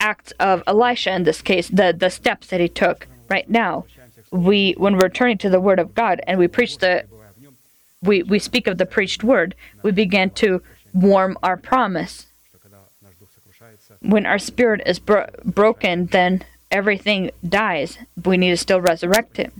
acts 0.00 0.32
of 0.38 0.62
Elisha 0.66 1.12
in 1.12 1.24
this 1.24 1.42
case, 1.42 1.68
the, 1.68 1.94
the 1.96 2.10
steps 2.10 2.46
that 2.48 2.60
he 2.60 2.68
took 2.68 3.06
right 3.28 3.48
now. 3.48 3.84
We 4.30 4.74
when 4.76 4.96
we're 4.98 5.08
turning 5.08 5.38
to 5.38 5.50
the 5.50 5.60
word 5.60 5.78
of 5.78 5.94
God 5.94 6.20
and 6.26 6.38
we 6.38 6.48
preach 6.48 6.78
the 6.78 7.04
we, 8.02 8.22
we 8.22 8.38
speak 8.38 8.66
of 8.66 8.78
the 8.78 8.86
preached 8.86 9.24
word, 9.24 9.54
we 9.82 9.90
begin 9.90 10.30
to 10.30 10.62
warm 10.92 11.38
our 11.42 11.56
promise. 11.56 12.26
When 14.06 14.26
our 14.26 14.38
spirit 14.38 14.82
is 14.86 14.98
bro- 14.98 15.28
broken, 15.44 16.06
then 16.06 16.44
everything 16.70 17.30
dies. 17.46 17.98
We 18.24 18.36
need 18.36 18.50
to 18.50 18.56
still 18.56 18.80
resurrect 18.80 19.38
it. 19.38 19.52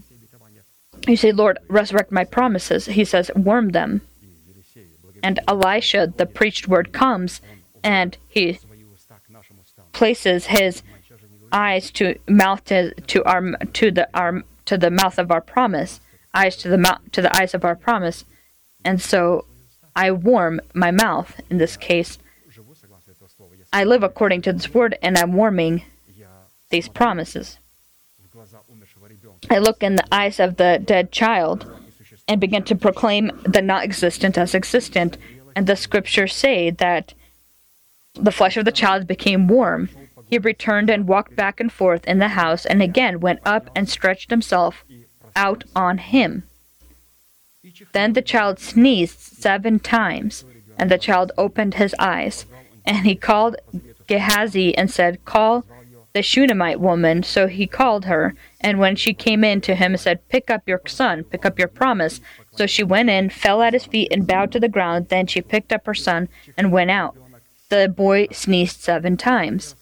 You 1.07 1.17
say, 1.17 1.33
Lord, 1.33 1.59
resurrect 1.69 2.11
my 2.11 2.25
promises. 2.25 2.87
He 2.87 3.05
says, 3.05 3.31
warm 3.37 3.71
them. 3.71 4.03
And 5.23 5.41
Elisha, 5.49 6.13
the 6.17 6.27
preached 6.27 6.69
word, 6.69 6.93
comes 6.93 7.41
and 7.83 8.17
he 8.29 8.59
places 9.93 10.47
his 10.47 10.83
eyes 11.53 11.91
to 11.93 12.19
mouth 12.29 12.65
to, 12.67 12.93
to 12.95 13.25
our 13.25 13.53
to 13.73 13.91
the 13.91 14.09
our 14.13 14.43
to 14.67 14.77
the 14.77 14.91
mouth 14.91 15.19
of 15.19 15.31
our 15.31 15.41
promise, 15.41 16.01
eyes 16.35 16.57
to 16.59 16.69
the 16.69 16.79
mouth 16.79 17.01
to 17.13 17.23
the 17.23 17.35
eyes 17.37 17.55
of 17.55 17.65
our 17.65 17.77
promise, 17.77 18.25
and 18.85 19.01
so 19.01 19.47
I 19.95 20.11
warm 20.11 20.61
my 20.75 20.91
mouth 20.91 21.41
in 21.49 21.59
this 21.59 21.77
case. 21.77 22.19
I 23.73 23.85
live 23.85 24.03
according 24.03 24.43
to 24.43 24.53
this 24.53 24.73
word, 24.73 24.99
and 25.03 25.19
I'm 25.19 25.33
warming 25.33 25.83
these 26.71 26.89
promises. 26.89 27.59
I 29.51 29.59
look 29.59 29.83
in 29.83 29.97
the 29.97 30.07
eyes 30.11 30.41
of 30.41 30.57
the 30.57 30.81
dead 30.85 31.13
child 31.13 31.71
and 32.27 32.41
begin 32.41 32.65
to 32.65 32.75
proclaim 32.75 33.31
the 33.45 33.63
not 33.63 33.85
existent 33.85 34.37
as 34.37 34.55
existent. 34.55 35.17
And 35.55 35.67
the 35.67 35.77
scriptures 35.77 36.35
say 36.35 36.71
that 36.71 37.15
the 38.15 38.33
flesh 38.33 38.57
of 38.57 38.65
the 38.65 38.73
child 38.73 39.07
became 39.07 39.49
warm. 39.49 39.89
He 40.29 40.39
returned 40.39 40.91
and 40.91 41.07
walked 41.07 41.37
back 41.37 41.61
and 41.61 41.73
forth 41.73 42.05
in 42.07 42.19
the 42.19 42.29
house, 42.29 42.67
and 42.67 42.83
again 42.83 43.21
went 43.21 43.41
up 43.45 43.71
and 43.77 43.89
stretched 43.89 44.31
himself 44.31 44.85
out 45.37 45.65
on 45.75 45.99
him. 45.99 46.43
Then 47.93 48.15
the 48.15 48.23
child 48.23 48.59
sneezed 48.59 49.19
seven 49.19 49.79
times, 49.79 50.45
and 50.77 50.91
the 50.91 50.99
child 50.99 51.33
opened 51.39 51.75
his 51.75 51.95
eyes. 51.99 52.47
And 52.87 53.07
he 53.07 53.17
called 53.17 53.57
Gehazi 54.07 54.77
and 54.77 54.91
said, 54.91 55.25
Call 55.25 55.65
the 56.13 56.23
Shunammite 56.23 56.81
woman. 56.81 57.23
So 57.23 57.47
he 57.47 57.67
called 57.67 58.07
her. 58.07 58.35
And 58.61 58.79
when 58.79 58.97
she 58.97 59.13
came 59.13 59.45
in 59.45 59.61
to 59.63 59.75
him 59.75 59.93
and 59.93 60.01
said, 60.01 60.27
Pick 60.29 60.51
up 60.51 60.63
your 60.67 60.81
son, 60.87 61.25
pick 61.25 61.45
up 61.45 61.59
your 61.59 61.69
promise. 61.69 62.21
So 62.53 62.67
she 62.67 62.83
went 62.83 63.11
in, 63.11 63.29
fell 63.31 63.61
at 63.61 63.75
his 63.75 63.85
feet, 63.85 64.09
and 64.11 64.27
bowed 64.27 64.53
to 64.53 64.61
the 64.61 64.69
ground. 64.69 65.09
Then 65.09 65.27
she 65.27 65.43
picked 65.43 65.73
up 65.73 65.85
her 65.87 65.95
son 65.95 66.29
and 66.57 66.73
went 66.73 66.91
out. 66.91 67.17
The 67.69 67.93
boy 67.95 68.29
sneezed 68.33 68.81
seven 68.81 69.17
times. 69.17 69.75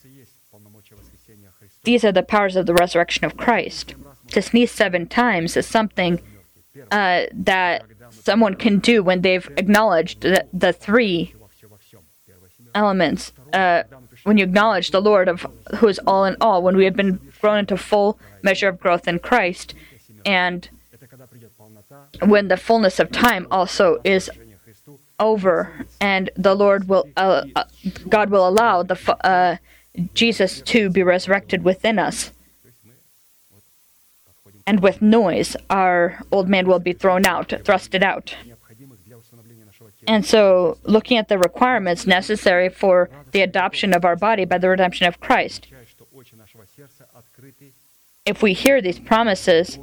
These 1.84 2.04
are 2.04 2.12
the 2.12 2.22
powers 2.22 2.56
of 2.56 2.66
the 2.66 2.74
resurrection 2.74 3.24
of 3.26 3.36
Christ. 3.36 3.94
To 4.28 4.40
sneeze 4.40 4.72
seven 4.72 5.06
times 5.06 5.56
is 5.56 5.66
something 5.66 6.20
uh, 6.90 7.24
that 7.32 7.84
someone 8.10 8.54
can 8.54 8.78
do 8.78 9.02
when 9.02 9.20
they've 9.20 9.48
acknowledged 9.56 10.22
the, 10.22 10.46
the 10.52 10.72
three 10.72 11.34
elements 12.74 13.32
uh, 13.52 13.84
when 14.24 14.38
you 14.38 14.44
acknowledge 14.44 14.90
the 14.90 15.00
Lord 15.00 15.28
of 15.28 15.46
who 15.76 15.88
is 15.88 16.00
all 16.06 16.24
in 16.24 16.36
all, 16.40 16.62
when 16.62 16.76
we 16.76 16.84
have 16.84 16.96
been 16.96 17.20
grown 17.40 17.58
into 17.58 17.76
full 17.76 18.18
measure 18.42 18.68
of 18.68 18.80
growth 18.80 19.06
in 19.06 19.18
Christ, 19.18 19.74
and 20.24 20.68
when 22.22 22.48
the 22.48 22.56
fullness 22.56 22.98
of 22.98 23.12
time 23.12 23.46
also 23.50 24.00
is 24.04 24.30
over, 25.20 25.86
and 26.00 26.30
the 26.36 26.54
Lord 26.54 26.88
will, 26.88 27.06
uh, 27.16 27.44
uh, 27.54 27.64
God 28.08 28.30
will 28.30 28.48
allow 28.48 28.82
the 28.82 28.96
uh, 29.24 29.56
Jesus 30.14 30.60
to 30.62 30.90
be 30.90 31.02
resurrected 31.02 31.62
within 31.62 31.98
us. 31.98 32.32
And 34.66 34.80
with 34.80 35.02
noise, 35.02 35.56
our 35.68 36.20
old 36.32 36.48
man 36.48 36.66
will 36.66 36.78
be 36.78 36.94
thrown 36.94 37.26
out, 37.26 37.50
thrusted 37.50 38.02
out. 38.02 38.34
And 40.06 40.24
so, 40.24 40.78
looking 40.84 41.16
at 41.18 41.28
the 41.28 41.38
requirements 41.38 42.06
necessary 42.06 42.68
for 42.68 43.08
the 43.32 43.40
adoption 43.42 43.94
of 43.94 44.04
our 44.04 44.16
body 44.16 44.44
by 44.44 44.58
the 44.58 44.68
redemption 44.68 45.06
of 45.06 45.20
Christ, 45.20 45.66
if 48.26 48.42
we 48.42 48.52
hear 48.52 48.80
these 48.80 48.98
promises, 48.98 49.78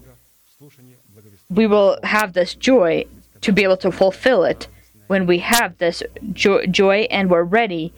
we 1.49 1.67
will 1.67 1.99
have 2.03 2.34
this 2.34 2.55
joy 2.55 3.05
to 3.41 3.51
be 3.51 3.63
able 3.63 3.78
to 3.78 3.91
fulfill 3.91 4.43
it. 4.43 4.67
When 5.07 5.26
we 5.26 5.39
have 5.39 5.78
this 5.78 6.01
jo- 6.32 6.65
joy 6.65 7.07
and 7.11 7.30
we're 7.30 7.43
ready, 7.43 7.93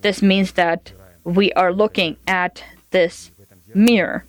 this 0.00 0.22
means 0.22 0.52
that 0.52 0.92
we 1.24 1.52
are 1.52 1.72
looking 1.72 2.16
at 2.26 2.64
this 2.90 3.30
mirror. 3.74 4.24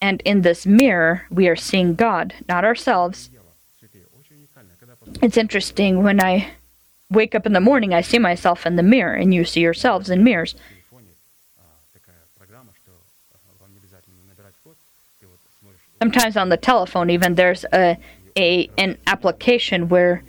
And 0.00 0.20
in 0.24 0.42
this 0.42 0.66
mirror, 0.66 1.22
we 1.30 1.48
are 1.48 1.56
seeing 1.56 1.94
God, 1.94 2.34
not 2.48 2.64
ourselves. 2.64 3.30
It's 5.22 5.36
interesting 5.36 6.02
when 6.02 6.20
I 6.20 6.50
wake 7.14 7.34
up 7.34 7.46
in 7.46 7.52
the 7.52 7.60
morning, 7.60 7.94
I 7.94 8.00
see 8.00 8.18
myself 8.18 8.66
in 8.66 8.76
the 8.76 8.82
mirror, 8.82 9.14
and 9.14 9.32
you 9.32 9.44
see 9.44 9.60
yourselves 9.60 10.10
in 10.10 10.24
mirrors. 10.24 10.54
Sometimes 16.00 16.36
on 16.36 16.48
the 16.50 16.56
telephone, 16.56 17.08
even 17.08 17.34
there's 17.34 17.64
a, 17.72 17.96
a 18.36 18.68
an 18.76 18.98
application 19.06 19.88
where 19.88 20.22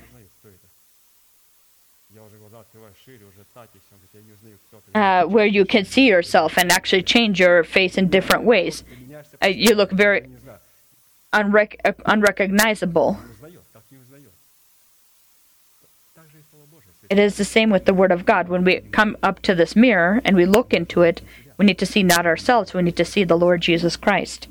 uh, 4.94 5.24
where 5.26 5.46
you 5.46 5.66
can 5.66 5.84
see 5.84 6.08
yourself 6.08 6.58
and 6.58 6.72
actually 6.72 7.04
change 7.04 7.40
your 7.40 7.64
face 7.64 7.98
in 7.98 8.10
different 8.10 8.44
ways. 8.46 8.84
Uh, 9.44 9.48
you 9.48 9.76
look 9.76 9.92
very 9.92 10.28
unrec- 11.34 11.80
uh, 11.84 11.92
unrecognizable. 12.06 13.18
It 17.10 17.20
is 17.20 17.38
the 17.38 17.46
same 17.46 17.70
with 17.70 17.86
the 17.86 17.94
Word 17.94 18.12
of 18.12 18.26
God. 18.26 18.50
When 18.50 18.64
we 18.64 18.82
come 18.92 19.18
up 19.22 19.42
to 19.44 19.56
this 19.56 19.76
mirror 19.76 20.22
and 20.26 20.36
we 20.36 20.46
look 20.46 20.74
into 20.74 21.02
it, 21.02 21.22
we 21.58 21.66
need 21.66 21.78
to 21.80 21.86
see 21.86 22.04
not 22.04 22.26
ourselves, 22.26 22.74
we 22.74 22.82
need 22.82 22.98
to 22.98 23.06
see 23.06 23.24
the 23.24 23.38
Lord 23.38 23.62
Jesus 23.62 23.96
Christ. 23.96 24.48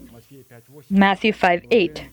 Matthew 0.91 1.33
5 1.33 1.67
8. 1.71 2.07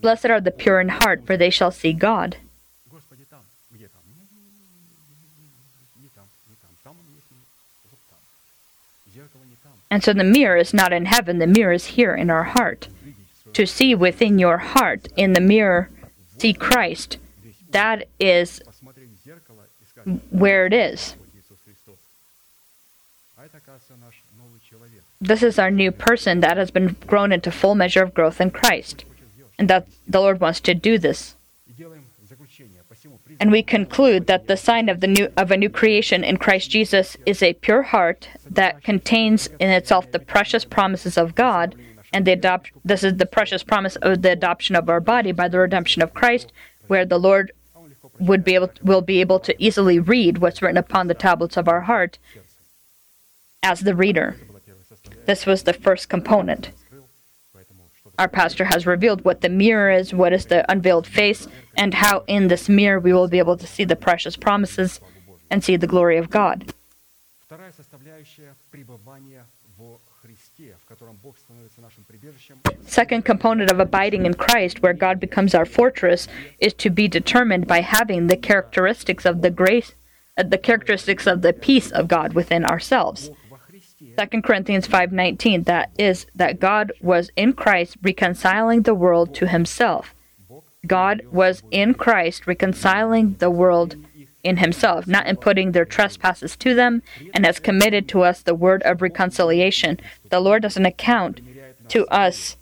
Blessed 0.00 0.26
are 0.26 0.40
the 0.40 0.50
pure 0.50 0.80
in 0.80 0.88
heart, 0.88 1.26
for 1.26 1.36
they 1.36 1.50
shall 1.50 1.70
see 1.70 1.92
God. 1.92 2.36
And 9.90 10.04
so 10.04 10.12
the 10.12 10.24
mirror 10.24 10.56
is 10.56 10.74
not 10.74 10.92
in 10.92 11.06
heaven, 11.06 11.38
the 11.38 11.46
mirror 11.46 11.72
is 11.72 11.86
here 11.86 12.14
in 12.14 12.30
our 12.30 12.44
heart. 12.44 12.88
To 13.54 13.66
see 13.66 13.94
within 13.94 14.38
your 14.38 14.58
heart, 14.58 15.08
in 15.16 15.32
the 15.32 15.40
mirror, 15.40 15.90
see 16.36 16.52
Christ. 16.52 17.16
That 17.70 18.06
is 18.20 18.60
where 20.30 20.66
it 20.66 20.72
is. 20.72 21.16
This 25.20 25.42
is 25.42 25.58
our 25.58 25.70
new 25.70 25.90
person 25.90 26.40
that 26.40 26.56
has 26.56 26.70
been 26.70 26.96
grown 27.06 27.32
into 27.32 27.50
full 27.50 27.74
measure 27.74 28.02
of 28.02 28.14
growth 28.14 28.40
in 28.40 28.50
Christ, 28.50 29.04
and 29.58 29.68
that 29.68 29.86
the 30.06 30.20
Lord 30.20 30.40
wants 30.40 30.60
to 30.60 30.74
do 30.74 30.98
this. 30.98 31.34
And 33.40 33.52
we 33.52 33.62
conclude 33.62 34.26
that 34.26 34.46
the 34.46 34.56
sign 34.56 34.88
of 34.88 35.00
the 35.00 35.06
new 35.06 35.32
of 35.36 35.50
a 35.50 35.56
new 35.56 35.70
creation 35.70 36.24
in 36.24 36.38
Christ 36.38 36.70
Jesus 36.70 37.16
is 37.24 37.42
a 37.42 37.54
pure 37.54 37.82
heart 37.82 38.28
that 38.50 38.82
contains 38.82 39.46
in 39.60 39.70
itself 39.70 40.10
the 40.10 40.18
precious 40.18 40.64
promises 40.64 41.16
of 41.16 41.34
God 41.34 41.74
and 42.12 42.26
the 42.26 42.32
adopt 42.32 42.72
this 42.84 43.04
is 43.04 43.16
the 43.16 43.26
precious 43.26 43.62
promise 43.62 43.96
of 43.96 44.22
the 44.22 44.32
adoption 44.32 44.74
of 44.74 44.88
our 44.88 45.00
body 45.00 45.30
by 45.30 45.46
the 45.46 45.58
redemption 45.58 46.02
of 46.02 46.14
Christ 46.14 46.52
where 46.88 47.04
the 47.04 47.18
Lord 47.18 47.52
would 48.20 48.44
be 48.44 48.54
able 48.54 48.68
to, 48.68 48.84
will 48.84 49.02
be 49.02 49.20
able 49.20 49.40
to 49.40 49.54
easily 49.62 49.98
read 49.98 50.38
what's 50.38 50.62
written 50.62 50.76
upon 50.76 51.06
the 51.06 51.14
tablets 51.14 51.56
of 51.56 51.68
our 51.68 51.82
heart 51.82 52.18
as 53.62 53.80
the 53.80 53.94
reader. 53.94 54.36
This 55.26 55.46
was 55.46 55.64
the 55.64 55.72
first 55.72 56.08
component. 56.08 56.70
Our 58.18 58.28
pastor 58.28 58.64
has 58.64 58.86
revealed 58.86 59.24
what 59.24 59.42
the 59.42 59.48
mirror 59.48 59.90
is, 59.90 60.12
what 60.12 60.32
is 60.32 60.46
the 60.46 60.70
unveiled 60.70 61.06
face, 61.06 61.46
and 61.76 61.94
how 61.94 62.24
in 62.26 62.48
this 62.48 62.68
mirror 62.68 62.98
we 62.98 63.12
will 63.12 63.28
be 63.28 63.38
able 63.38 63.56
to 63.56 63.66
see 63.66 63.84
the 63.84 63.94
precious 63.94 64.36
promises 64.36 65.00
and 65.50 65.62
see 65.62 65.76
the 65.76 65.86
glory 65.86 66.16
of 66.16 66.28
God. 66.28 66.72
Second 72.82 73.24
component 73.24 73.70
of 73.70 73.80
abiding 73.80 74.26
in 74.26 74.34
Christ, 74.34 74.82
where 74.82 74.92
God 74.92 75.18
becomes 75.18 75.54
our 75.54 75.64
fortress, 75.64 76.28
is 76.58 76.74
to 76.74 76.90
be 76.90 77.08
determined 77.08 77.66
by 77.66 77.80
having 77.80 78.26
the 78.26 78.36
characteristics 78.36 79.24
of 79.24 79.42
the 79.42 79.50
grace, 79.50 79.94
uh, 80.36 80.42
the 80.42 80.58
characteristics 80.58 81.26
of 81.26 81.42
the 81.42 81.52
peace 81.52 81.90
of 81.90 82.08
God 82.08 82.34
within 82.34 82.64
ourselves. 82.64 83.30
2 84.16 84.42
Corinthians 84.42 84.86
5:19 84.86 85.64
that 85.64 85.90
is 85.98 86.26
that 86.34 86.60
God 86.60 86.92
was 87.00 87.30
in 87.36 87.52
Christ 87.52 87.96
reconciling 88.02 88.82
the 88.82 88.94
world 88.94 89.34
to 89.36 89.46
himself. 89.46 90.14
God 90.86 91.22
was 91.30 91.62
in 91.70 91.94
Christ 91.94 92.46
reconciling 92.46 93.36
the 93.38 93.50
world 93.50 93.96
in 94.44 94.58
himself, 94.58 95.06
not 95.06 95.26
in 95.26 95.36
putting 95.36 95.72
their 95.72 95.84
trespasses 95.84 96.56
to 96.56 96.74
them, 96.74 97.02
and 97.34 97.44
has 97.44 97.58
committed 97.58 98.08
to 98.08 98.22
us 98.22 98.40
the 98.40 98.54
word 98.54 98.82
of 98.82 99.02
reconciliation. 99.02 99.98
The 100.30 100.40
Lord 100.40 100.62
doesn't 100.62 100.86
account 100.86 101.40
to 101.88 102.06
us 102.06 102.56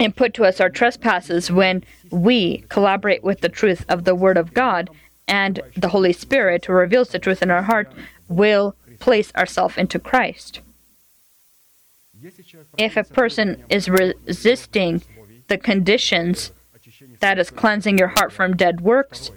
and 0.00 0.16
put 0.16 0.34
to 0.34 0.44
us 0.44 0.60
our 0.60 0.70
trespasses 0.70 1.50
when 1.50 1.84
we 2.10 2.64
collaborate 2.68 3.22
with 3.22 3.40
the 3.40 3.48
truth 3.48 3.84
of 3.88 4.04
the 4.04 4.14
word 4.14 4.36
of 4.36 4.54
God 4.54 4.90
and 5.26 5.60
the 5.76 5.88
Holy 5.88 6.12
Spirit 6.12 6.64
who 6.64 6.72
reveals 6.72 7.10
the 7.10 7.18
truth 7.18 7.42
in 7.42 7.50
our 7.50 7.62
heart 7.62 7.92
will 8.28 8.74
place 8.98 9.32
ourselves 9.36 9.76
into 9.76 9.98
Christ. 9.98 10.60
If 12.76 12.96
a 12.96 13.04
person 13.04 13.64
is 13.68 13.88
resisting 13.88 15.02
the 15.48 15.58
conditions 15.58 16.52
that 17.20 17.38
is 17.38 17.50
cleansing 17.50 17.98
your 17.98 18.08
heart 18.08 18.32
from 18.32 18.56
dead 18.56 18.80
works, 18.80 19.30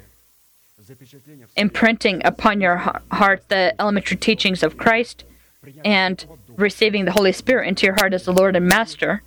imprinting 1.56 2.22
upon 2.26 2.62
your 2.62 2.78
heart 3.12 3.44
the 3.50 3.76
elementary 3.80 4.18
teachings 4.18 4.64
of 4.64 4.78
Christ 4.78 5.24
and 5.86 6.26
receiving 6.56 7.06
the 7.06 7.12
Holy 7.12 7.32
Spirit 7.32 7.68
into 7.68 7.86
your 7.86 7.96
heart 7.96 8.14
as 8.14 8.26
the 8.26 8.34
Lord 8.34 8.56
and 8.56 8.68
Master, 8.68 9.24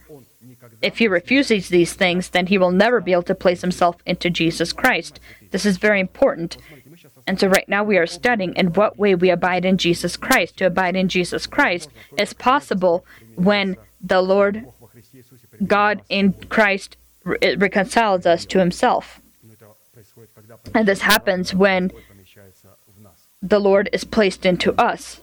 if 0.82 0.98
he 0.98 1.08
refuses 1.08 1.68
these 1.68 1.94
things, 1.94 2.30
then 2.30 2.46
he 2.46 2.58
will 2.58 2.70
never 2.70 3.00
be 3.00 3.12
able 3.12 3.22
to 3.24 3.34
place 3.34 3.60
himself 3.60 3.96
into 4.04 4.30
Jesus 4.30 4.72
Christ. 4.72 5.20
This 5.50 5.64
is 5.64 5.78
very 5.78 6.00
important. 6.00 6.56
And 7.26 7.40
so, 7.40 7.48
right 7.48 7.68
now, 7.68 7.82
we 7.82 7.96
are 7.96 8.06
studying 8.06 8.54
in 8.54 8.74
what 8.74 8.98
way 8.98 9.14
we 9.14 9.30
abide 9.30 9.64
in 9.64 9.78
Jesus 9.78 10.16
Christ. 10.16 10.58
To 10.58 10.66
abide 10.66 10.96
in 10.96 11.08
Jesus 11.08 11.46
Christ 11.46 11.88
is 12.18 12.34
possible 12.34 13.04
when 13.34 13.76
the 14.00 14.20
Lord, 14.20 14.66
God 15.66 16.02
in 16.10 16.34
Christ, 16.50 16.96
reconciles 17.24 18.26
us 18.26 18.44
to 18.46 18.58
himself. 18.58 19.20
And 20.72 20.88
this 20.88 21.02
happens 21.02 21.54
when 21.54 21.90
the 23.42 23.58
Lord 23.58 23.90
is 23.92 24.04
placed 24.04 24.46
into 24.46 24.72
us. 24.80 25.20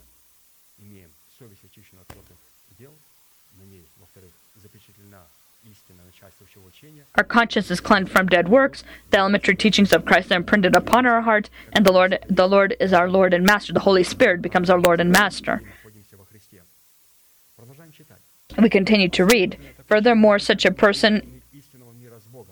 Our 7.16 7.24
conscience 7.24 7.70
is 7.70 7.80
cleansed 7.80 8.12
from 8.12 8.28
dead 8.28 8.50
works. 8.50 8.84
The 9.12 9.18
elementary 9.18 9.56
teachings 9.56 9.94
of 9.94 10.06
Christ 10.06 10.32
are 10.32 10.36
imprinted 10.36 10.76
upon 10.76 11.06
our 11.06 11.22
heart, 11.22 11.50
and 11.74 11.86
the 11.86 11.92
Lord, 11.92 12.20
the 12.30 12.48
Lord 12.48 12.76
is 12.80 12.94
our 12.94 13.10
Lord 13.10 13.34
and 13.34 13.46
Master. 13.46 13.74
The 13.74 13.82
Holy 13.82 14.04
Spirit 14.04 14.42
becomes 14.42 14.70
our 14.70 14.80
Lord 14.80 15.00
and 15.00 15.12
Master. 15.12 15.62
We 18.60 18.70
continue 18.70 19.10
to 19.10 19.26
read. 19.26 19.58
Furthermore, 19.86 20.40
such 20.40 20.66
a 20.66 20.72
person 20.72 21.42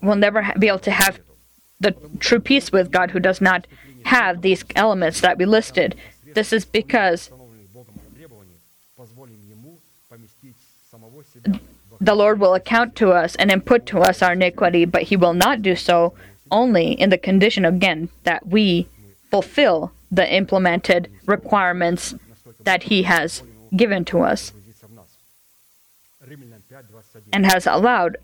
will 0.02 0.16
never 0.16 0.54
be 0.58 0.68
able 0.68 0.80
to 0.80 0.92
have 0.92 1.20
the 1.80 1.96
true 2.20 2.40
peace 2.40 2.72
with 2.72 2.92
God 2.92 3.12
who 3.12 3.20
does 3.20 3.42
not 3.42 3.68
have 4.06 4.42
these 4.42 4.64
elements 4.76 5.22
that 5.22 5.38
we 5.38 5.46
listed. 5.46 5.96
This 6.34 6.54
is 6.54 6.66
because 6.66 7.32
the 12.02 12.16
Lord 12.16 12.40
will 12.40 12.54
account 12.54 12.96
to 12.96 13.12
us 13.12 13.36
and 13.36 13.52
input 13.52 13.86
to 13.88 14.00
us 14.00 14.22
our 14.22 14.34
iniquity, 14.34 14.86
but 14.86 15.04
He 15.04 15.16
will 15.16 15.34
not 15.34 15.62
do 15.62 15.76
so 15.76 16.14
only 16.52 16.94
in 16.94 17.10
the 17.10 17.18
condition, 17.18 17.66
again, 17.66 18.10
that 18.24 18.48
we 18.48 18.88
fulfill 19.30 19.92
the 20.12 20.32
implemented 20.34 21.12
requirements 21.26 22.16
that 22.62 22.84
He 22.84 23.04
has 23.04 23.44
given 23.76 24.04
to 24.06 24.22
us 24.22 24.54
and 27.32 27.46
has 27.46 27.68
allowed 27.68 28.18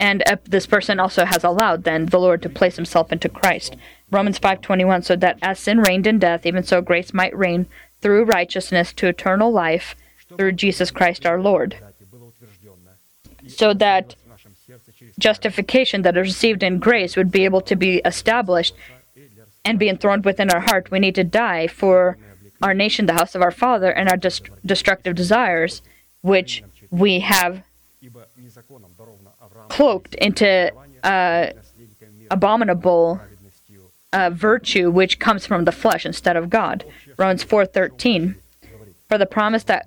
and 0.00 0.22
this 0.44 0.66
person 0.66 1.00
also 1.00 1.24
has 1.24 1.44
allowed 1.44 1.84
then 1.84 2.06
the 2.06 2.20
Lord 2.20 2.42
to 2.42 2.48
place 2.48 2.76
himself 2.76 3.12
into 3.12 3.28
Christ. 3.28 3.76
Romans 4.10 4.38
5:21 4.38 5.02
so 5.02 5.16
that 5.16 5.38
as 5.42 5.58
sin 5.58 5.80
reigned 5.80 6.06
in 6.06 6.18
death 6.18 6.46
even 6.46 6.62
so 6.62 6.80
grace 6.80 7.12
might 7.12 7.36
reign 7.36 7.66
through 8.00 8.24
righteousness 8.24 8.92
to 8.94 9.06
eternal 9.08 9.50
life 9.50 9.94
through 10.36 10.52
Jesus 10.52 10.90
Christ 10.90 11.26
our 11.26 11.40
Lord. 11.40 11.76
So 13.46 13.74
that 13.74 14.14
justification 15.18 16.02
that 16.02 16.16
is 16.16 16.28
received 16.28 16.62
in 16.62 16.78
grace 16.78 17.16
would 17.16 17.30
be 17.30 17.44
able 17.44 17.60
to 17.62 17.76
be 17.76 17.96
established 18.04 18.74
and 19.64 19.78
be 19.78 19.88
enthroned 19.88 20.24
within 20.24 20.50
our 20.50 20.60
heart. 20.60 20.90
We 20.90 20.98
need 20.98 21.14
to 21.16 21.24
die 21.24 21.66
for 21.66 22.16
our 22.62 22.74
nation, 22.74 23.06
the 23.06 23.14
house 23.14 23.34
of 23.34 23.42
our 23.42 23.50
Father, 23.50 23.90
and 23.90 24.08
our 24.08 24.16
dest- 24.16 24.50
destructive 24.64 25.14
desires, 25.14 25.82
which 26.22 26.62
we 26.90 27.20
have 27.20 27.62
cloaked 29.68 30.14
into 30.16 30.72
uh, 31.02 31.46
abominable 32.30 33.20
uh, 34.12 34.30
virtue 34.30 34.90
which 34.90 35.18
comes 35.18 35.46
from 35.46 35.64
the 35.64 35.72
flesh 35.72 36.06
instead 36.06 36.36
of 36.36 36.50
God. 36.50 36.84
Romans 37.16 37.44
4:13. 37.44 38.36
For 39.08 39.16
the 39.16 39.26
promise 39.26 39.64
that 39.64 39.86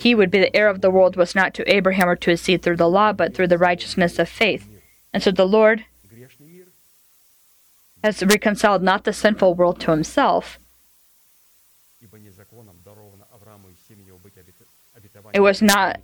he 0.00 0.14
would 0.14 0.30
be 0.30 0.38
the 0.38 0.54
heir 0.56 0.68
of 0.68 0.80
the 0.80 0.90
world 0.90 1.16
was 1.16 1.34
not 1.34 1.52
to 1.54 1.72
Abraham 1.74 2.08
or 2.08 2.16
to 2.16 2.30
his 2.30 2.40
seed 2.40 2.62
through 2.62 2.76
the 2.76 2.88
law, 2.88 3.12
but 3.12 3.34
through 3.34 3.48
the 3.48 3.58
righteousness 3.58 4.18
of 4.18 4.28
faith. 4.28 4.68
And 5.12 5.22
so 5.22 5.30
the 5.30 5.46
Lord 5.46 5.84
has 8.02 8.22
reconciled 8.22 8.82
not 8.82 9.04
the 9.04 9.12
sinful 9.12 9.54
world 9.54 9.80
to 9.80 9.90
himself. 9.90 10.58
It 15.34 15.40
was 15.40 15.62
not 15.62 16.00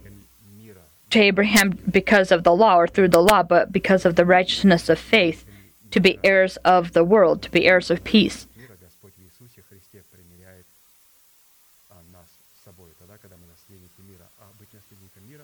to 1.10 1.20
Abraham 1.20 1.78
because 1.90 2.30
of 2.30 2.44
the 2.44 2.54
law 2.54 2.76
or 2.76 2.86
through 2.86 3.08
the 3.08 3.22
law, 3.22 3.42
but 3.42 3.72
because 3.72 4.04
of 4.04 4.16
the 4.16 4.24
righteousness 4.24 4.88
of 4.88 4.98
faith, 4.98 5.44
to 5.90 6.00
be 6.00 6.18
heirs 6.22 6.56
of 6.58 6.92
the 6.92 7.04
world, 7.04 7.42
to 7.42 7.50
be 7.50 7.66
heirs 7.66 7.90
of 7.90 8.04
peace. 8.04 8.46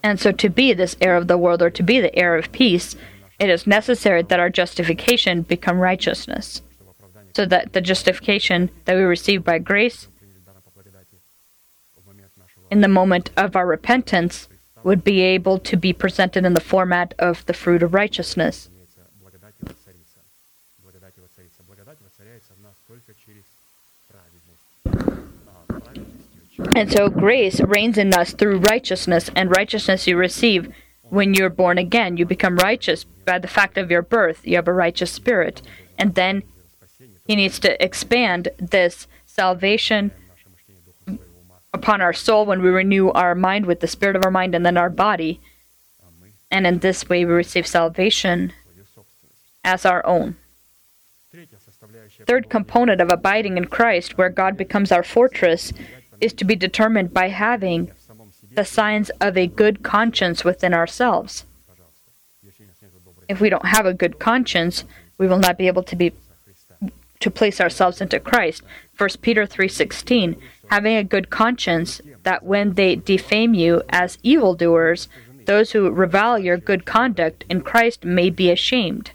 And 0.03 0.21
so, 0.21 0.33
to 0.33 0.51
be 0.51 0.75
this 0.75 0.97
heir 1.01 1.17
of 1.17 1.29
the 1.29 1.39
world 1.39 1.63
or 1.63 1.71
to 1.71 1.83
be 1.83 1.99
the 1.99 2.15
heir 2.15 2.37
of 2.37 2.53
peace, 2.53 2.95
it 3.39 3.49
is 3.49 3.67
necessary 3.67 4.23
that 4.23 4.39
our 4.39 4.51
justification 4.51 5.43
become 5.43 5.79
righteousness. 5.81 6.61
So 7.35 7.47
that 7.47 7.73
the 7.73 7.81
justification 7.81 8.71
that 8.85 8.97
we 8.97 9.03
receive 9.03 9.43
by 9.43 9.59
grace 9.59 10.09
in 12.71 12.81
the 12.81 12.89
moment 12.89 13.31
of 13.37 13.57
our 13.57 13.67
repentance 13.67 14.49
would 14.85 15.03
be 15.03 15.21
able 15.23 15.59
to 15.59 15.77
be 15.77 15.93
presented 15.93 16.45
in 16.45 16.55
the 16.55 16.61
format 16.61 17.15
of 17.19 17.45
the 17.47 17.55
fruit 17.55 17.83
of 17.83 17.95
righteousness. 17.95 18.69
And 26.77 26.93
so 26.93 27.09
grace 27.09 27.61
reigns 27.61 27.99
in 27.99 28.15
us 28.15 28.33
through 28.33 28.59
righteousness, 28.59 29.31
and 29.35 29.51
righteousness 29.51 30.07
you 30.07 30.17
receive 30.17 30.73
when 31.03 31.35
you're 31.35 31.51
born 31.51 31.79
again. 31.79 32.17
You 32.17 32.27
become 32.27 32.57
righteous 32.57 33.05
by 33.25 33.39
the 33.39 33.49
fact 33.49 33.79
of 33.79 33.91
your 33.91 34.03
birth. 34.03 34.47
You 34.47 34.57
have 34.57 34.69
a 34.69 34.73
righteous 34.73 35.11
spirit. 35.11 35.63
And 35.99 36.15
then 36.15 36.43
he 37.27 37.37
needs 37.37 37.59
to 37.61 37.83
expand 37.83 38.49
this 38.59 39.07
salvation 39.25 40.13
upon 41.85 42.01
our 42.01 42.15
soul 42.15 42.47
when 42.47 42.63
we 42.63 42.71
renew 42.71 43.11
our 43.11 43.35
mind 43.35 43.67
with 43.67 43.81
the 43.81 43.87
spirit 43.87 44.17
of 44.17 44.25
our 44.25 44.31
mind 44.31 44.55
and 44.55 44.65
then 44.65 44.79
our 44.79 44.89
body. 44.89 45.39
And 46.51 46.67
in 46.67 46.79
this 46.79 47.11
way, 47.11 47.27
we 47.27 47.33
receive 47.33 47.67
salvation 47.67 48.55
as 49.63 49.85
our 49.85 50.05
own. 50.07 50.37
Third 52.27 52.49
component 52.49 53.03
of 53.03 53.13
abiding 53.13 53.59
in 53.59 53.67
Christ, 53.67 54.17
where 54.17 54.31
God 54.31 54.57
becomes 54.57 54.91
our 54.91 55.03
fortress, 55.03 55.75
is 56.23 56.33
to 56.35 56.47
be 56.47 56.57
determined 56.57 57.13
by 57.13 57.29
having 57.29 57.93
the 58.53 58.65
signs 58.65 59.11
of 59.21 59.37
a 59.37 59.47
good 59.47 59.83
conscience 59.83 60.43
within 60.43 60.73
ourselves. 60.73 61.45
If 63.29 63.43
we 63.43 63.51
don't 63.51 63.67
have 63.67 63.85
a 63.85 63.93
good 63.93 64.19
conscience, 64.19 64.85
we 65.19 65.27
will 65.27 65.39
not 65.39 65.59
be 65.59 65.67
able 65.67 65.83
to 65.83 65.97
be 65.97 66.15
to 67.25 67.31
place 67.31 67.59
ourselves 67.59 68.03
into 68.03 68.21
Christ. 68.21 68.63
1 68.99 69.23
Peter 69.23 69.47
3:16, 69.47 70.37
having 70.69 70.95
a 70.95 71.03
good 71.03 71.31
conscience 71.31 72.03
that 72.23 72.43
when 72.43 72.75
they 72.75 72.95
defame 72.97 73.55
you 73.55 73.83
as 73.89 74.19
evildoers, 74.23 75.09
those 75.47 75.73
who 75.73 75.91
revile 75.91 76.39
your 76.39 76.59
good 76.59 76.85
conduct 76.85 77.47
in 77.49 77.63
Christ 77.63 78.05
may 78.05 78.29
be 78.29 78.51
ashamed. 78.51 79.13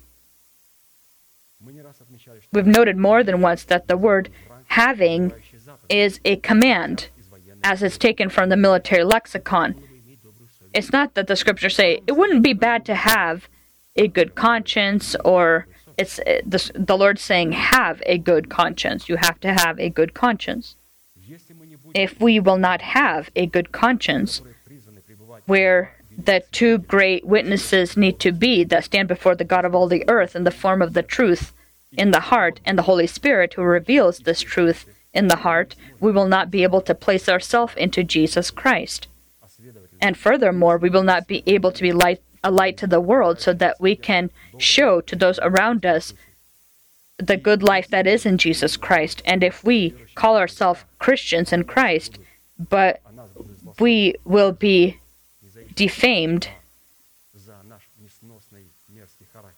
We've 2.51 2.66
noted 2.66 2.97
more 2.97 3.24
than 3.24 3.41
once 3.41 3.64
that 3.66 3.88
the 3.88 3.97
word 3.97 4.30
having 4.70 5.32
is 5.88 6.20
a 6.26 6.38
command, 6.38 7.10
as 7.64 7.84
it's 7.84 7.99
taken 7.99 8.30
from 8.30 8.49
the 8.49 8.57
military 8.57 9.03
lexicon. 9.03 9.76
It's 10.74 10.91
not 10.91 11.14
that 11.14 11.28
the 11.28 11.36
scriptures 11.36 11.76
say 11.76 12.01
it 12.07 12.14
wouldn't 12.14 12.41
be 12.41 12.53
bad 12.53 12.86
to 12.86 12.95
have 12.95 13.47
a 13.95 14.07
good 14.07 14.34
conscience 14.34 15.16
or 15.24 15.68
it's 15.99 16.15
the, 16.15 16.71
the 16.73 16.97
Lord 16.97 17.19
saying, 17.19 17.51
have 17.51 18.01
a 18.05 18.17
good 18.17 18.49
conscience. 18.49 19.09
You 19.09 19.17
have 19.17 19.39
to 19.41 19.53
have 19.53 19.79
a 19.79 19.89
good 19.89 20.13
conscience. 20.13 20.75
If 21.93 22.19
we 22.21 22.39
will 22.39 22.57
not 22.57 22.81
have 22.81 23.29
a 23.35 23.45
good 23.45 23.71
conscience, 23.71 24.41
where 25.45 25.95
the 26.17 26.43
two 26.51 26.77
great 26.77 27.25
witnesses 27.25 27.97
need 27.97 28.19
to 28.19 28.31
be 28.31 28.63
that 28.65 28.85
stand 28.85 29.07
before 29.07 29.35
the 29.35 29.43
God 29.43 29.65
of 29.65 29.75
all 29.75 29.87
the 29.87 30.07
earth 30.07 30.35
in 30.35 30.43
the 30.43 30.51
form 30.51 30.81
of 30.81 30.93
the 30.93 31.03
truth 31.03 31.53
in 31.91 32.11
the 32.11 32.19
heart 32.31 32.59
and 32.65 32.77
the 32.77 32.83
Holy 32.83 33.07
Spirit 33.07 33.55
who 33.55 33.63
reveals 33.63 34.19
this 34.19 34.41
truth 34.41 34.85
in 35.13 35.27
the 35.27 35.37
heart, 35.37 35.75
we 35.99 36.11
will 36.11 36.27
not 36.27 36.51
be 36.51 36.63
able 36.63 36.81
to 36.81 36.93
place 36.93 37.27
ourselves 37.27 37.73
into 37.75 38.03
Jesus 38.03 38.51
Christ. 38.51 39.07
And 39.99 40.17
furthermore, 40.17 40.77
we 40.77 40.89
will 40.89 41.03
not 41.03 41.27
be 41.27 41.43
able 41.45 41.71
to 41.71 41.81
be 41.81 41.91
light 41.91 42.21
a 42.43 42.51
light 42.51 42.77
to 42.77 42.87
the 42.87 43.01
world 43.01 43.39
so 43.39 43.53
that 43.53 43.79
we 43.79 43.95
can 43.95 44.29
show 44.57 45.01
to 45.01 45.15
those 45.15 45.39
around 45.41 45.85
us 45.85 46.13
the 47.17 47.37
good 47.37 47.61
life 47.61 47.87
that 47.89 48.07
is 48.07 48.25
in 48.25 48.37
Jesus 48.37 48.77
Christ. 48.77 49.21
And 49.25 49.43
if 49.43 49.63
we 49.63 49.93
call 50.15 50.37
ourselves 50.37 50.85
Christians 50.99 51.51
in 51.51 51.65
Christ, 51.65 52.17
but 52.57 53.01
we 53.79 54.15
will 54.23 54.51
be 54.51 54.99
defamed 55.75 56.49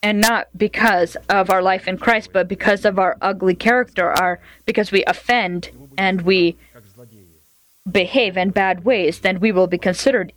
and 0.04 0.20
not 0.20 0.48
because 0.58 1.16
of 1.30 1.50
our 1.50 1.62
life 1.62 1.88
in 1.88 1.98
Christ, 1.98 2.32
but 2.34 2.48
because 2.48 2.86
of 2.86 2.98
our 2.98 3.18
ugly 3.22 3.56
character, 3.56 4.12
our 4.12 4.40
because 4.66 4.92
we 4.92 5.04
offend 5.06 5.70
and 5.98 6.22
we 6.22 6.58
behave 7.90 8.38
in 8.38 8.50
bad 8.52 8.86
ways, 8.86 9.20
then 9.20 9.40
we 9.40 9.52
will 9.52 9.68
be 9.68 9.78
considered, 9.78 10.34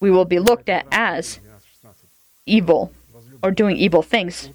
we 0.00 0.10
will 0.10 0.24
be 0.24 0.38
looked 0.38 0.68
at 0.68 0.86
as 0.90 1.40
evil 2.46 2.92
or 3.42 3.50
doing 3.50 3.76
evil 3.76 4.02
things. 4.02 4.50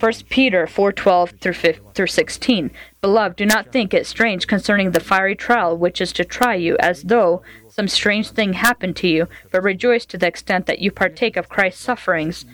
1 0.00 0.12
Peter 0.28 0.66
4:12 0.66 1.40
through 1.40 1.72
through 1.94 2.06
16 2.06 2.70
Beloved 3.00 3.36
do 3.36 3.46
not 3.46 3.72
think 3.72 3.92
it 3.92 4.06
strange 4.06 4.46
concerning 4.46 4.90
the 4.90 5.00
fiery 5.00 5.34
trial 5.34 5.76
which 5.76 6.00
is 6.00 6.12
to 6.12 6.24
try 6.24 6.54
you 6.54 6.76
as 6.80 7.04
though 7.04 7.42
some 7.68 7.88
strange 7.88 8.30
thing 8.30 8.54
happened 8.54 8.96
to 8.96 9.08
you 9.08 9.28
but 9.50 9.62
rejoice 9.62 10.04
to 10.06 10.18
the 10.18 10.26
extent 10.26 10.66
that 10.66 10.80
you 10.80 10.90
partake 10.90 11.36
of 11.36 11.48
Christ's 11.48 11.82
sufferings 11.82 12.44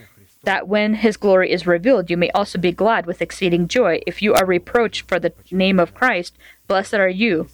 that 0.44 0.68
when 0.68 0.94
his 0.94 1.16
glory 1.16 1.50
is 1.50 1.66
revealed 1.66 2.10
you 2.10 2.16
may 2.16 2.30
also 2.30 2.58
be 2.58 2.72
glad 2.72 3.06
with 3.06 3.22
exceeding 3.22 3.68
joy. 3.68 4.00
If 4.06 4.20
you 4.20 4.34
are 4.34 4.46
reproached 4.46 5.08
for 5.08 5.18
the 5.18 5.32
name 5.50 5.78
of 5.78 5.94
Christ 5.94 6.36
blessed 6.66 6.94
are 6.94 7.08
you. 7.08 7.48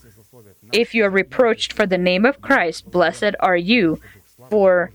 If 0.71 0.93
you 0.95 1.05
are 1.05 1.09
reproached 1.09 1.73
for 1.73 1.85
the 1.85 1.97
name 1.97 2.25
of 2.25 2.41
Christ 2.41 2.91
blessed 2.91 3.35
are 3.39 3.57
you. 3.57 3.99
For 4.49 4.91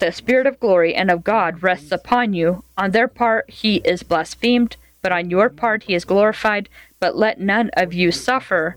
the 0.00 0.12
Spirit 0.12 0.46
of 0.46 0.58
glory 0.58 0.94
and 0.94 1.10
of 1.10 1.24
God 1.24 1.62
rests 1.62 1.92
upon 1.92 2.32
you. 2.32 2.64
On 2.76 2.90
their 2.90 3.08
part, 3.08 3.48
he 3.50 3.76
is 3.76 4.02
blasphemed, 4.02 4.76
but 5.02 5.12
on 5.12 5.30
your 5.30 5.48
part, 5.48 5.84
he 5.84 5.94
is 5.94 6.04
glorified. 6.04 6.68
But 6.98 7.16
let 7.16 7.40
none 7.40 7.70
of 7.74 7.94
you 7.94 8.10
suffer 8.10 8.76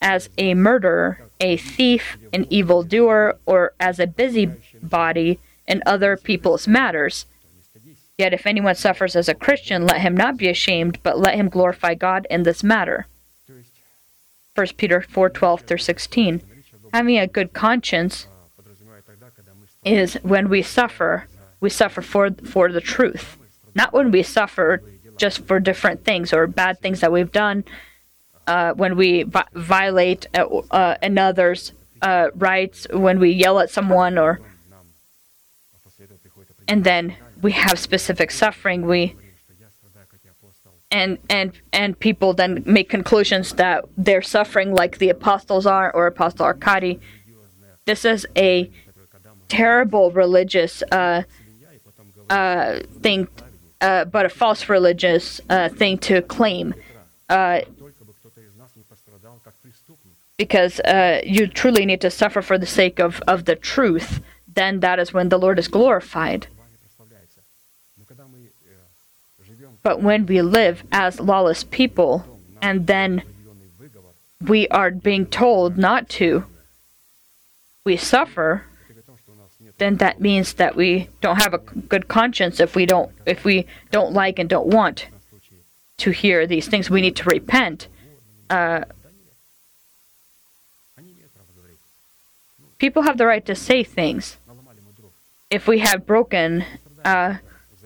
as 0.00 0.28
a 0.36 0.54
murderer, 0.54 1.20
a 1.40 1.56
thief, 1.56 2.18
an 2.32 2.46
evildoer, 2.50 3.38
or 3.46 3.72
as 3.78 3.98
a 4.00 4.06
busybody 4.06 5.38
in 5.66 5.82
other 5.86 6.16
people's 6.16 6.66
matters. 6.66 7.26
Yet 8.18 8.34
if 8.34 8.46
anyone 8.46 8.74
suffers 8.74 9.16
as 9.16 9.28
a 9.28 9.34
Christian, 9.34 9.86
let 9.86 10.00
him 10.00 10.16
not 10.16 10.36
be 10.36 10.48
ashamed, 10.48 10.98
but 11.02 11.18
let 11.18 11.34
him 11.34 11.48
glorify 11.48 11.94
God 11.94 12.26
in 12.28 12.42
this 12.42 12.62
matter. 12.62 13.06
1 14.54 14.66
Peter 14.76 15.00
4 15.00 15.30
12 15.30 15.60
through 15.62 15.78
16. 15.78 16.42
Having 16.92 17.18
a 17.18 17.26
good 17.26 17.54
conscience 17.54 18.26
is 19.84 20.14
when 20.22 20.48
we 20.48 20.62
suffer, 20.62 21.26
we 21.60 21.70
suffer 21.70 22.02
for 22.02 22.30
for 22.44 22.70
the 22.70 22.80
truth, 22.80 23.36
not 23.74 23.92
when 23.92 24.10
we 24.10 24.22
suffer 24.22 24.82
just 25.16 25.44
for 25.46 25.60
different 25.60 26.04
things 26.04 26.32
or 26.32 26.46
bad 26.46 26.80
things 26.80 27.00
that 27.00 27.12
we've 27.12 27.32
done. 27.32 27.64
Uh, 28.46 28.72
when 28.74 28.96
we 28.96 29.22
vi- 29.22 29.46
violate 29.54 30.26
uh, 30.34 30.44
uh, 30.72 30.96
another's 31.00 31.72
uh, 32.02 32.28
rights, 32.34 32.86
when 32.92 33.20
we 33.20 33.30
yell 33.30 33.60
at 33.60 33.70
someone, 33.70 34.18
or 34.18 34.40
and 36.66 36.82
then 36.84 37.16
we 37.40 37.52
have 37.52 37.78
specific 37.78 38.30
suffering. 38.30 38.86
We 38.86 39.14
and 40.90 41.18
and 41.30 41.52
and 41.72 41.98
people 41.98 42.34
then 42.34 42.62
make 42.66 42.88
conclusions 42.90 43.54
that 43.54 43.84
they're 43.96 44.22
suffering 44.22 44.74
like 44.74 44.98
the 44.98 45.08
apostles 45.08 45.66
are 45.66 45.90
or 45.94 46.06
apostle 46.06 46.46
arcadi 46.46 47.00
this 47.84 48.04
is 48.04 48.26
a 48.36 48.70
terrible 49.52 50.10
religious 50.10 50.82
uh, 50.90 51.22
uh, 52.30 52.80
thing, 53.02 53.28
uh, 53.82 54.06
but 54.06 54.24
a 54.24 54.30
false 54.30 54.70
religious 54.70 55.42
uh, 55.50 55.68
thing 55.68 55.98
to 55.98 56.22
claim. 56.22 56.74
Uh, 57.28 57.60
because 60.38 60.80
uh, 60.80 61.20
you 61.24 61.46
truly 61.46 61.84
need 61.84 62.00
to 62.00 62.10
suffer 62.10 62.40
for 62.40 62.56
the 62.56 62.66
sake 62.66 62.98
of, 62.98 63.20
of 63.28 63.44
the 63.44 63.54
truth, 63.54 64.20
then 64.48 64.80
that 64.80 64.98
is 64.98 65.12
when 65.12 65.28
the 65.28 65.38
Lord 65.38 65.58
is 65.58 65.68
glorified. 65.68 66.46
But 69.82 70.00
when 70.00 70.24
we 70.24 70.40
live 70.40 70.82
as 70.90 71.20
lawless 71.20 71.62
people, 71.64 72.24
and 72.62 72.86
then 72.86 73.22
we 74.40 74.66
are 74.68 74.90
being 74.90 75.26
told 75.26 75.76
not 75.76 76.08
to, 76.20 76.44
we 77.84 77.96
suffer 77.98 78.64
then 79.78 79.96
that 79.96 80.20
means 80.20 80.54
that 80.54 80.76
we 80.76 81.08
don't 81.20 81.42
have 81.42 81.54
a 81.54 81.58
good 81.58 82.08
conscience 82.08 82.60
if 82.60 82.76
we 82.76 82.86
don't 82.86 83.10
if 83.26 83.44
we 83.44 83.66
don't 83.90 84.12
like 84.12 84.38
and 84.38 84.48
don't 84.48 84.68
want 84.68 85.06
to 85.98 86.10
hear 86.10 86.46
these 86.46 86.68
things. 86.68 86.90
We 86.90 87.00
need 87.00 87.16
to 87.16 87.24
repent. 87.24 87.88
Uh, 88.50 88.84
people 92.78 93.02
have 93.02 93.16
the 93.16 93.26
right 93.26 93.46
to 93.46 93.54
say 93.54 93.84
things. 93.84 94.36
If 95.50 95.68
we 95.68 95.78
have 95.78 96.06
broken 96.06 96.64
uh, 97.04 97.36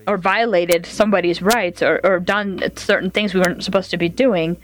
or 0.07 0.17
violated 0.17 0.85
somebody's 0.85 1.41
rights 1.41 1.83
or, 1.83 1.99
or 2.03 2.19
done 2.19 2.63
certain 2.75 3.11
things 3.11 3.33
we 3.33 3.41
weren't 3.41 3.63
supposed 3.63 3.91
to 3.91 3.97
be 3.97 4.09
doing, 4.09 4.57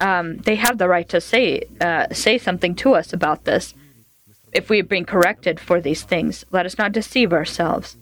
um, 0.00 0.38
they 0.38 0.56
have 0.56 0.78
the 0.78 0.88
right 0.88 1.08
to 1.08 1.20
say 1.20 1.62
uh, 1.80 2.06
say 2.12 2.38
something 2.38 2.74
to 2.76 2.94
us 2.94 3.12
about 3.12 3.44
this 3.44 3.74
if 4.56 4.70
we 4.70 4.78
have 4.78 4.88
been 4.88 5.04
corrected 5.04 5.60
for 5.60 5.82
these 5.82 6.02
things, 6.02 6.46
let 6.50 6.64
us 6.64 6.78
not 6.78 6.90
deceive 6.90 7.30
ourselves. 7.30 7.98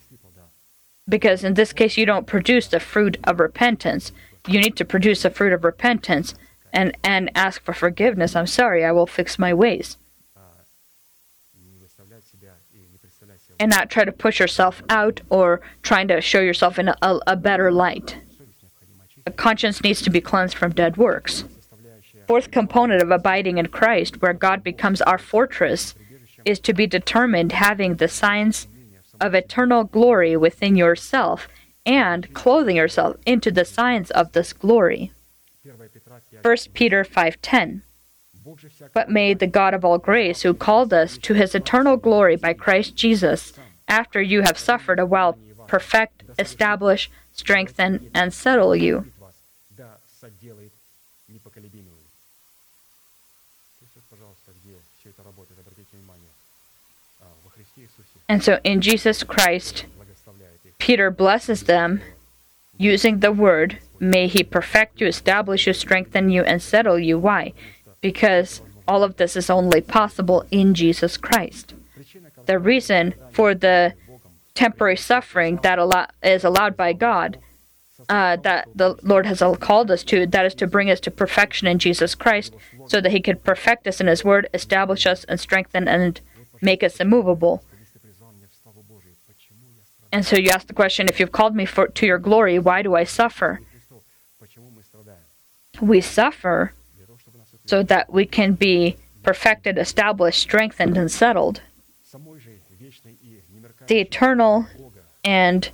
Because 1.08 1.42
in 1.42 1.54
this 1.54 1.72
case, 1.72 1.96
you 1.96 2.06
don't 2.06 2.28
produce 2.28 2.68
the 2.68 2.78
fruit 2.78 3.18
of 3.24 3.40
repentance. 3.40 4.12
You 4.46 4.60
need 4.60 4.76
to 4.76 4.84
produce 4.84 5.22
the 5.22 5.30
fruit 5.30 5.52
of 5.52 5.64
repentance 5.64 6.34
and, 6.72 6.96
and 7.02 7.30
ask 7.34 7.62
for 7.62 7.72
forgiveness. 7.72 8.36
I'm 8.36 8.46
sorry, 8.46 8.84
I 8.84 8.92
will 8.92 9.06
fix 9.06 9.36
my 9.36 9.52
ways. 9.52 9.98
And 13.58 13.70
not 13.70 13.90
try 13.90 14.04
to 14.04 14.12
push 14.12 14.38
yourself 14.38 14.82
out 14.88 15.20
or 15.30 15.60
trying 15.82 16.08
to 16.08 16.20
show 16.20 16.40
yourself 16.40 16.78
in 16.78 16.88
a, 16.88 16.96
a, 17.02 17.20
a 17.28 17.36
better 17.36 17.72
light. 17.72 18.18
A 19.26 19.32
conscience 19.32 19.82
needs 19.82 20.02
to 20.02 20.10
be 20.10 20.20
cleansed 20.20 20.56
from 20.56 20.72
dead 20.72 20.96
works. 20.96 21.44
Fourth 22.28 22.50
component 22.50 23.02
of 23.02 23.10
abiding 23.10 23.58
in 23.58 23.66
Christ, 23.66 24.22
where 24.22 24.32
God 24.32 24.62
becomes 24.62 25.02
our 25.02 25.18
fortress 25.18 25.94
is 26.44 26.60
to 26.60 26.72
be 26.72 26.86
determined 26.86 27.52
having 27.52 27.96
the 27.96 28.08
signs 28.08 28.68
of 29.20 29.34
eternal 29.34 29.84
glory 29.84 30.36
within 30.36 30.76
yourself 30.76 31.48
and 31.86 32.32
clothing 32.34 32.76
yourself 32.76 33.16
into 33.26 33.50
the 33.50 33.64
signs 33.64 34.10
of 34.10 34.32
this 34.32 34.52
glory. 34.52 35.12
1 36.42 36.56
Peter 36.74 37.04
5:10 37.04 37.82
But 38.92 39.10
may 39.10 39.34
the 39.34 39.46
God 39.46 39.74
of 39.74 39.84
all 39.84 39.98
grace 39.98 40.42
who 40.42 40.54
called 40.54 40.92
us 40.92 41.16
to 41.18 41.34
his 41.34 41.54
eternal 41.54 41.96
glory 41.96 42.36
by 42.36 42.52
Christ 42.52 42.96
Jesus 42.96 43.52
after 43.88 44.20
you 44.20 44.42
have 44.42 44.58
suffered 44.58 44.98
a 44.98 45.06
while 45.06 45.38
perfect 45.66 46.24
establish 46.38 47.10
strengthen 47.32 48.10
and 48.14 48.32
settle 48.32 48.76
you. 48.76 49.06
And 58.28 58.42
so 58.42 58.58
in 58.64 58.80
Jesus 58.80 59.22
Christ, 59.22 59.84
Peter 60.78 61.10
blesses 61.10 61.64
them 61.64 62.00
using 62.78 63.20
the 63.20 63.32
word, 63.32 63.78
May 64.00 64.26
he 64.26 64.42
perfect 64.42 65.00
you, 65.00 65.06
establish 65.06 65.66
you, 65.66 65.72
strengthen 65.72 66.28
you, 66.28 66.42
and 66.42 66.60
settle 66.60 66.98
you. 66.98 67.18
Why? 67.18 67.52
Because 68.00 68.60
all 68.86 69.02
of 69.02 69.16
this 69.16 69.36
is 69.36 69.48
only 69.48 69.80
possible 69.80 70.44
in 70.50 70.74
Jesus 70.74 71.16
Christ. 71.16 71.74
The 72.46 72.58
reason 72.58 73.14
for 73.30 73.54
the 73.54 73.94
temporary 74.54 74.96
suffering 74.96 75.58
that 75.62 75.78
is 76.22 76.44
allowed 76.44 76.76
by 76.76 76.92
God, 76.92 77.38
uh, 78.08 78.36
that 78.36 78.68
the 78.74 78.96
Lord 79.02 79.26
has 79.26 79.42
called 79.60 79.90
us 79.90 80.02
to, 80.04 80.26
that 80.26 80.44
is 80.44 80.54
to 80.56 80.66
bring 80.66 80.90
us 80.90 81.00
to 81.00 81.10
perfection 81.10 81.66
in 81.66 81.78
Jesus 81.78 82.14
Christ, 82.14 82.54
so 82.86 83.00
that 83.00 83.12
He 83.12 83.20
could 83.20 83.44
perfect 83.44 83.86
us 83.86 84.00
in 84.00 84.06
His 84.06 84.24
Word, 84.24 84.48
establish 84.52 85.06
us, 85.06 85.24
and 85.24 85.40
strengthen 85.40 85.88
and 85.88 86.20
make 86.60 86.82
us 86.82 87.00
immovable. 87.00 87.62
And 90.14 90.24
so 90.24 90.36
you 90.36 90.50
ask 90.50 90.68
the 90.68 90.74
question 90.74 91.08
if 91.08 91.18
you've 91.18 91.32
called 91.32 91.56
me 91.56 91.64
for, 91.64 91.88
to 91.88 92.06
your 92.06 92.18
glory, 92.18 92.56
why 92.60 92.82
do 92.82 92.94
I 92.94 93.02
suffer? 93.02 93.60
We 95.80 96.00
suffer 96.00 96.72
so 97.66 97.82
that 97.82 98.12
we 98.12 98.24
can 98.24 98.52
be 98.52 98.96
perfected, 99.24 99.76
established, 99.76 100.40
strengthened, 100.40 100.96
and 100.96 101.10
settled. 101.10 101.62
The 103.88 103.98
eternal 103.98 104.66
and 105.24 105.68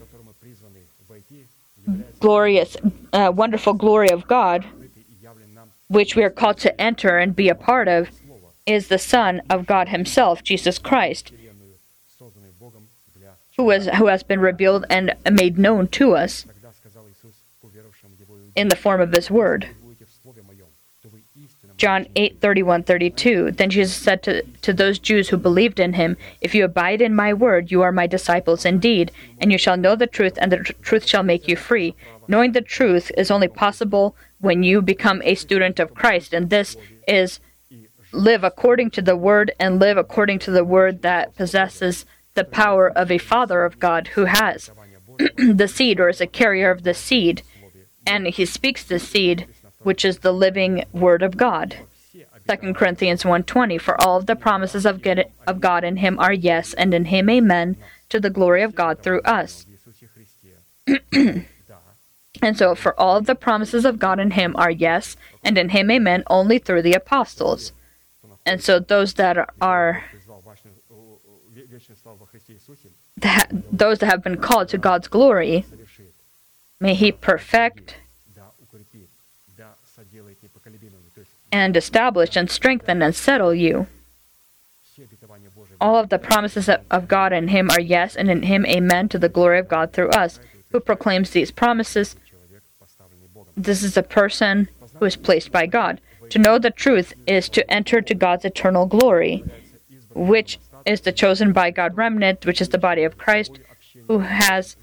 glorious, 2.18 2.78
uh, 3.12 3.30
wonderful 3.34 3.74
glory 3.74 4.08
of 4.08 4.26
God, 4.26 4.64
which 5.88 6.16
we 6.16 6.24
are 6.24 6.30
called 6.30 6.56
to 6.60 6.80
enter 6.80 7.18
and 7.18 7.36
be 7.36 7.50
a 7.50 7.54
part 7.54 7.88
of, 7.88 8.08
is 8.64 8.88
the 8.88 8.98
Son 8.98 9.42
of 9.50 9.66
God 9.66 9.88
Himself, 9.88 10.42
Jesus 10.42 10.78
Christ 10.78 11.30
who 13.60 13.70
has, 13.70 13.86
who 13.86 14.06
has 14.06 14.22
been 14.22 14.40
revealed 14.40 14.86
and 14.88 15.14
made 15.30 15.58
known 15.58 15.86
to 15.88 16.14
us 16.14 16.46
in 18.56 18.68
the 18.68 18.76
form 18.76 19.00
of 19.00 19.12
his 19.12 19.30
word. 19.30 19.68
John 21.76 22.06
8 22.14 22.40
31 22.40 22.82
32. 22.82 23.52
Then 23.52 23.70
Jesus 23.70 23.96
said 23.96 24.22
to, 24.24 24.42
to 24.42 24.72
those 24.72 24.98
Jews 24.98 25.30
who 25.30 25.38
believed 25.38 25.80
in 25.80 25.94
him, 25.94 26.16
If 26.40 26.54
you 26.54 26.64
abide 26.64 27.00
in 27.00 27.14
my 27.14 27.32
word, 27.32 27.70
you 27.70 27.80
are 27.82 27.92
my 27.92 28.06
disciples 28.06 28.66
indeed, 28.66 29.12
and 29.38 29.50
you 29.50 29.56
shall 29.56 29.78
know 29.78 29.96
the 29.96 30.06
truth, 30.06 30.38
and 30.40 30.52
the 30.52 30.58
tr- 30.58 30.72
truth 30.82 31.06
shall 31.06 31.22
make 31.22 31.48
you 31.48 31.56
free. 31.56 31.94
Knowing 32.28 32.52
the 32.52 32.60
truth 32.60 33.10
is 33.16 33.30
only 33.30 33.48
possible 33.48 34.14
when 34.40 34.62
you 34.62 34.82
become 34.82 35.22
a 35.24 35.34
student 35.34 35.80
of 35.80 35.94
Christ, 35.94 36.34
and 36.34 36.50
this 36.50 36.76
is 37.08 37.40
live 38.12 38.44
according 38.44 38.90
to 38.90 39.02
the 39.02 39.16
word 39.16 39.52
and 39.58 39.78
live 39.78 39.96
according 39.96 40.38
to 40.40 40.50
the 40.50 40.64
word 40.64 41.00
that 41.02 41.34
possesses 41.34 42.04
the 42.34 42.44
power 42.44 42.90
of 42.90 43.10
a 43.10 43.18
father 43.18 43.64
of 43.64 43.78
God 43.78 44.08
who 44.08 44.26
has 44.26 44.70
the 45.36 45.68
seed 45.68 46.00
or 46.00 46.08
is 46.08 46.20
a 46.20 46.26
carrier 46.26 46.70
of 46.70 46.82
the 46.82 46.94
seed, 46.94 47.42
and 48.06 48.26
he 48.28 48.44
speaks 48.44 48.84
the 48.84 48.98
seed, 48.98 49.46
which 49.80 50.04
is 50.04 50.18
the 50.18 50.32
living 50.32 50.84
word 50.92 51.22
of 51.22 51.36
God. 51.36 51.76
2 52.48 52.74
Corinthians 52.74 53.22
1:20 53.22 53.80
For 53.80 54.00
all 54.00 54.16
of 54.16 54.26
the 54.26 54.36
promises 54.36 54.86
of 54.86 55.02
God 55.02 55.84
in 55.84 55.96
him 55.96 56.18
are 56.18 56.32
yes 56.32 56.74
and 56.74 56.92
in 56.94 57.06
him 57.06 57.28
amen 57.28 57.76
to 58.08 58.18
the 58.18 58.30
glory 58.30 58.62
of 58.62 58.74
God 58.74 59.02
through 59.02 59.20
us. 59.22 59.66
and 61.12 62.56
so 62.56 62.74
for 62.74 62.98
all 62.98 63.16
of 63.16 63.26
the 63.26 63.34
promises 63.34 63.84
of 63.84 63.98
God 63.98 64.18
in 64.18 64.32
him 64.32 64.56
are 64.56 64.70
yes 64.70 65.16
and 65.44 65.56
in 65.56 65.68
him 65.70 65.90
amen 65.90 66.24
only 66.28 66.58
through 66.58 66.82
the 66.82 66.94
apostles. 66.94 67.72
And 68.44 68.62
so 68.62 68.80
those 68.80 69.14
that 69.14 69.48
are 69.60 70.04
those 73.70 73.98
that 73.98 74.06
have 74.06 74.22
been 74.22 74.36
called 74.36 74.68
to 74.68 74.78
God's 74.78 75.08
glory, 75.08 75.64
may 76.80 76.94
He 76.94 77.12
perfect 77.12 77.96
and 81.52 81.76
establish 81.76 82.36
and 82.36 82.50
strengthen 82.50 83.02
and 83.02 83.14
settle 83.14 83.54
you. 83.54 83.86
All 85.80 85.96
of 85.96 86.10
the 86.10 86.18
promises 86.18 86.68
of 86.68 87.08
God 87.08 87.32
in 87.32 87.48
Him 87.48 87.70
are 87.70 87.80
yes, 87.80 88.16
and 88.16 88.30
in 88.30 88.42
Him, 88.42 88.66
amen, 88.66 89.08
to 89.10 89.18
the 89.18 89.28
glory 89.28 89.58
of 89.58 89.68
God 89.68 89.92
through 89.92 90.10
us. 90.10 90.38
Who 90.72 90.80
proclaims 90.80 91.30
these 91.30 91.50
promises? 91.50 92.16
This 93.56 93.82
is 93.82 93.96
a 93.96 94.02
person 94.02 94.68
who 94.98 95.06
is 95.06 95.16
placed 95.16 95.50
by 95.50 95.66
God. 95.66 96.00
To 96.30 96.38
know 96.38 96.58
the 96.58 96.70
truth 96.70 97.14
is 97.26 97.48
to 97.50 97.68
enter 97.70 98.00
to 98.00 98.14
God's 98.14 98.44
eternal 98.44 98.86
glory, 98.86 99.44
which 100.14 100.58
is 100.86 101.02
the 101.02 101.12
chosen 101.12 101.52
by 101.52 101.70
God 101.70 101.96
remnant, 101.96 102.46
which 102.46 102.60
is 102.60 102.70
the 102.70 102.78
body 102.78 103.02
of 103.02 103.18
Christ, 103.18 103.58
who 104.08 104.20
has 104.20 104.76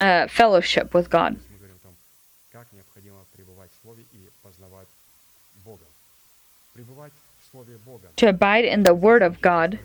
uh, 0.00 0.26
fellowship 0.28 0.94
with 0.94 1.10
God. 1.10 1.38
To 8.16 8.28
abide 8.28 8.64
in 8.64 8.82
the 8.84 8.94
Word 8.94 9.22
of 9.22 9.40
God 9.40 9.78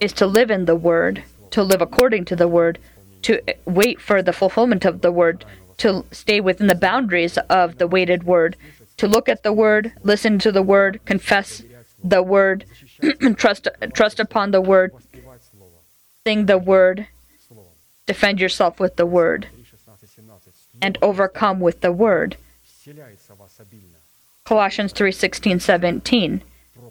is 0.00 0.12
to 0.14 0.26
live 0.26 0.50
in 0.50 0.64
the 0.64 0.76
Word, 0.76 1.24
to 1.50 1.62
live 1.62 1.80
according 1.80 2.24
to 2.26 2.36
the 2.36 2.48
Word, 2.48 2.78
to 3.22 3.40
wait 3.64 4.00
for 4.00 4.22
the 4.22 4.32
fulfillment 4.32 4.84
of 4.84 5.00
the 5.00 5.12
Word, 5.12 5.44
to 5.78 6.04
stay 6.10 6.40
within 6.40 6.66
the 6.66 6.74
boundaries 6.74 7.38
of 7.48 7.78
the 7.78 7.86
waited 7.86 8.24
Word, 8.24 8.56
to 8.96 9.08
look 9.08 9.28
at 9.28 9.42
the 9.42 9.52
Word, 9.52 9.92
listen 10.02 10.38
to 10.38 10.52
the 10.52 10.62
Word, 10.62 11.00
confess 11.04 11.62
the 12.02 12.22
Word, 12.22 12.64
trust 13.36 13.68
trust 13.92 14.20
upon 14.20 14.50
the 14.50 14.60
word. 14.60 14.92
Sing 16.26 16.46
the 16.46 16.58
word. 16.58 17.06
Defend 18.06 18.40
yourself 18.40 18.80
with 18.80 18.96
the 18.96 19.06
word. 19.06 19.48
And 20.82 20.98
overcome 21.00 21.60
with 21.60 21.80
the 21.80 21.92
word. 21.92 22.36
Colossians 24.44 24.92
3 24.92 25.10
16, 25.12 25.60
17. 25.60 26.42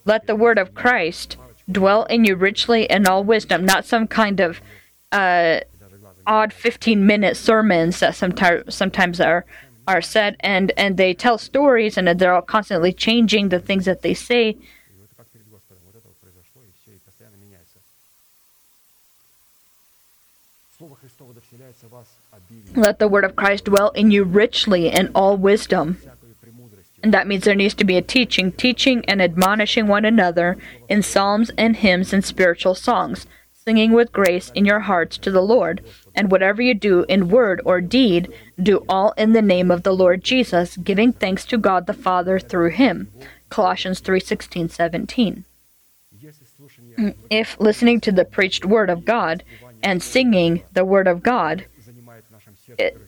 Let 0.05 0.27
the 0.27 0.35
word 0.35 0.57
of 0.57 0.73
Christ 0.73 1.37
dwell 1.71 2.03
in 2.05 2.25
you 2.25 2.35
richly 2.35 2.85
in 2.85 3.07
all 3.07 3.23
wisdom, 3.23 3.65
not 3.65 3.85
some 3.85 4.07
kind 4.07 4.39
of 4.39 4.59
uh, 5.11 5.59
odd 6.25 6.51
15 6.51 7.05
minute 7.05 7.37
sermons 7.37 7.99
that 7.99 8.15
sometimes, 8.15 8.73
sometimes 8.73 9.21
are, 9.21 9.45
are 9.87 10.01
said, 10.01 10.35
and, 10.39 10.71
and 10.77 10.97
they 10.97 11.13
tell 11.13 11.37
stories 11.37 11.97
and 11.97 12.07
they're 12.07 12.33
all 12.33 12.41
constantly 12.41 12.91
changing 12.91 13.49
the 13.49 13.59
things 13.59 13.85
that 13.85 14.01
they 14.01 14.13
say. 14.13 14.57
Let 22.75 22.99
the 22.99 23.07
word 23.07 23.23
of 23.23 23.35
Christ 23.35 23.65
dwell 23.65 23.89
in 23.91 24.11
you 24.11 24.23
richly 24.23 24.87
in 24.87 25.09
all 25.13 25.37
wisdom. 25.37 25.97
And 27.03 27.13
that 27.13 27.27
means 27.27 27.43
there 27.43 27.53
needs 27.53 27.73
to 27.75 27.83
be 27.83 27.97
a 27.97 28.01
teaching, 28.01 28.51
teaching 28.51 29.03
and 29.05 29.21
admonishing 29.21 29.87
one 29.87 30.05
another 30.05 30.57
in 30.87 31.03
psalms 31.03 31.51
and 31.57 31.75
hymns 31.75 32.13
and 32.13 32.23
spiritual 32.23 32.75
songs, 32.75 33.27
singing 33.51 33.91
with 33.91 34.13
grace 34.13 34.51
in 34.55 34.65
your 34.65 34.81
hearts 34.81 35.17
to 35.19 35.29
the 35.29 35.41
Lord. 35.41 35.83
And 36.15 36.31
whatever 36.31 36.61
you 36.61 36.73
do 36.73 37.05
in 37.09 37.29
word 37.29 37.61
or 37.65 37.81
deed, 37.81 38.31
do 38.61 38.85
all 38.87 39.11
in 39.17 39.33
the 39.33 39.41
name 39.41 39.69
of 39.69 39.83
the 39.83 39.93
Lord 39.93 40.23
Jesus, 40.23 40.77
giving 40.77 41.11
thanks 41.11 41.45
to 41.45 41.57
God 41.57 41.87
the 41.87 41.93
Father 41.93 42.39
through 42.39 42.69
him. 42.69 43.11
Colossians 43.49 43.99
3:16, 43.99 44.69
17. 44.69 45.43
If 47.29 47.59
listening 47.59 47.99
to 48.01 48.11
the 48.11 48.25
preached 48.25 48.65
word 48.65 48.89
of 48.89 49.03
God 49.03 49.43
and 49.81 50.01
singing 50.01 50.63
the 50.73 50.85
word 50.85 51.07
of 51.07 51.21
God 51.21 51.65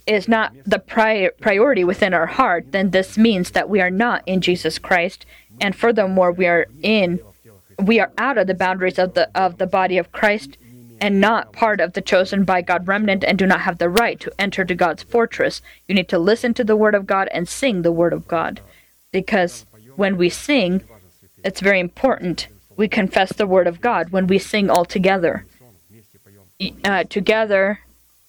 is 0.07 0.27
not 0.27 0.53
the 0.65 0.79
pri- 0.79 1.29
priority 1.39 1.83
within 1.83 2.13
our 2.13 2.25
heart, 2.25 2.71
then 2.71 2.91
this 2.91 3.17
means 3.17 3.51
that 3.51 3.69
we 3.69 3.81
are 3.81 3.89
not 3.89 4.23
in 4.25 4.41
Jesus 4.41 4.79
Christ, 4.79 5.25
and 5.59 5.75
furthermore, 5.75 6.31
we 6.31 6.47
are 6.47 6.67
in, 6.81 7.19
we 7.79 7.99
are 7.99 8.11
out 8.17 8.37
of 8.37 8.47
the 8.47 8.53
boundaries 8.53 8.99
of 8.99 9.13
the 9.13 9.29
of 9.37 9.57
the 9.57 9.67
body 9.67 9.97
of 9.97 10.11
Christ, 10.11 10.57
and 11.01 11.19
not 11.19 11.53
part 11.53 11.79
of 11.81 11.93
the 11.93 12.01
chosen 12.01 12.43
by 12.43 12.61
God 12.61 12.87
remnant, 12.87 13.23
and 13.23 13.37
do 13.37 13.45
not 13.45 13.61
have 13.61 13.77
the 13.77 13.89
right 13.89 14.19
to 14.19 14.31
enter 14.39 14.65
to 14.65 14.75
God's 14.75 15.03
fortress. 15.03 15.61
You 15.87 15.95
need 15.95 16.09
to 16.09 16.19
listen 16.19 16.53
to 16.55 16.63
the 16.63 16.75
Word 16.75 16.95
of 16.95 17.05
God 17.05 17.27
and 17.31 17.47
sing 17.47 17.81
the 17.81 17.91
Word 17.91 18.13
of 18.13 18.27
God, 18.27 18.61
because 19.11 19.65
when 19.95 20.17
we 20.17 20.29
sing, 20.29 20.83
it's 21.43 21.61
very 21.61 21.79
important. 21.79 22.47
We 22.77 22.87
confess 22.87 23.31
the 23.31 23.47
Word 23.47 23.67
of 23.67 23.79
God 23.81 24.09
when 24.09 24.27
we 24.27 24.39
sing 24.39 24.69
all 24.69 24.85
together. 24.85 25.45
Uh, 26.85 27.03
together 27.03 27.79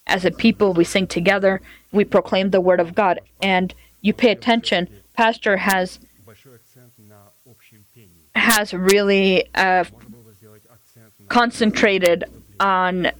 as 0.07 0.25
a 0.25 0.31
people, 0.31 0.73
we 0.73 0.85
sing 0.85 1.07
together, 1.07 1.61
we 1.93 2.05
proclaim 2.05 2.51
the 2.51 2.61
word 2.61 2.81
of 2.81 2.95
God, 2.95 3.21
and 3.43 3.75
you 4.01 4.13
pay 4.13 4.31
attention. 4.31 4.89
Pastor 5.15 5.57
has 5.57 5.99
has 8.35 8.75
really 8.75 9.49
uh, 9.55 9.85
concentrated 11.29 12.25
on 12.61 13.11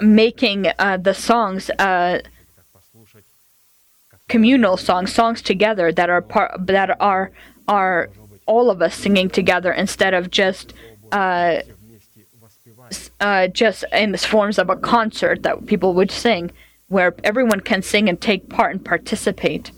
making 0.00 0.66
uh, 0.78 0.96
the 0.96 1.12
songs 1.12 1.70
uh, 1.78 2.20
communal 4.28 4.76
songs, 4.76 5.12
songs 5.12 5.42
together 5.42 5.92
that 5.92 6.08
are 6.08 6.22
part 6.22 6.66
that 6.66 6.96
are 7.00 7.30
are 7.68 8.08
all 8.46 8.70
of 8.70 8.80
us 8.80 8.94
singing 8.94 9.28
together 9.28 9.72
instead 9.72 10.14
of 10.14 10.30
just 10.30 10.72
uh, 11.12 11.60
uh, 13.22 13.46
just 13.46 13.84
in 13.92 14.10
the 14.10 14.18
forms 14.18 14.58
of 14.58 14.68
a 14.68 14.76
concert 14.76 15.44
that 15.44 15.64
people 15.66 15.94
would 15.94 16.10
sing, 16.10 16.50
where 16.88 17.14
everyone 17.22 17.60
can 17.60 17.80
sing 17.80 18.08
and 18.08 18.20
take 18.20 18.48
part 18.48 18.72
and 18.72 18.84
participate. 18.84 19.70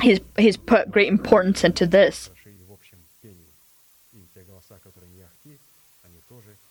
He's, 0.00 0.20
he's 0.38 0.56
put 0.56 0.90
great 0.90 1.08
importance 1.08 1.62
into 1.62 1.86
this. 1.86 2.30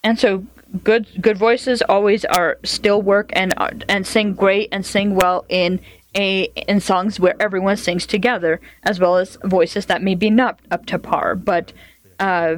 And 0.03 0.17
so 0.17 0.45
good 0.83 1.05
good 1.21 1.37
voices 1.37 1.83
always 1.83 2.25
are 2.25 2.57
still 2.63 3.03
work 3.03 3.29
and 3.33 3.53
uh, 3.57 3.69
and 3.87 4.07
sing 4.07 4.33
great 4.33 4.69
and 4.71 4.83
sing 4.83 5.13
well 5.13 5.45
in 5.47 5.79
a 6.15 6.45
in 6.67 6.79
songs 6.79 7.19
where 7.19 7.39
everyone 7.39 7.77
sings 7.77 8.07
together 8.07 8.59
as 8.81 8.99
well 8.99 9.17
as 9.17 9.37
voices 9.45 9.85
that 9.85 10.01
may 10.01 10.15
be 10.15 10.31
not 10.31 10.59
up 10.71 10.87
to 10.87 10.97
par 10.97 11.35
but 11.35 11.71
uh, 12.19 12.55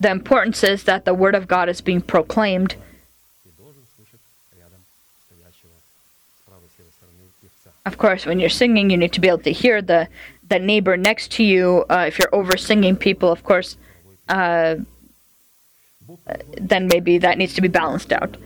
The 0.00 0.10
importance 0.10 0.64
is 0.64 0.84
that 0.84 1.04
the 1.04 1.12
Word 1.12 1.34
of 1.34 1.46
God 1.46 1.68
is 1.68 1.82
being 1.82 2.00
proclaimed. 2.00 2.74
Of 7.86 7.98
course, 7.98 8.26
when 8.26 8.40
you're 8.40 8.48
singing, 8.48 8.90
you 8.90 8.96
need 8.96 9.12
to 9.12 9.20
be 9.20 9.28
able 9.28 9.38
to 9.38 9.52
hear 9.52 9.82
the, 9.82 10.08
the 10.48 10.58
neighbor 10.58 10.96
next 10.96 11.32
to 11.32 11.44
you. 11.44 11.84
Uh, 11.88 12.04
if 12.08 12.18
you're 12.18 12.34
over 12.34 12.56
singing 12.56 12.96
people, 12.96 13.30
of 13.30 13.42
course, 13.42 13.76
uh, 14.28 14.76
then 16.56 16.88
maybe 16.88 17.18
that 17.18 17.38
needs 17.38 17.54
to 17.54 17.60
be 17.60 17.68
balanced 17.68 18.12
out 18.12 18.36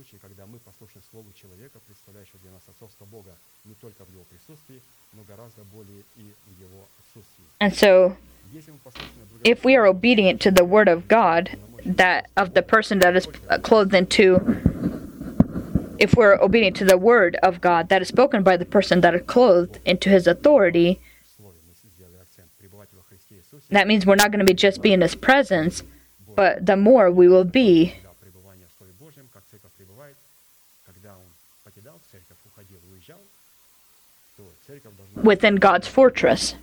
случае, 0.00 0.20
когда 0.20 0.46
мы 0.46 0.58
послушны 0.58 1.00
Слову 1.10 1.32
человека, 1.32 1.78
представляющего 1.86 2.38
для 2.42 2.52
нас 2.52 2.62
отцовство 2.68 3.04
Бога 3.04 3.36
не 3.64 3.74
только 3.74 4.04
в 4.04 4.10
его 4.12 4.24
присутствии, 4.24 4.80
но 5.12 5.22
гораздо 5.28 5.64
более 5.64 6.02
и 6.16 6.32
в 6.46 6.60
его 6.60 6.86
отсутствии. 6.98 7.44
And 7.60 7.74
so, 7.74 8.16
Если 8.52 8.70
мы 8.70 8.78
послушны 8.78 9.24
друг 9.30 9.40
if 9.44 9.64
we 9.64 9.74
are 9.76 9.86
obedient 9.86 10.40
to 10.40 10.50
the 10.50 10.64
word 10.64 10.88
of 10.88 11.08
God, 11.08 11.50
that 11.84 12.26
of 12.36 12.54
the 12.54 12.62
person 12.62 12.98
that 13.00 13.16
is 13.16 13.28
uh, 13.48 13.58
clothed 13.58 13.94
into, 13.94 14.40
if 15.98 16.14
we're 16.14 16.40
obedient 16.40 16.76
to 16.76 16.84
the 16.84 16.98
word 16.98 17.36
of 17.42 17.60
God 17.60 17.88
that 17.88 18.02
is 18.02 18.08
spoken 18.08 18.42
by 18.42 18.56
the 18.56 18.64
person 18.64 19.00
that 19.00 19.14
is 19.14 19.22
clothed 19.26 19.78
into 19.84 20.08
his 20.10 20.26
authority, 20.26 21.00
Слове, 21.36 21.58
мы 21.66 21.74
сделали 21.90 22.18
акцент, 22.22 22.50
пребывать 22.58 22.88
во 22.92 23.02
Христе 23.02 23.36
Иисусе, 23.36 23.66
that 23.70 23.86
means 23.86 24.06
we're 24.06 24.16
not 24.16 24.30
going 24.30 24.44
to 24.44 24.44
be 24.44 24.54
just 24.54 24.80
be 24.80 24.92
in 24.92 25.00
his 25.00 25.14
presence, 25.14 25.82
but 26.34 26.64
the 26.64 26.76
more 26.76 27.10
we 27.10 27.28
will 27.28 27.44
be 27.44 27.94
within 35.23 35.55
God's 35.55 35.87
fortress. 35.87 36.55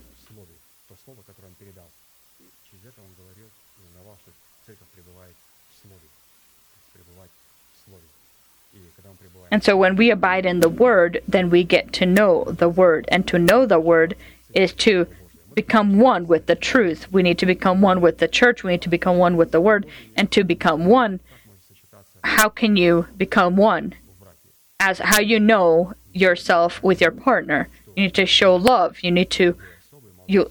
And 9.51 9.65
so 9.65 9.77
when 9.77 9.97
we 9.97 10.11
abide 10.11 10.45
in 10.45 10.61
the 10.61 10.69
Word, 10.69 11.23
then 11.27 11.51
we 11.51 11.65
get 11.65 11.93
to 11.95 12.07
know 12.07 12.45
the 12.45 12.69
Word. 12.69 13.07
And 13.09 13.27
to 13.29 13.39
know 13.39 13.65
the 13.65 13.81
Word 13.81 14.15
is 14.53 14.73
to 14.75 15.07
become 15.55 15.99
one 15.99 16.27
with 16.27 16.47
the 16.47 16.55
truth. 16.55 17.11
We 17.11 17.23
need 17.23 17.39
to 17.39 17.47
become 17.47 17.81
one 17.81 18.01
with 18.01 18.19
the 18.19 18.29
church. 18.29 18.63
We 18.63 18.73
need 18.73 18.83
to 18.83 18.89
become 18.89 19.19
one 19.19 19.37
with 19.37 19.53
the 19.53 19.61
Word. 19.61 19.87
And 20.17 20.31
to 20.33 20.45
become 20.45 20.85
one, 20.85 21.21
how 22.23 22.49
can 22.49 22.77
you 22.77 23.07
become 23.17 23.57
one? 23.57 23.95
As 24.79 24.99
how 24.99 25.21
you 25.21 25.41
know 25.41 25.95
yourself 26.13 26.83
with 26.83 27.01
your 27.01 27.11
partner. 27.11 27.69
You 27.99 28.05
need 28.05 28.15
to 28.15 28.27
show 28.27 28.55
love. 28.55 29.01
You 29.03 29.11
need 29.11 29.29
to 29.31 29.57
you 30.29 30.49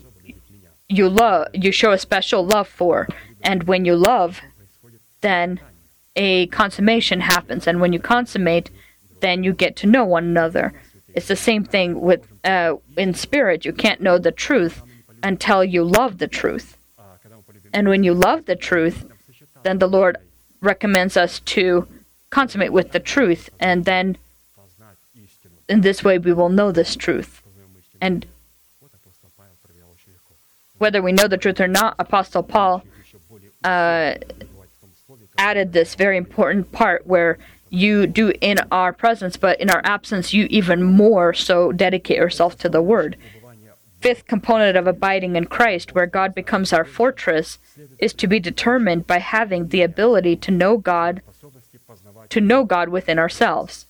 you 0.89 1.08
love 1.08 1.48
you 1.54 1.72
show 1.72 1.93
a 1.93 1.98
special 1.98 2.45
love 2.45 2.68
for. 2.68 3.08
And 3.41 3.64
when 3.64 3.86
you 3.86 3.95
love, 3.95 4.41
then 5.22 5.62
a 6.18 6.48
consummation 6.48 7.22
happens. 7.22 7.66
And 7.66 7.80
when 7.80 7.93
you 7.93 8.00
consummate, 8.00 8.70
then 9.22 9.45
you 9.45 9.54
get 9.54 9.78
to 9.78 9.88
know 9.88 10.04
one 10.04 10.26
another. 10.26 10.74
It's 11.16 11.30
the 11.30 11.38
same 11.38 11.64
thing 11.64 12.02
with 12.02 12.28
uh, 12.43 12.76
in 12.98 13.14
spirit. 13.14 13.64
You 13.64 13.72
can't 13.72 14.02
know 14.02 14.18
the 14.18 14.34
truth 14.34 14.82
until 15.24 15.64
you 15.64 15.86
love 15.86 16.18
the 16.18 16.28
truth. 16.28 16.78
And 17.72 17.88
when 17.88 18.04
you 18.04 18.14
love 18.14 18.43
the 18.43 18.58
truth, 18.58 19.06
then 19.64 19.80
the 19.80 19.88
Lord 19.88 20.18
recommends 20.60 21.16
us 21.16 21.39
to 21.56 21.88
consummate 22.30 22.74
with 22.74 22.91
the 22.91 23.00
truth, 23.00 23.50
and 23.58 23.86
then 23.86 24.18
in 25.70 25.82
this 25.82 26.03
way, 26.03 26.18
we 26.18 26.34
will 26.34 26.49
know 26.49 26.72
this 26.72 26.95
truth. 26.95 27.41
And 27.99 28.26
whether 30.78 31.01
we 31.01 31.11
know 31.11 31.28
the 31.28 31.38
truth 31.38 31.59
or 31.59 31.68
not, 31.68 31.95
Apostle 31.99 32.43
Paul 32.43 32.84
uh, 33.63 34.15
added 35.38 35.74
this 35.74 35.95
very 35.95 36.18
important 36.18 36.72
part 36.72 37.05
where 37.07 37.38
you 37.70 38.07
do 38.07 38.32
in 38.39 38.59
our 38.72 38.93
presence, 38.93 39.36
but 39.36 39.59
in 39.59 39.70
our 39.70 39.82
absence, 39.84 40.34
you 40.34 40.47
even 40.49 40.84
more 40.84 41.34
so 41.34 41.72
dedicate 41.72 42.18
yourself 42.18 42.57
to 42.59 42.70
the 42.70 42.82
Word. 42.82 43.18
Fifth 43.99 44.28
component 44.28 44.78
of 44.78 44.86
abiding 44.86 45.36
in 45.36 45.45
Christ, 45.45 45.95
where 45.95 46.05
God 46.05 46.36
becomes 46.36 46.72
our 46.72 46.86
fortress, 46.86 47.57
is 47.97 48.13
to 48.13 48.28
be 48.28 48.39
determined 48.39 49.07
by 49.07 49.18
having 49.18 49.68
the 49.68 49.82
ability 49.82 50.36
to 50.38 50.51
know 50.51 50.78
God, 50.78 51.22
to 52.30 52.39
know 52.39 52.63
God 52.63 52.89
within 52.89 53.18
ourselves 53.18 53.86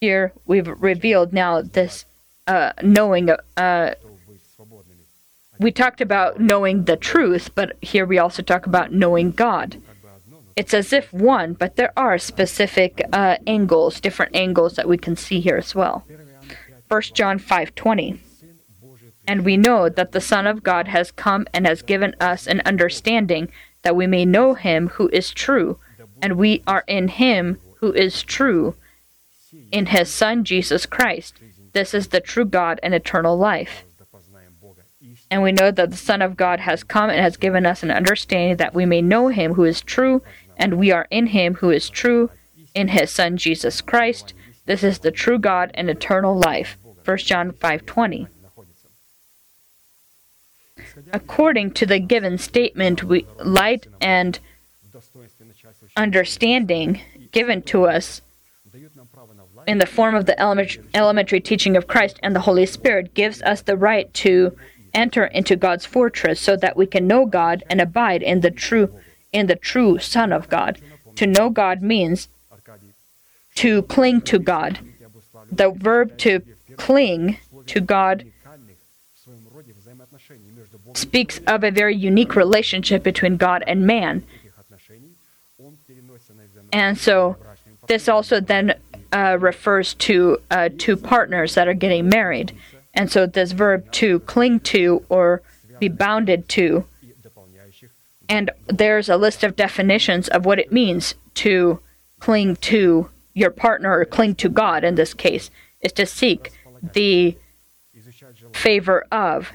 here 0.00 0.32
we've 0.44 0.68
revealed 0.68 1.32
now 1.32 1.62
this 1.62 2.04
uh, 2.46 2.72
knowing. 2.82 3.30
Uh, 3.56 3.94
we 5.58 5.72
talked 5.72 6.02
about 6.02 6.38
knowing 6.38 6.84
the 6.84 6.96
truth, 6.96 7.50
but 7.54 7.76
here 7.80 8.04
we 8.04 8.18
also 8.18 8.42
talk 8.42 8.66
about 8.66 8.92
knowing 8.92 9.30
God. 9.30 9.80
It's 10.54 10.74
as 10.74 10.92
if 10.92 11.12
one, 11.12 11.54
but 11.54 11.76
there 11.76 11.92
are 11.96 12.18
specific 12.18 13.02
uh, 13.12 13.36
angles, 13.46 14.00
different 14.00 14.36
angles 14.36 14.76
that 14.76 14.88
we 14.88 14.98
can 14.98 15.16
see 15.16 15.40
here 15.40 15.56
as 15.56 15.74
well. 15.74 16.04
1 16.88 17.02
John 17.14 17.38
5:20. 17.38 18.18
And 19.28 19.44
we 19.44 19.56
know 19.56 19.88
that 19.88 20.12
the 20.12 20.20
Son 20.20 20.46
of 20.46 20.62
God 20.62 20.88
has 20.88 21.10
come 21.10 21.46
and 21.52 21.66
has 21.66 21.82
given 21.82 22.14
us 22.20 22.46
an 22.46 22.60
understanding 22.64 23.50
that 23.82 23.96
we 23.96 24.06
may 24.06 24.24
know 24.24 24.54
him 24.54 24.88
who 24.88 25.08
is 25.08 25.30
true, 25.30 25.78
and 26.22 26.36
we 26.36 26.62
are 26.66 26.84
in 26.86 27.08
him 27.08 27.58
who 27.80 27.92
is 27.92 28.22
true, 28.22 28.76
in 29.72 29.86
his 29.86 30.08
Son 30.10 30.44
Jesus 30.44 30.86
Christ. 30.86 31.34
This 31.72 31.94
is 31.94 32.08
the 32.08 32.20
true 32.20 32.44
God 32.44 32.80
and 32.82 32.94
eternal 32.94 33.36
life. 33.36 33.84
And 35.30 35.42
we 35.42 35.52
know 35.52 35.70
that 35.70 35.90
the 35.90 35.96
Son 35.96 36.22
of 36.22 36.36
God 36.36 36.60
has 36.60 36.84
come 36.84 37.10
and 37.10 37.20
has 37.20 37.36
given 37.36 37.66
us 37.66 37.82
an 37.82 37.90
understanding 37.90 38.56
that 38.56 38.74
we 38.74 38.86
may 38.86 39.02
know 39.02 39.28
him 39.28 39.54
who 39.54 39.64
is 39.64 39.80
true, 39.80 40.22
and 40.56 40.78
we 40.78 40.92
are 40.92 41.06
in 41.10 41.28
him 41.28 41.54
who 41.54 41.70
is 41.70 41.90
true, 41.90 42.30
in 42.74 42.88
his 42.88 43.10
Son 43.10 43.36
Jesus 43.36 43.80
Christ. 43.80 44.34
This 44.66 44.84
is 44.84 45.00
the 45.00 45.10
true 45.10 45.38
God 45.38 45.70
and 45.74 45.90
eternal 45.90 46.38
life. 46.38 46.78
1 47.04 47.18
John 47.18 47.52
5:20. 47.52 48.28
According 51.12 51.72
to 51.72 51.86
the 51.86 51.98
given 51.98 52.38
statement, 52.38 53.04
we, 53.04 53.26
light 53.44 53.86
and 54.00 54.38
understanding 55.96 57.00
given 57.32 57.62
to 57.62 57.84
us 57.84 58.22
in 59.66 59.78
the 59.78 59.86
form 59.86 60.14
of 60.14 60.26
the 60.26 60.40
elementary, 60.40 60.82
elementary 60.94 61.40
teaching 61.40 61.76
of 61.76 61.86
Christ 61.86 62.18
and 62.22 62.34
the 62.34 62.40
Holy 62.40 62.66
Spirit 62.66 63.14
gives 63.14 63.42
us 63.42 63.62
the 63.62 63.76
right 63.76 64.12
to 64.14 64.56
enter 64.94 65.26
into 65.26 65.56
God's 65.56 65.84
fortress 65.84 66.40
so 66.40 66.56
that 66.56 66.76
we 66.76 66.86
can 66.86 67.06
know 67.06 67.26
God 67.26 67.62
and 67.68 67.80
abide 67.80 68.22
in 68.22 68.40
the 68.40 68.50
true 68.50 68.98
in 69.32 69.46
the 69.46 69.56
true 69.56 69.98
son 69.98 70.32
of 70.32 70.48
God. 70.48 70.80
To 71.16 71.26
know 71.26 71.50
God 71.50 71.82
means 71.82 72.28
to 73.56 73.82
cling 73.82 74.20
to 74.22 74.38
God. 74.38 74.78
The 75.50 75.70
verb 75.70 76.16
to 76.18 76.42
cling 76.76 77.38
to 77.66 77.80
God 77.80 78.24
speaks 80.94 81.40
of 81.46 81.64
a 81.64 81.70
very 81.70 81.94
unique 81.94 82.36
relationship 82.36 83.02
between 83.02 83.36
God 83.36 83.64
and 83.66 83.86
man. 83.86 84.24
And 86.72 86.98
so 86.98 87.36
this 87.86 88.08
also 88.08 88.40
then 88.40 88.74
uh, 89.16 89.38
refers 89.40 89.94
to 89.94 90.36
uh, 90.50 90.68
two 90.76 90.94
partners 90.94 91.54
that 91.54 91.66
are 91.66 91.80
getting 91.84 92.06
married. 92.06 92.54
And 92.92 93.10
so 93.10 93.24
this 93.24 93.52
verb 93.52 93.90
to 93.92 94.20
cling 94.20 94.60
to 94.60 95.04
or 95.08 95.40
be 95.78 95.88
bounded 95.88 96.50
to. 96.50 96.84
And 98.28 98.50
there's 98.66 99.08
a 99.08 99.16
list 99.16 99.42
of 99.42 99.56
definitions 99.56 100.28
of 100.28 100.44
what 100.44 100.58
it 100.58 100.70
means 100.70 101.14
to 101.36 101.80
cling 102.20 102.56
to 102.56 103.08
your 103.32 103.50
partner 103.50 103.98
or 103.98 104.04
cling 104.04 104.34
to 104.34 104.50
God 104.50 104.84
in 104.84 104.96
this 104.96 105.14
case, 105.14 105.50
is 105.80 105.92
to 105.92 106.04
seek 106.04 106.52
the 106.82 107.38
favor 108.52 109.06
of, 109.10 109.50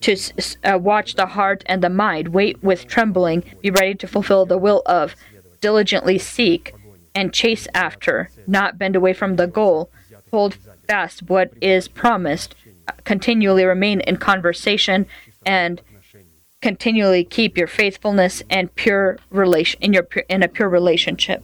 to 0.00 0.16
uh, 0.64 0.78
watch 0.78 1.14
the 1.14 1.26
heart 1.26 1.62
and 1.66 1.82
the 1.82 1.90
mind, 1.90 2.28
wait 2.28 2.62
with 2.62 2.86
trembling, 2.86 3.44
be 3.60 3.70
ready 3.70 3.94
to 3.96 4.06
fulfill 4.06 4.46
the 4.46 4.58
will 4.58 4.82
of, 4.86 5.14
diligently 5.60 6.18
seek, 6.18 6.74
and 7.14 7.32
chase 7.32 7.66
after, 7.74 8.30
not 8.46 8.78
bend 8.78 8.96
away 8.96 9.12
from 9.12 9.36
the 9.36 9.46
goal, 9.46 9.90
hold 10.30 10.56
fast 10.86 11.22
what 11.22 11.52
is 11.60 11.88
promised, 11.88 12.54
continually 13.04 13.64
remain 13.64 14.00
in 14.00 14.16
conversation, 14.16 15.06
and 15.44 15.80
continually 16.60 17.24
keep 17.24 17.56
your 17.56 17.66
faithfulness 17.66 18.42
and 18.50 18.74
pure 18.74 19.18
relation 19.30 19.80
in 19.82 19.92
your 19.92 20.06
in 20.28 20.42
a 20.42 20.48
pure 20.48 20.68
relationship. 20.68 21.42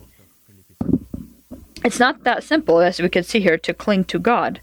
It's 1.85 2.01
not 2.01 2.25
that 2.25 2.43
simple 2.43 2.81
as 2.81 3.01
we 3.01 3.09
can 3.09 3.23
see 3.23 3.41
here 3.41 3.59
to 3.59 3.73
cling 3.73 4.05
to 4.05 4.19
God. 4.19 4.61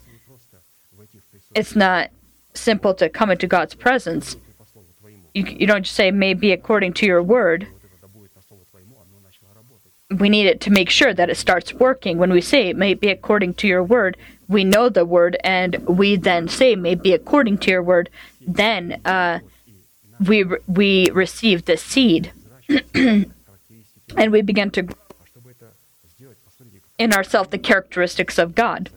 It's 1.54 1.74
not 1.74 2.10
simple 2.52 2.94
to 2.94 3.08
come 3.08 3.30
into 3.30 3.46
God's 3.46 3.74
presence. 3.74 4.36
You, 5.32 5.44
you 5.44 5.66
don't 5.66 5.84
just 5.84 5.96
say, 5.96 6.10
maybe 6.10 6.52
according 6.52 6.92
to 6.94 7.06
your 7.06 7.22
word 7.22 7.66
we 10.20 10.28
need 10.28 10.46
it 10.46 10.60
to 10.62 10.70
make 10.70 10.90
sure 10.90 11.14
that 11.14 11.30
it 11.30 11.36
starts 11.36 11.72
working. 11.74 12.18
When 12.18 12.32
we 12.32 12.40
say 12.40 12.68
it 12.68 12.76
may 12.76 12.94
be 12.94 13.08
according 13.08 13.54
to 13.54 13.66
your 13.66 13.82
word 13.82 14.16
we 14.48 14.64
know 14.64 14.88
the 14.88 15.04
word 15.04 15.36
and 15.42 15.76
we 15.86 16.16
then 16.16 16.48
say 16.48 16.76
may 16.76 16.94
be 16.94 17.12
according 17.12 17.58
to 17.58 17.70
your 17.70 17.82
word 17.82 18.10
then 18.40 19.00
uh, 19.04 19.38
we 20.26 20.42
re- 20.42 20.58
we 20.66 21.10
receive 21.10 21.64
the 21.64 21.76
seed. 21.76 22.32
And 24.16 24.30
we 24.30 24.42
begin 24.42 24.70
to 24.72 24.86
in 26.98 27.12
ourselves 27.12 27.48
the 27.48 27.58
characteristics 27.58 28.38
of 28.38 28.54
god. 28.54 28.90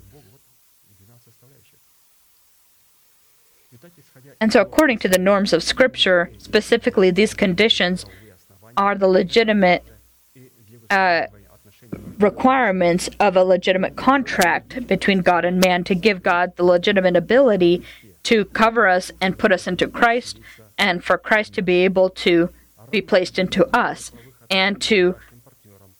And 4.39 4.51
so 4.53 4.61
according 4.61 4.99
to 4.99 5.07
the 5.07 5.17
norms 5.17 5.53
of 5.53 5.63
scripture 5.63 6.29
specifically 6.37 7.09
these 7.09 7.33
conditions 7.33 8.05
are 8.75 8.95
the 8.95 9.07
legitimate 9.07 9.83
uh, 10.89 11.27
requirements 12.19 13.09
of 13.19 13.35
a 13.35 13.43
legitimate 13.43 13.95
contract 13.95 14.87
between 14.87 15.19
God 15.19 15.45
and 15.45 15.59
man 15.59 15.83
to 15.83 15.95
give 15.95 16.23
God 16.23 16.55
the 16.55 16.63
legitimate 16.63 17.15
ability 17.15 17.83
to 18.23 18.45
cover 18.45 18.87
us 18.87 19.11
and 19.21 19.37
put 19.37 19.51
us 19.51 19.67
into 19.67 19.87
Christ, 19.87 20.39
and 20.77 21.03
for 21.03 21.17
Christ 21.17 21.53
to 21.53 21.61
be 21.61 21.85
able 21.85 22.09
to 22.09 22.49
be 22.89 23.01
placed 23.01 23.39
into 23.39 23.65
us. 23.75 24.11
And 24.49 24.81
to 24.83 25.15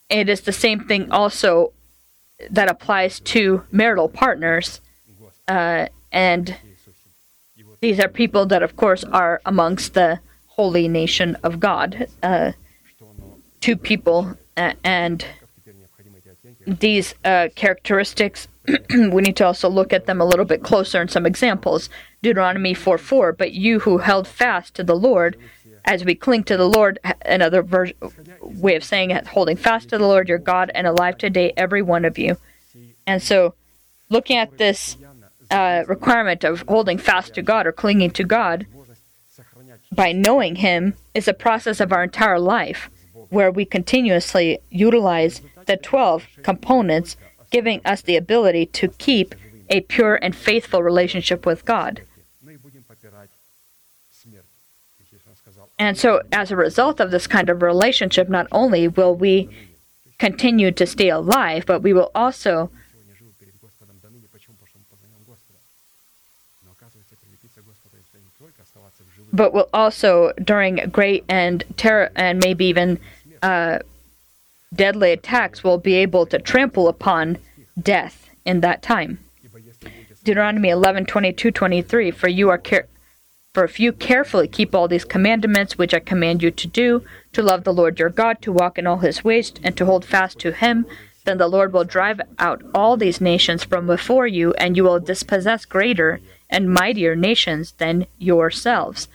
it 0.09 0.29
is 0.29 0.41
the 0.41 0.53
same 0.53 0.81
thing 0.85 1.11
also 1.11 1.73
that 2.49 2.69
applies 2.69 3.19
to 3.19 3.63
marital 3.71 4.09
partners, 4.09 4.81
uh, 5.47 5.87
and 6.11 6.55
these 7.79 7.99
are 7.99 8.07
people 8.07 8.45
that, 8.47 8.63
of 8.63 8.75
course, 8.75 9.03
are 9.03 9.41
amongst 9.45 9.93
the 9.93 10.19
holy 10.47 10.87
nation 10.87 11.35
of 11.43 11.59
God. 11.59 12.07
Uh, 12.23 12.53
two 13.59 13.75
people 13.75 14.37
uh, 14.57 14.73
and 14.83 15.25
these 16.65 17.15
uh, 17.23 17.49
characteristics, 17.55 18.47
we 18.89 19.21
need 19.21 19.37
to 19.37 19.45
also 19.45 19.69
look 19.69 19.93
at 19.93 20.05
them 20.05 20.19
a 20.19 20.25
little 20.25 20.45
bit 20.45 20.63
closer 20.63 21.01
in 21.01 21.07
some 21.07 21.25
examples. 21.25 21.89
Deuteronomy 22.21 22.73
4 22.73 22.97
4, 22.97 23.33
but 23.33 23.53
you 23.53 23.79
who 23.79 23.99
held 23.99 24.27
fast 24.27 24.73
to 24.75 24.83
the 24.83 24.95
Lord, 24.95 25.37
as 25.85 26.03
we 26.03 26.15
cling 26.15 26.43
to 26.45 26.57
the 26.57 26.67
Lord, 26.67 26.99
another 27.25 27.61
ver- 27.61 27.93
way 28.41 28.75
of 28.75 28.83
saying 28.83 29.11
it, 29.11 29.27
holding 29.27 29.55
fast 29.55 29.89
to 29.89 29.97
the 29.97 30.07
Lord 30.07 30.27
your 30.27 30.39
God 30.39 30.71
and 30.75 30.87
alive 30.87 31.17
today, 31.17 31.53
every 31.55 31.81
one 31.81 32.03
of 32.03 32.17
you. 32.17 32.37
And 33.05 33.21
so, 33.23 33.53
looking 34.09 34.37
at 34.37 34.57
this 34.57 34.97
uh, 35.49 35.83
requirement 35.87 36.43
of 36.43 36.63
holding 36.67 36.97
fast 36.97 37.35
to 37.35 37.41
God 37.41 37.67
or 37.67 37.71
clinging 37.71 38.11
to 38.11 38.23
God 38.23 38.65
by 39.91 40.11
knowing 40.11 40.55
Him 40.55 40.95
is 41.13 41.27
a 41.27 41.33
process 41.33 41.79
of 41.79 41.93
our 41.93 42.03
entire 42.03 42.39
life 42.39 42.89
where 43.29 43.51
we 43.51 43.65
continuously 43.65 44.59
utilize 44.69 45.41
the 45.65 45.77
12 45.77 46.27
components, 46.43 47.17
giving 47.51 47.81
us 47.85 48.01
the 48.01 48.15
ability 48.15 48.65
to 48.65 48.87
keep 48.87 49.35
a 49.69 49.81
pure 49.81 50.15
and 50.21 50.35
faithful 50.35 50.81
relationship 50.81 51.45
with 51.45 51.65
God. 51.65 52.01
And 55.79 55.97
so, 55.97 56.21
as 56.31 56.51
a 56.51 56.55
result 56.55 56.99
of 56.99 57.11
this 57.11 57.27
kind 57.27 57.49
of 57.49 57.61
relationship, 57.61 58.29
not 58.29 58.47
only 58.51 58.87
will 58.87 59.13
we 59.13 59.49
continue 60.17 60.71
to 60.71 60.85
stay 60.87 61.09
alive, 61.09 61.65
but 61.65 61.83
we 61.83 61.93
will 61.93 62.11
also 62.15 62.71
but 69.33 69.53
will 69.53 69.69
also 69.73 70.31
during 70.43 70.75
great 70.91 71.23
and 71.27 71.63
terror 71.75 72.09
and 72.15 72.39
maybe 72.43 72.65
even 72.65 72.99
uh, 73.41 73.79
deadly 74.73 75.11
attacks 75.11 75.63
will 75.63 75.77
be 75.77 75.95
able 75.95 76.25
to 76.27 76.39
trample 76.39 76.87
upon 76.87 77.37
death 77.81 78.29
in 78.45 78.61
that 78.61 78.81
time. 78.81 79.19
Deuteronomy 80.23 80.69
11, 80.69 81.05
22, 81.05 81.51
23, 81.51 82.11
For 82.11 82.27
you 82.27 82.49
are 82.49 82.57
care- 82.57 82.87
for 83.53 83.63
if 83.63 83.79
you 83.79 83.91
carefully 83.91 84.47
keep 84.47 84.75
all 84.75 84.87
these 84.87 85.05
commandments 85.05 85.77
which 85.77 85.93
I 85.93 85.99
command 85.99 86.43
you 86.43 86.51
to 86.51 86.67
do, 86.67 87.03
to 87.33 87.41
love 87.41 87.63
the 87.63 87.73
Lord 87.73 87.97
your 87.97 88.09
God, 88.09 88.41
to 88.41 88.51
walk 88.51 88.77
in 88.77 88.85
all 88.85 88.97
his 88.97 89.23
ways, 89.23 89.53
and 89.63 89.75
to 89.77 89.85
hold 89.85 90.05
fast 90.05 90.37
to 90.39 90.51
him, 90.51 90.85
then 91.25 91.37
the 91.37 91.47
Lord 91.47 91.73
will 91.73 91.83
drive 91.83 92.21
out 92.39 92.61
all 92.75 92.97
these 92.97 93.19
nations 93.19 93.63
from 93.63 93.87
before 93.87 94.27
you, 94.27 94.53
and 94.53 94.77
you 94.77 94.83
will 94.83 94.99
dispossess 94.99 95.65
greater 95.65 96.19
and 96.49 96.73
mightier 96.73 97.15
nations 97.15 97.73
than 97.79 98.05
yourselves. 98.17 99.07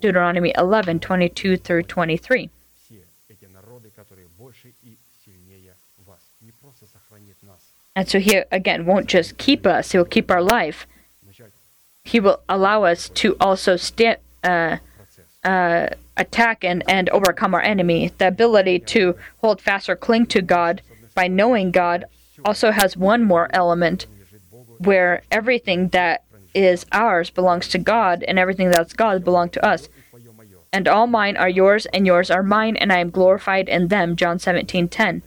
Deuteronomy 0.00 0.52
11, 0.56 1.00
22 1.00 1.56
through 1.56 1.82
23. 1.82 2.50
And 8.00 8.08
so 8.08 8.18
He 8.18 8.36
again 8.50 8.86
won't 8.86 9.08
just 9.08 9.36
keep 9.36 9.66
us, 9.66 9.92
He'll 9.92 10.06
keep 10.06 10.30
our 10.30 10.40
life. 10.40 10.86
He 12.02 12.18
will 12.18 12.40
allow 12.48 12.84
us 12.84 13.10
to 13.10 13.36
also 13.38 13.76
stand, 13.76 14.16
uh, 14.42 14.78
uh, 15.44 15.88
attack 16.16 16.64
and, 16.64 16.82
and 16.88 17.10
overcome 17.10 17.52
our 17.52 17.60
enemy. 17.60 18.10
The 18.16 18.28
ability 18.28 18.78
to 18.96 19.16
hold 19.42 19.60
fast 19.60 19.90
or 19.90 19.96
cling 19.96 20.24
to 20.28 20.40
God 20.40 20.80
by 21.14 21.28
knowing 21.28 21.72
God 21.72 22.06
also 22.42 22.70
has 22.70 22.96
one 22.96 23.22
more 23.22 23.50
element 23.52 24.06
where 24.78 25.22
everything 25.30 25.88
that 25.88 26.24
is 26.54 26.86
ours 26.92 27.28
belongs 27.28 27.68
to 27.68 27.76
God 27.76 28.24
and 28.26 28.38
everything 28.38 28.70
that's 28.70 28.94
God 28.94 29.24
belongs 29.24 29.50
to 29.52 29.62
us. 29.66 29.90
And 30.72 30.88
all 30.88 31.06
mine 31.06 31.36
are 31.36 31.50
yours 31.50 31.84
and 31.92 32.06
yours 32.06 32.30
are 32.30 32.42
mine 32.42 32.78
and 32.78 32.94
I 32.94 33.00
am 33.00 33.10
glorified 33.10 33.68
in 33.68 33.88
them. 33.88 34.16
John 34.16 34.38
17:10. 34.38 35.20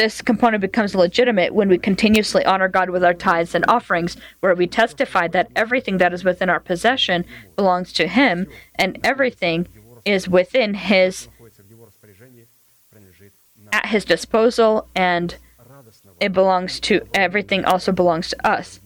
This 0.00 0.22
component 0.22 0.62
becomes 0.62 0.94
legitimate 0.94 1.52
when 1.52 1.68
we 1.68 1.76
continuously 1.76 2.42
honor 2.46 2.68
God 2.68 2.88
with 2.88 3.04
our 3.04 3.12
tithes 3.12 3.54
and 3.54 3.66
offerings, 3.68 4.16
where 4.40 4.54
we 4.54 4.66
testify 4.66 5.28
that 5.28 5.50
everything 5.54 5.98
that 5.98 6.14
is 6.14 6.24
within 6.24 6.48
our 6.48 6.58
possession 6.58 7.26
belongs 7.54 7.92
to 7.92 8.06
Him 8.06 8.46
and 8.76 8.98
everything 9.04 9.68
is 10.06 10.26
within 10.26 10.72
His 10.72 11.28
at 13.72 13.86
his 13.88 14.06
disposal 14.06 14.88
and 14.94 15.36
it 16.18 16.32
belongs 16.32 16.80
to 16.80 17.06
everything 17.12 17.66
also 17.66 17.92
belongs 17.92 18.30
to 18.30 18.46
us. 18.46 18.80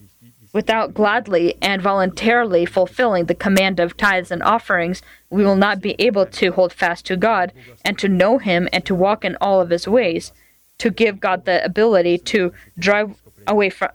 Without 0.51 0.93
gladly 0.93 1.55
and 1.61 1.81
voluntarily 1.81 2.65
fulfilling 2.65 3.27
the 3.27 3.33
command 3.35 3.79
of 3.79 3.95
tithes 3.95 4.31
and 4.31 4.43
offerings 4.43 5.01
we 5.29 5.45
will 5.45 5.55
not 5.55 5.79
be 5.79 5.95
able 5.97 6.25
to 6.25 6.51
hold 6.51 6.73
fast 6.73 7.05
to 7.05 7.15
god 7.15 7.53
and 7.85 7.97
to 7.97 8.09
know 8.09 8.37
him 8.37 8.67
and 8.73 8.85
to 8.85 8.93
walk 8.93 9.23
in 9.23 9.37
all 9.39 9.61
of 9.61 9.69
his 9.69 9.87
ways 9.87 10.33
to 10.77 10.89
give 10.89 11.19
God 11.19 11.45
the 11.45 11.63
ability 11.63 12.17
to 12.19 12.53
drive 12.77 13.15
away 13.47 13.69
from 13.69 13.89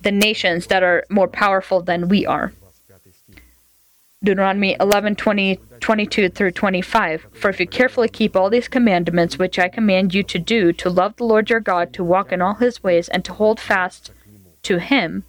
the 0.00 0.12
nations 0.12 0.66
that 0.66 0.82
are 0.82 1.04
more 1.08 1.28
powerful 1.28 1.80
than 1.80 2.08
we 2.08 2.26
are. 2.26 2.52
Deuteronomy 4.24 4.76
11 4.78 5.16
20, 5.16 5.58
22 5.80 6.28
through 6.28 6.52
25. 6.52 7.26
For 7.32 7.48
if 7.48 7.58
you 7.58 7.66
carefully 7.66 8.08
keep 8.08 8.36
all 8.36 8.50
these 8.50 8.68
commandments 8.68 9.36
which 9.36 9.58
I 9.58 9.68
command 9.68 10.14
you 10.14 10.22
to 10.22 10.38
do, 10.38 10.72
to 10.74 10.88
love 10.88 11.16
the 11.16 11.24
Lord 11.24 11.50
your 11.50 11.58
God, 11.58 11.92
to 11.94 12.04
walk 12.04 12.30
in 12.30 12.40
all 12.40 12.54
his 12.54 12.84
ways, 12.84 13.08
and 13.08 13.24
to 13.24 13.32
hold 13.32 13.58
fast 13.58 14.12
to 14.62 14.78
him, 14.78 15.24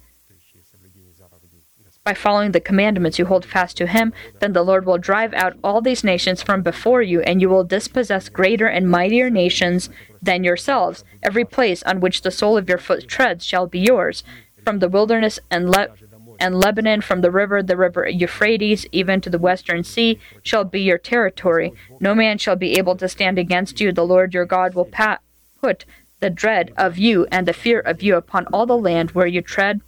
by 2.04 2.12
following 2.12 2.52
the 2.52 2.60
commandments 2.60 3.18
you 3.18 3.24
hold 3.24 3.46
fast 3.46 3.78
to 3.78 3.86
him, 3.86 4.12
then 4.38 4.52
the 4.52 4.62
Lord 4.62 4.84
will 4.84 4.98
drive 4.98 5.32
out 5.32 5.56
all 5.64 5.80
these 5.80 6.04
nations 6.04 6.42
from 6.42 6.60
before 6.60 7.00
you, 7.00 7.22
and 7.22 7.40
you 7.40 7.48
will 7.48 7.64
dispossess 7.64 8.28
greater 8.28 8.66
and 8.66 8.90
mightier 8.90 9.30
nations 9.30 9.88
than 10.20 10.44
yourselves. 10.44 11.02
Every 11.22 11.46
place 11.46 11.82
on 11.84 12.00
which 12.00 12.20
the 12.20 12.30
sole 12.30 12.58
of 12.58 12.68
your 12.68 12.76
foot 12.76 13.08
treads 13.08 13.46
shall 13.46 13.66
be 13.66 13.78
yours, 13.78 14.22
from 14.62 14.80
the 14.80 14.88
wilderness 14.90 15.40
and 15.50 15.70
Le- 15.70 15.94
and 16.38 16.60
Lebanon, 16.60 17.00
from 17.00 17.22
the 17.22 17.30
river, 17.30 17.62
the 17.62 17.76
river 17.76 18.06
Euphrates, 18.06 18.84
even 18.92 19.22
to 19.22 19.30
the 19.30 19.38
western 19.38 19.82
sea, 19.82 20.18
shall 20.42 20.64
be 20.64 20.82
your 20.82 20.98
territory. 20.98 21.72
No 22.00 22.14
man 22.14 22.36
shall 22.36 22.56
be 22.56 22.76
able 22.76 22.96
to 22.96 23.08
stand 23.08 23.38
against 23.38 23.80
you. 23.80 23.92
The 23.92 24.04
Lord 24.04 24.34
your 24.34 24.44
God 24.44 24.74
will 24.74 24.90
put 25.62 25.86
the 26.20 26.28
dread 26.28 26.70
of 26.76 26.98
you 26.98 27.26
and 27.32 27.48
the 27.48 27.54
fear 27.54 27.80
of 27.80 28.02
you 28.02 28.16
upon 28.16 28.44
all 28.48 28.66
the 28.66 28.76
land 28.76 29.12
where 29.12 29.26
you 29.26 29.40
tread 29.40 29.80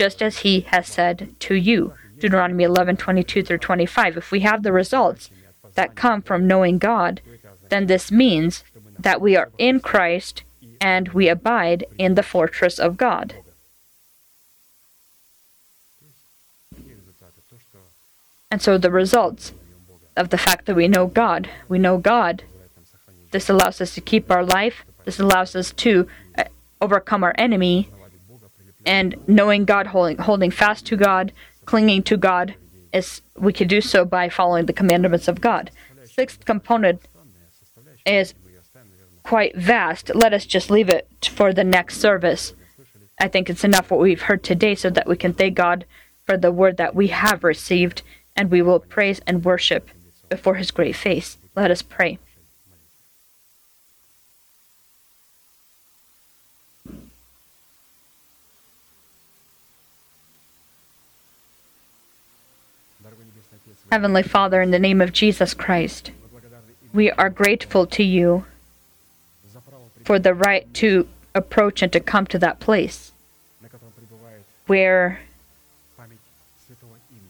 just 0.00 0.22
as 0.22 0.38
he 0.38 0.60
has 0.60 0.86
said 0.86 1.28
to 1.38 1.54
you. 1.54 1.92
Deuteronomy 2.18 2.64
11 2.64 2.96
22 2.96 3.42
through 3.42 3.58
25. 3.58 4.16
If 4.16 4.30
we 4.30 4.40
have 4.40 4.62
the 4.62 4.72
results 4.72 5.28
that 5.74 5.94
come 5.94 6.22
from 6.22 6.46
knowing 6.46 6.78
God, 6.78 7.20
then 7.68 7.84
this 7.84 8.10
means 8.10 8.64
that 8.98 9.20
we 9.20 9.36
are 9.36 9.50
in 9.58 9.78
Christ 9.78 10.42
and 10.80 11.08
we 11.10 11.28
abide 11.28 11.84
in 11.98 12.14
the 12.14 12.22
fortress 12.22 12.78
of 12.78 12.96
God. 12.96 13.34
And 18.50 18.62
so 18.62 18.78
the 18.78 18.90
results 18.90 19.52
of 20.16 20.30
the 20.30 20.38
fact 20.38 20.64
that 20.64 20.76
we 20.76 20.88
know 20.88 21.08
God, 21.08 21.50
we 21.68 21.78
know 21.78 21.98
God, 21.98 22.44
this 23.32 23.50
allows 23.50 23.82
us 23.82 23.94
to 23.96 24.00
keep 24.00 24.30
our 24.30 24.46
life, 24.46 24.82
this 25.04 25.20
allows 25.20 25.54
us 25.54 25.72
to 25.72 26.08
uh, 26.38 26.44
overcome 26.80 27.22
our 27.22 27.34
enemy, 27.36 27.90
and 28.86 29.16
knowing 29.26 29.64
God, 29.64 29.88
holding, 29.88 30.18
holding 30.18 30.50
fast 30.50 30.86
to 30.86 30.96
God, 30.96 31.32
clinging 31.64 32.02
to 32.04 32.16
God, 32.16 32.54
is 32.92 33.22
we 33.36 33.52
can 33.52 33.68
do 33.68 33.80
so 33.80 34.04
by 34.04 34.28
following 34.28 34.66
the 34.66 34.72
commandments 34.72 35.28
of 35.28 35.40
God. 35.40 35.70
Sixth 36.04 36.44
component 36.44 37.06
is 38.04 38.34
quite 39.22 39.56
vast. 39.56 40.14
Let 40.14 40.32
us 40.32 40.46
just 40.46 40.70
leave 40.70 40.88
it 40.88 41.08
for 41.30 41.52
the 41.52 41.64
next 41.64 41.98
service. 41.98 42.54
I 43.20 43.28
think 43.28 43.50
it's 43.50 43.64
enough 43.64 43.90
what 43.90 44.00
we've 44.00 44.22
heard 44.22 44.42
today 44.42 44.74
so 44.74 44.90
that 44.90 45.06
we 45.06 45.16
can 45.16 45.34
thank 45.34 45.54
God 45.54 45.84
for 46.24 46.36
the 46.36 46.50
word 46.50 46.78
that 46.78 46.94
we 46.94 47.08
have 47.08 47.44
received, 47.44 48.02
and 48.34 48.50
we 48.50 48.62
will 48.62 48.80
praise 48.80 49.20
and 49.26 49.44
worship 49.44 49.90
before 50.28 50.54
His 50.54 50.70
great 50.70 50.96
face. 50.96 51.38
Let 51.54 51.70
us 51.70 51.82
pray. 51.82 52.18
Heavenly 63.90 64.22
Father, 64.22 64.62
in 64.62 64.70
the 64.70 64.78
name 64.78 65.00
of 65.00 65.12
Jesus 65.12 65.52
Christ, 65.52 66.12
we 66.92 67.10
are 67.10 67.28
grateful 67.28 67.86
to 67.86 68.04
you 68.04 68.44
for 70.04 70.20
the 70.20 70.32
right 70.32 70.72
to 70.74 71.08
approach 71.34 71.82
and 71.82 71.92
to 71.92 71.98
come 71.98 72.24
to 72.28 72.38
that 72.38 72.60
place 72.60 73.10
where 74.68 75.20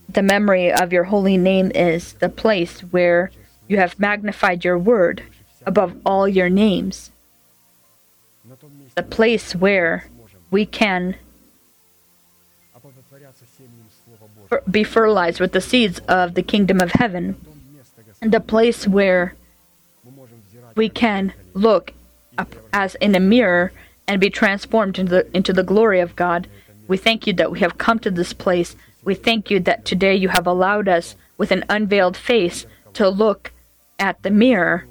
the 0.06 0.20
memory 0.22 0.70
of 0.70 0.92
your 0.92 1.04
holy 1.04 1.38
name 1.38 1.72
is, 1.74 2.12
the 2.14 2.28
place 2.28 2.80
where 2.80 3.30
you 3.66 3.78
have 3.78 3.98
magnified 3.98 4.62
your 4.62 4.76
word 4.76 5.22
above 5.64 5.96
all 6.04 6.28
your 6.28 6.50
names, 6.50 7.11
the 8.96 9.02
place 9.02 9.54
where 9.54 10.06
we 10.50 10.66
can 10.66 11.16
be 14.70 14.84
fertilized 14.84 15.40
with 15.40 15.53
the 15.53 15.61
seeds 15.61 16.01
of 16.09 16.34
the 16.34 16.42
kingdom 16.42 16.80
of 16.80 16.92
heaven, 16.92 17.36
the 18.20 18.40
place 18.40 18.86
where 18.86 19.34
we 20.74 20.88
can 20.88 21.32
look 21.55 21.92
as 22.72 22.94
in 22.96 23.14
a 23.14 23.20
mirror 23.20 23.72
and 24.07 24.20
be 24.20 24.30
transformed 24.30 24.98
into 24.98 25.11
the, 25.11 25.36
into 25.36 25.53
the 25.53 25.62
glory 25.62 26.01
of 26.01 26.16
God. 26.16 26.48
We 26.88 26.96
thank 26.96 27.26
you 27.26 27.32
that 27.34 27.51
we 27.51 27.61
have 27.61 27.78
come 27.78 27.98
to 28.01 28.11
this 28.11 28.32
place. 28.32 28.74
We 29.05 29.14
thank 29.14 29.51
you 29.51 29.61
that 29.61 29.84
today 29.84 30.14
you 30.14 30.28
have 30.28 30.46
allowed 30.46 30.88
us 30.88 31.14
with 31.38 31.51
an 31.53 31.64
unveiled 31.68 32.16
face 32.16 32.66
to 32.94 33.09
look 33.09 33.53
at 33.98 34.22
the 34.22 34.30
mirror 34.30 34.86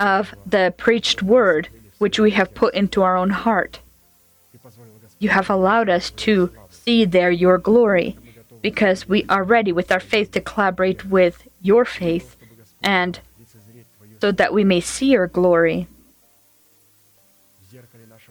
of 0.00 0.34
the 0.46 0.74
preached 0.76 1.22
word 1.22 1.68
which 1.98 2.18
we 2.18 2.32
have 2.32 2.54
put 2.54 2.74
into 2.74 3.02
our 3.02 3.16
own 3.16 3.30
heart. 3.30 3.80
You 5.18 5.28
have 5.28 5.48
allowed 5.48 5.88
us 5.88 6.10
to 6.10 6.50
see 6.70 7.04
there 7.04 7.30
your 7.30 7.58
glory 7.58 8.16
because 8.62 9.08
we 9.08 9.26
are 9.28 9.42
ready 9.42 9.72
with 9.72 9.90
our 9.92 10.00
faith 10.00 10.30
to 10.32 10.40
collaborate 10.40 11.04
with 11.04 11.48
your 11.60 11.84
faith 11.84 12.36
and 12.82 13.20
so 14.20 14.30
that 14.32 14.54
we 14.54 14.64
may 14.64 14.80
see 14.80 15.10
your 15.10 15.26
glory 15.26 15.88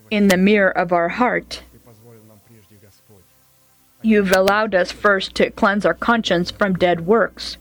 in 0.10 0.30
the 0.30 0.38
mirror 0.38 0.72
of 0.72 0.92
our 0.92 1.10
heart. 1.10 1.64
You've 4.02 4.32
allowed 4.32 4.74
us 4.74 4.92
first 4.92 5.36
to 5.36 5.52
cleanse 5.52 5.86
our 5.86 5.94
conscience 5.94 6.50
from 6.50 6.74
dead 6.74 7.06
works. 7.06 7.58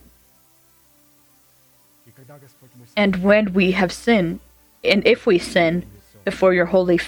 And 2.97 3.23
when 3.23 3.53
we 3.53 3.73
have 3.73 3.93
sinned, 3.93 4.41
and 4.83 5.07
if 5.07 5.27
we 5.27 5.39
sin 5.39 5.85
before 6.25 6.55
your 6.55 6.67
holy 6.67 7.01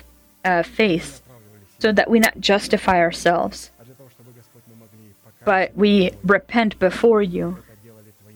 uh, 0.44 0.62
face, 0.62 1.22
so 1.78 1.92
that 1.92 2.10
we 2.10 2.20
not 2.20 2.40
justify 2.40 2.98
ourselves, 2.98 3.70
but 5.44 5.76
we 5.76 6.12
repent 6.22 6.78
before 6.78 7.22
you, 7.22 7.58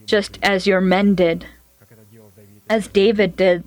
just 0.07 0.39
as 0.43 0.67
your 0.67 0.81
men 0.81 1.15
did, 1.15 1.47
as 2.69 2.89
David 2.89 3.37
did, 3.37 3.65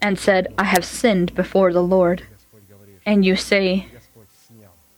and 0.00 0.18
said, 0.18 0.52
I 0.58 0.64
have 0.64 0.84
sinned 0.84 1.34
before 1.34 1.72
the 1.72 1.82
Lord. 1.82 2.24
And 3.04 3.24
you 3.24 3.36
say, 3.36 3.88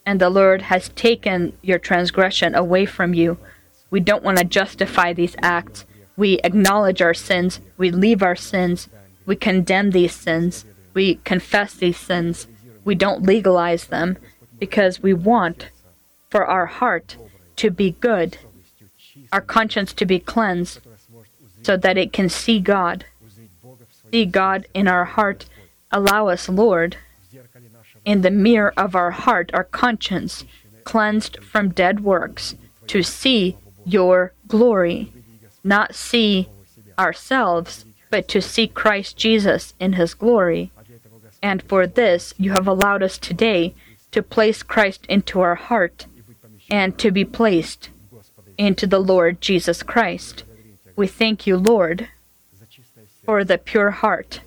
and 0.07 0.21
the 0.21 0.31
Lord 0.31 0.63
has 0.63 0.89
taken 0.91 1.53
your 1.61 1.79
transgression 1.79 2.55
away 2.55 2.87
from 2.87 3.13
you. 3.13 3.37
We 3.91 4.01
don't 4.01 4.23
want 4.23 4.39
to 4.39 4.45
justify 4.45 5.13
these 5.13 5.37
acts. 5.43 5.85
We 6.17 6.41
acknowledge 6.45 7.03
our 7.03 7.15
sins. 7.15 7.61
We 7.77 7.91
leave 7.91 8.23
our 8.23 8.37
sins. 8.37 8.89
We 9.27 9.37
condemn 9.37 9.91
these 9.91 10.15
sins. 10.15 10.65
We 10.95 11.17
confess 11.25 11.75
these 11.75 11.99
sins. 11.99 12.49
We 12.85 12.95
don't 12.95 13.23
legalize 13.23 13.87
them 13.87 14.17
because 14.59 15.03
we 15.03 15.13
want 15.13 15.69
for 16.31 16.45
our 16.45 16.67
heart 16.67 17.17
to 17.57 17.71
be 17.71 17.93
good, 18.01 18.39
our 19.33 19.41
conscience 19.41 19.93
to 19.95 20.07
be 20.07 20.19
cleansed, 20.19 20.81
so 21.63 21.77
that 21.77 21.99
it 21.99 22.13
can 22.13 22.29
see 22.29 22.61
God. 22.61 23.05
See 24.13 24.25
God 24.25 24.67
in 24.75 24.89
our 24.89 25.05
heart. 25.05 25.47
Allow 25.91 26.29
us, 26.29 26.49
Lord, 26.49 26.97
in 28.05 28.23
the 28.23 28.31
mirror 28.31 28.73
of 28.77 28.95
our 28.95 29.11
heart, 29.11 29.51
our 29.53 29.65
conscience, 29.65 30.45
cleansed 30.85 31.43
from 31.43 31.71
dead 31.71 32.01
works, 32.01 32.55
to 32.87 33.03
see 33.03 33.57
your 33.85 34.33
glory, 34.47 35.13
not 35.65 35.95
see 35.95 36.49
ourselves, 36.99 37.85
but 38.11 38.29
to 38.29 38.41
see 38.41 38.67
Christ 38.67 39.17
Jesus 39.17 39.75
in 39.79 39.95
his 39.95 40.15
glory. 40.15 40.71
And 41.43 41.63
for 41.63 41.87
this, 41.87 42.33
you 42.39 42.53
have 42.53 42.67
allowed 42.67 43.03
us 43.03 43.19
today 43.19 43.75
to 44.11 44.23
place 44.23 44.63
Christ 44.63 45.05
into 45.07 45.41
our 45.41 45.55
heart 45.55 46.07
and 46.71 46.99
to 46.99 47.11
be 47.11 47.25
placed 47.25 47.91
into 48.57 48.87
the 48.87 49.01
Lord 49.01 49.41
Jesus 49.41 49.83
Christ. 49.83 50.45
We 50.97 51.07
thank 51.07 51.47
you, 51.47 51.57
Lord, 51.57 52.09
for 53.25 53.45
the 53.45 53.59
pure 53.59 53.91
heart 53.91 54.41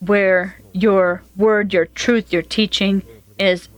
where 0.00 0.60
your 0.72 1.22
word, 1.36 1.72
your 1.72 1.86
truth, 1.86 2.32
your 2.32 2.42
teaching 2.42 3.02
is 3.38 3.68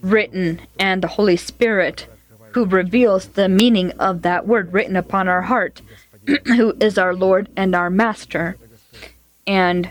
written, 0.00 0.60
and 0.78 1.02
the 1.02 1.08
Holy 1.08 1.36
Spirit 1.36 2.06
who 2.52 2.64
reveals 2.64 3.28
the 3.28 3.48
meaning 3.48 3.92
of 3.92 4.22
that 4.22 4.46
word 4.46 4.72
written 4.72 4.96
upon 4.96 5.28
our 5.28 5.42
heart, 5.42 5.82
who 6.46 6.74
is 6.80 6.98
our 6.98 7.14
Lord 7.14 7.48
and 7.56 7.74
our 7.74 7.90
Master. 7.90 8.56
And 9.46 9.90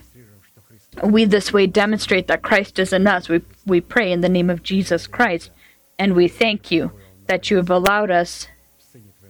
we 1.03 1.25
this 1.25 1.53
way 1.53 1.67
demonstrate 1.67 2.27
that 2.27 2.41
Christ 2.41 2.79
is 2.79 2.93
in 2.93 3.07
us. 3.07 3.29
We, 3.29 3.41
we 3.65 3.81
pray 3.81 4.11
in 4.11 4.21
the 4.21 4.29
name 4.29 4.49
of 4.49 4.63
Jesus 4.63 5.07
Christ, 5.07 5.51
and 5.97 6.15
we 6.15 6.27
thank 6.27 6.71
you 6.71 6.91
that 7.27 7.49
you 7.49 7.57
have 7.57 7.69
allowed 7.69 8.11
us 8.11 8.47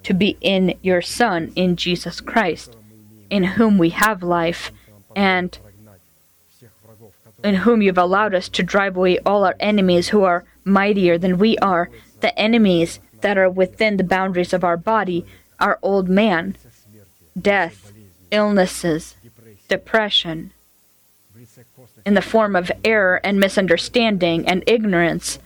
to 0.03 0.13
be 0.13 0.37
in 0.41 0.77
your 0.81 1.01
Son, 1.01 1.51
in 1.55 1.75
Jesus 1.75 2.21
Christ, 2.21 2.75
in 3.29 3.43
whom 3.43 3.77
we 3.77 3.89
have 3.89 4.23
life, 4.23 4.71
and 5.15 5.57
in 7.43 7.55
whom 7.55 7.81
you've 7.81 7.97
allowed 7.97 8.33
us 8.33 8.49
to 8.49 8.63
drive 8.63 8.95
away 8.95 9.19
all 9.19 9.45
our 9.45 9.55
enemies 9.59 10.09
who 10.09 10.23
are 10.23 10.45
mightier 10.63 11.17
than 11.17 11.37
we 11.37 11.57
are, 11.57 11.89
the 12.21 12.37
enemies 12.37 12.99
that 13.21 13.37
are 13.37 13.49
within 13.49 13.97
the 13.97 14.03
boundaries 14.03 14.53
of 14.53 14.63
our 14.63 14.77
body, 14.77 15.25
our 15.59 15.79
old 15.81 16.07
man, 16.07 16.55
death, 17.39 17.91
illnesses, 18.31 19.15
depression 19.67 20.51
in 22.09 22.15
the 22.15 22.21
form 22.23 22.55
of 22.55 22.71
error 22.83 23.21
and 23.23 23.39
misunderstanding 23.39 24.47
and 24.47 24.63
ignorance. 24.65 25.37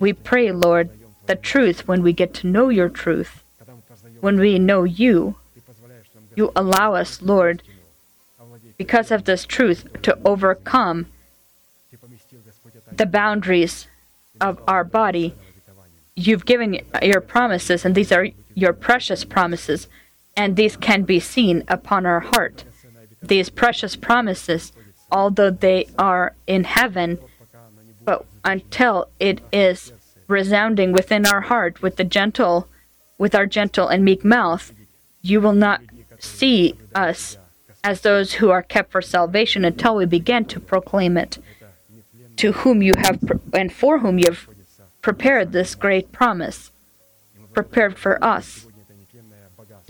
We 0.00 0.14
pray, 0.14 0.50
Lord, 0.50 0.88
the 1.26 1.36
truth 1.36 1.86
when 1.86 2.02
we 2.02 2.14
get 2.14 2.32
to 2.36 2.46
know 2.46 2.70
your 2.70 2.88
truth, 2.88 3.44
when 4.20 4.40
we 4.40 4.58
know 4.58 4.84
you, 4.84 5.36
you 6.34 6.52
allow 6.56 6.94
us, 6.94 7.20
Lord, 7.20 7.62
because 8.78 9.10
of 9.10 9.24
this 9.24 9.44
truth, 9.44 9.84
to 10.00 10.18
overcome 10.24 11.04
the 12.90 13.04
boundaries 13.04 13.86
of 14.40 14.58
our 14.66 14.84
body. 14.84 15.34
You've 16.14 16.46
given 16.46 16.80
your 17.02 17.20
promises, 17.20 17.84
and 17.84 17.94
these 17.94 18.10
are 18.10 18.28
your 18.54 18.72
precious 18.72 19.22
promises, 19.22 19.86
and 20.34 20.56
these 20.56 20.78
can 20.78 21.02
be 21.02 21.20
seen 21.20 21.62
upon 21.68 22.06
our 22.06 22.20
heart. 22.20 22.64
These 23.20 23.50
precious 23.50 23.96
promises 23.96 24.72
although 25.10 25.50
they 25.50 25.86
are 25.98 26.34
in 26.46 26.64
heaven, 26.64 27.18
but 28.04 28.24
until 28.44 29.08
it 29.18 29.40
is 29.52 29.92
resounding 30.28 30.92
within 30.92 31.26
our 31.26 31.42
heart 31.42 31.82
with 31.82 31.96
the 31.96 32.04
gentle, 32.04 32.68
with 33.18 33.34
our 33.34 33.46
gentle 33.46 33.88
and 33.88 34.04
meek 34.04 34.24
mouth, 34.24 34.72
you 35.22 35.40
will 35.40 35.52
not 35.52 35.80
see 36.18 36.74
us 36.94 37.38
as 37.84 38.00
those 38.00 38.34
who 38.34 38.50
are 38.50 38.62
kept 38.62 38.90
for 38.90 39.02
salvation 39.02 39.64
until 39.64 39.96
we 39.96 40.06
begin 40.06 40.44
to 40.44 40.58
proclaim 40.58 41.16
it 41.16 41.38
to 42.36 42.52
whom 42.52 42.82
you 42.82 42.94
have 42.98 43.20
pre- 43.20 43.38
and 43.52 43.72
for 43.72 44.00
whom 44.00 44.18
you 44.18 44.26
have 44.26 44.48
prepared 45.02 45.52
this 45.52 45.74
great 45.74 46.10
promise 46.12 46.72
prepared 47.56 47.96
for 47.96 48.22
us. 48.22 48.66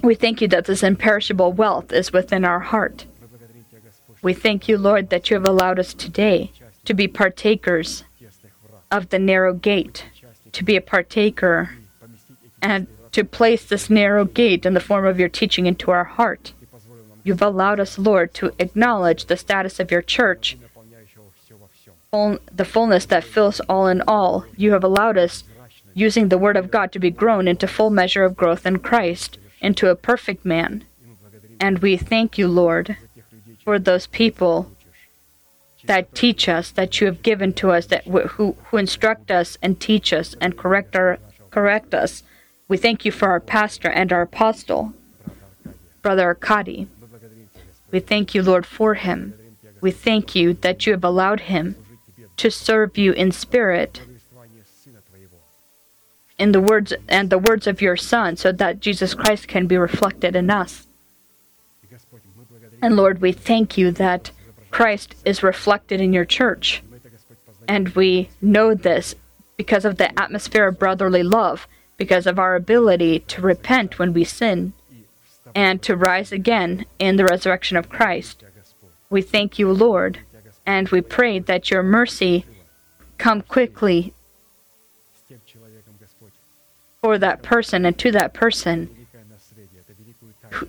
We 0.03 0.15
thank 0.15 0.41
you 0.41 0.49
that 0.49 0.67
this 0.67 0.85
imperishable 0.85 1.53
wealth 1.53 1.93
is 1.93 2.13
within 2.13 2.45
our 2.45 2.61
heart. 2.61 3.07
We 4.27 4.35
thank 4.35 4.67
you, 4.67 4.77
Lord, 4.77 5.11
that 5.11 5.31
you 5.31 5.35
have 5.35 5.47
allowed 5.47 5.79
us 5.79 5.95
today 5.95 6.51
to 6.85 6.95
be 6.95 7.07
partakers 7.07 8.03
of 8.91 9.11
the 9.11 9.21
narrow 9.21 9.55
gate, 9.55 10.07
to 10.51 10.65
be 10.65 10.75
a 10.75 10.81
partaker, 10.81 11.77
and 12.61 12.89
to 13.13 13.23
place 13.23 13.65
this 13.65 13.89
narrow 13.89 14.25
gate 14.25 14.67
in 14.67 14.75
the 14.75 14.81
form 14.81 15.07
of 15.07 15.21
your 15.21 15.29
teaching 15.29 15.67
into 15.67 15.93
our 15.93 16.03
heart. 16.03 16.55
You've 17.23 17.41
allowed 17.41 17.79
us, 17.79 18.01
Lord, 18.01 18.35
to 18.35 18.53
acknowledge 18.59 19.27
the 19.27 19.37
status 19.37 19.79
of 19.79 19.93
your 19.93 20.03
church, 20.03 20.59
the 22.11 22.65
fullness 22.65 23.07
that 23.07 23.23
fills 23.23 23.61
all 23.69 23.87
in 23.87 24.03
all. 24.09 24.45
You 24.57 24.73
have 24.73 24.83
allowed 24.83 25.19
us, 25.19 25.45
using 25.95 26.31
the 26.31 26.39
word 26.39 26.57
of 26.57 26.73
God, 26.73 26.91
to 26.91 26.99
be 26.99 27.11
grown 27.13 27.47
into 27.47 27.69
full 27.69 27.91
measure 27.91 28.25
of 28.25 28.37
growth 28.37 28.67
in 28.67 28.81
Christ, 28.81 29.39
into 29.61 29.89
a 29.89 29.95
perfect 29.95 30.45
man. 30.45 30.83
And 31.61 31.79
we 31.79 31.97
thank 31.97 32.37
you, 32.37 32.49
Lord, 32.49 32.97
for 33.67 33.81
those 33.81 34.07
people 34.07 34.71
that 35.87 36.15
teach 36.15 36.49
us, 36.49 36.71
that 36.71 37.01
you 37.01 37.07
have 37.09 37.21
given 37.21 37.53
to 37.55 37.73
us, 37.73 37.87
that 37.87 38.05
who, 38.05 38.57
who 38.67 38.77
instruct 38.77 39.29
us 39.29 39.59
and 39.61 39.81
teach 39.81 40.13
us 40.13 40.37
and 40.41 40.57
correct, 40.57 40.95
our, 40.95 41.19
correct 41.51 41.93
us. 41.93 42.23
We 42.69 42.77
thank 42.77 43.05
you 43.05 43.11
for 43.11 43.29
our 43.29 43.41
pastor 43.41 43.89
and 43.89 44.13
our 44.13 44.23
apostle, 44.23 44.95
Brother 46.01 46.23
Arkady. 46.23 46.87
We 47.91 47.99
thank 47.99 48.37
you, 48.37 48.43
Lord, 48.45 48.65
for 48.65 48.95
him. 48.95 49.35
We 49.81 49.91
thank 49.91 50.37
you 50.37 50.55
that 50.55 50.87
you 50.87 50.93
have 50.93 51.03
allowed 51.03 51.41
him 51.41 51.75
to 52.37 52.53
serve 52.53 52.97
you 52.97 53.11
in 53.15 53.33
spirit 53.33 54.01
in 56.39 56.53
the 56.53 56.61
words 56.61 56.93
and 57.09 57.31
the 57.31 57.39
words 57.39 57.67
of 57.67 57.83
your 57.83 57.97
son 57.97 58.37
so 58.37 58.53
that 58.53 58.79
Jesus 58.79 59.13
Christ 59.13 59.49
can 59.49 59.67
be 59.67 59.77
reflected 59.77 60.37
in 60.37 60.51
us. 60.51 60.86
And 62.83 62.97
Lord, 62.97 63.21
we 63.21 63.33
thank 63.33 63.79
you 63.79 63.91
that 63.93 64.31
Christ 64.71 65.15
is 65.25 65.43
reflected 65.43 66.01
in 66.01 66.13
your 66.13 66.25
church. 66.25 66.83
And 67.69 67.89
we 67.91 68.31
know 68.41 68.75
this 68.75 69.15
because 69.57 69.85
of 69.85 69.97
the 69.97 70.19
atmosphere 70.19 70.69
of 70.69 70.79
brotherly 70.79 71.23
love, 71.23 71.67
because 71.97 72.27
of 72.27 72.39
our 72.39 72.55
ability 72.55 73.21
to 73.21 73.41
repent 73.41 73.99
when 73.99 74.13
we 74.13 74.25
sin 74.25 74.73
and 75.55 75.83
to 75.83 75.97
rise 75.97 76.33
again 76.33 76.85
in 76.99 77.17
the 77.17 77.25
resurrection 77.25 77.77
of 77.77 77.89
Christ. 77.89 78.45
We 79.09 79.23
thank 79.23 79.59
you, 79.59 79.73
Lord, 79.73 80.21
and 80.67 80.89
we 80.89 81.01
pray 81.01 81.39
that 81.39 81.71
your 81.71 81.83
mercy 81.83 82.45
come 83.19 83.41
quickly 83.41 84.13
for 87.01 87.19
that 87.19 87.43
person 87.43 87.87
and 87.87 87.97
to 87.99 88.11
that 88.13 88.35
person 88.35 88.96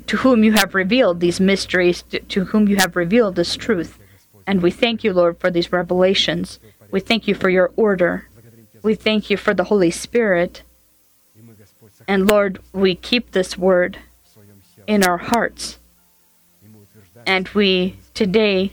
to 0.07 0.17
whom 0.17 0.43
you 0.43 0.53
have 0.53 0.75
revealed 0.75 1.19
these 1.19 1.39
mysteries, 1.39 2.03
to 2.03 2.45
whom 2.45 2.67
you 2.67 2.77
have 2.77 2.95
revealed 2.95 3.35
this 3.35 3.55
truth. 3.55 3.99
And 4.45 4.61
we 4.61 4.71
thank 4.71 5.03
you, 5.03 5.13
Lord, 5.13 5.39
for 5.39 5.51
these 5.51 5.71
revelations. 5.71 6.59
We 6.91 6.99
thank 6.99 7.27
you 7.27 7.35
for 7.35 7.49
your 7.49 7.71
order. 7.75 8.27
We 8.81 8.95
thank 8.95 9.29
you 9.29 9.37
for 9.37 9.53
the 9.53 9.65
Holy 9.65 9.91
Spirit. 9.91 10.63
And 12.07 12.27
Lord, 12.27 12.59
we 12.71 12.95
keep 12.95 13.31
this 13.31 13.57
word 13.57 13.99
in 14.87 15.03
our 15.03 15.17
hearts. 15.17 15.79
And 17.25 17.49
we 17.49 17.97
today 18.13 18.71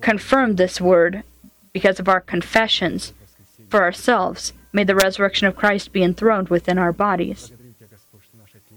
confirm 0.00 0.56
this 0.56 0.80
word 0.80 1.22
because 1.72 2.00
of 2.00 2.08
our 2.08 2.20
confessions 2.20 3.12
for 3.70 3.82
ourselves. 3.82 4.52
May 4.72 4.82
the 4.84 4.96
resurrection 4.96 5.46
of 5.46 5.56
Christ 5.56 5.92
be 5.92 6.02
enthroned 6.02 6.48
within 6.48 6.78
our 6.78 6.92
bodies. 6.92 7.52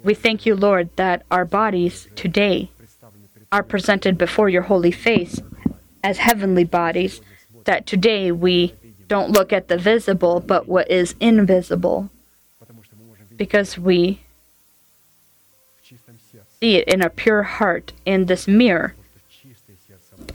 We 0.03 0.13
thank 0.13 0.45
you, 0.45 0.55
Lord, 0.55 0.89
that 0.95 1.23
our 1.29 1.45
bodies 1.45 2.07
today 2.15 2.71
are 3.51 3.63
presented 3.63 4.17
before 4.17 4.49
your 4.49 4.63
holy 4.63 4.91
face 4.91 5.41
as 6.03 6.19
heavenly 6.19 6.63
bodies, 6.63 7.21
that 7.65 7.85
today 7.85 8.31
we 8.31 8.73
don't 9.07 9.31
look 9.31 9.51
at 9.51 9.67
the 9.67 9.77
visible, 9.77 10.39
but 10.39 10.67
what 10.67 10.89
is 10.89 11.15
invisible, 11.19 12.09
because 13.35 13.77
we 13.77 14.21
see 16.59 16.75
it 16.75 16.87
in 16.87 17.01
a 17.01 17.09
pure 17.09 17.43
heart 17.43 17.93
in 18.05 18.25
this 18.25 18.47
mirror. 18.47 18.95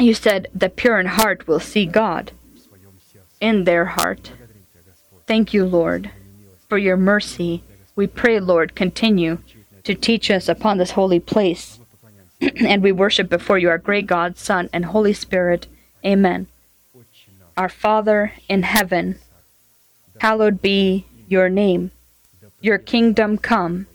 You 0.01 0.15
said, 0.15 0.49
The 0.55 0.69
pure 0.69 0.99
in 0.99 1.07
heart 1.07 1.47
will 1.47 1.61
see 1.61 1.87
God 1.87 2.33
in 3.41 3.65
their 3.65 3.85
heart. 3.85 4.33
Thank 5.27 5.55
you, 5.55 5.65
Lord, 5.65 6.11
for 6.69 6.79
your 6.79 6.97
mercy. 6.97 7.63
We 7.97 8.07
pray, 8.07 8.41
Lord, 8.41 8.75
continue 8.75 9.39
to 9.85 9.95
teach 9.95 10.31
us 10.31 10.49
upon 10.49 10.79
this 10.79 10.93
holy 10.93 11.21
place. 11.21 11.79
and 12.41 12.83
we 12.83 12.93
worship 12.93 13.29
before 13.29 13.59
you, 13.59 13.69
our 13.69 13.79
great 13.79 14.07
God, 14.07 14.37
Son, 14.37 14.69
and 14.73 14.87
Holy 14.87 15.13
Spirit. 15.13 15.67
Amen. 16.05 16.47
Our 17.57 17.69
Father 17.69 18.33
in 18.49 18.65
heaven, 18.65 19.19
hallowed 20.19 20.61
be 20.61 21.07
your 21.29 21.49
name. 21.49 21.93
Your 22.61 22.79
kingdom 22.79 23.39
come. 23.39 23.87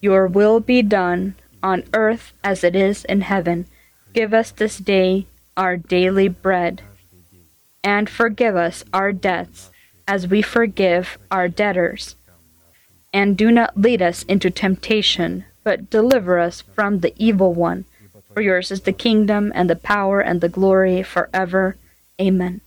Your 0.00 0.26
will 0.26 0.60
be 0.60 0.82
done 0.82 1.34
on 1.62 1.84
earth 1.94 2.32
as 2.42 2.62
it 2.62 2.76
is 2.76 3.04
in 3.06 3.22
heaven. 3.22 3.66
Give 4.12 4.34
us 4.34 4.50
this 4.50 4.78
day 4.78 5.26
our 5.56 5.76
daily 5.76 6.28
bread. 6.28 6.82
And 7.82 8.08
forgive 8.10 8.56
us 8.56 8.84
our 8.92 9.12
debts 9.12 9.70
as 10.06 10.28
we 10.28 10.42
forgive 10.42 11.18
our 11.30 11.48
debtors 11.48 12.16
and 13.14 13.36
do 13.36 13.52
not 13.52 13.80
lead 13.80 14.02
us 14.02 14.24
into 14.24 14.50
temptation, 14.50 15.44
but 15.62 15.88
deliver 15.88 16.40
us 16.40 16.62
from 16.74 16.98
the 16.98 17.14
evil 17.16 17.54
one. 17.54 17.84
For 18.34 18.40
yours 18.40 18.72
is 18.72 18.80
the 18.80 18.92
kingdom, 18.92 19.52
and 19.54 19.70
the 19.70 19.76
power, 19.76 20.20
and 20.20 20.40
the 20.40 20.48
glory 20.48 21.04
forever. 21.04 21.76
Amen. 22.20 22.60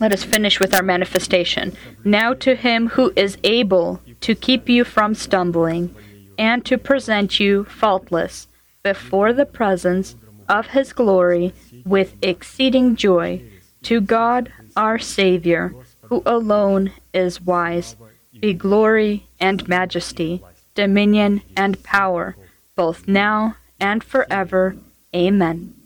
Let 0.00 0.12
us 0.12 0.24
finish 0.24 0.58
with 0.58 0.74
our 0.74 0.82
manifestation. 0.82 1.76
Now 2.04 2.34
to 2.34 2.56
him 2.56 2.88
who 2.88 3.12
is 3.14 3.38
able 3.44 4.00
to 4.20 4.34
keep 4.34 4.68
you 4.68 4.82
from 4.82 5.14
stumbling, 5.14 5.94
and 6.36 6.66
to 6.66 6.76
present 6.76 7.38
you 7.38 7.64
faultless 7.64 8.48
before 8.82 9.32
the 9.32 9.46
presence 9.46 10.16
of 10.48 10.68
his 10.68 10.92
glory 10.92 11.52
with 11.84 12.16
exceeding 12.20 12.96
joy, 12.96 13.42
to 13.82 14.00
God 14.00 14.52
our 14.76 14.98
Savior 14.98 15.72
who 16.08 16.22
alone 16.24 16.92
is 17.12 17.40
wise, 17.40 17.96
be 18.40 18.52
glory 18.52 19.28
and 19.38 19.66
majesty, 19.68 20.42
dominion 20.74 21.42
and 21.56 21.82
power, 21.82 22.36
both 22.74 23.06
now 23.06 23.56
and 23.80 24.02
forever. 24.02 24.76
Amen. 25.14 25.77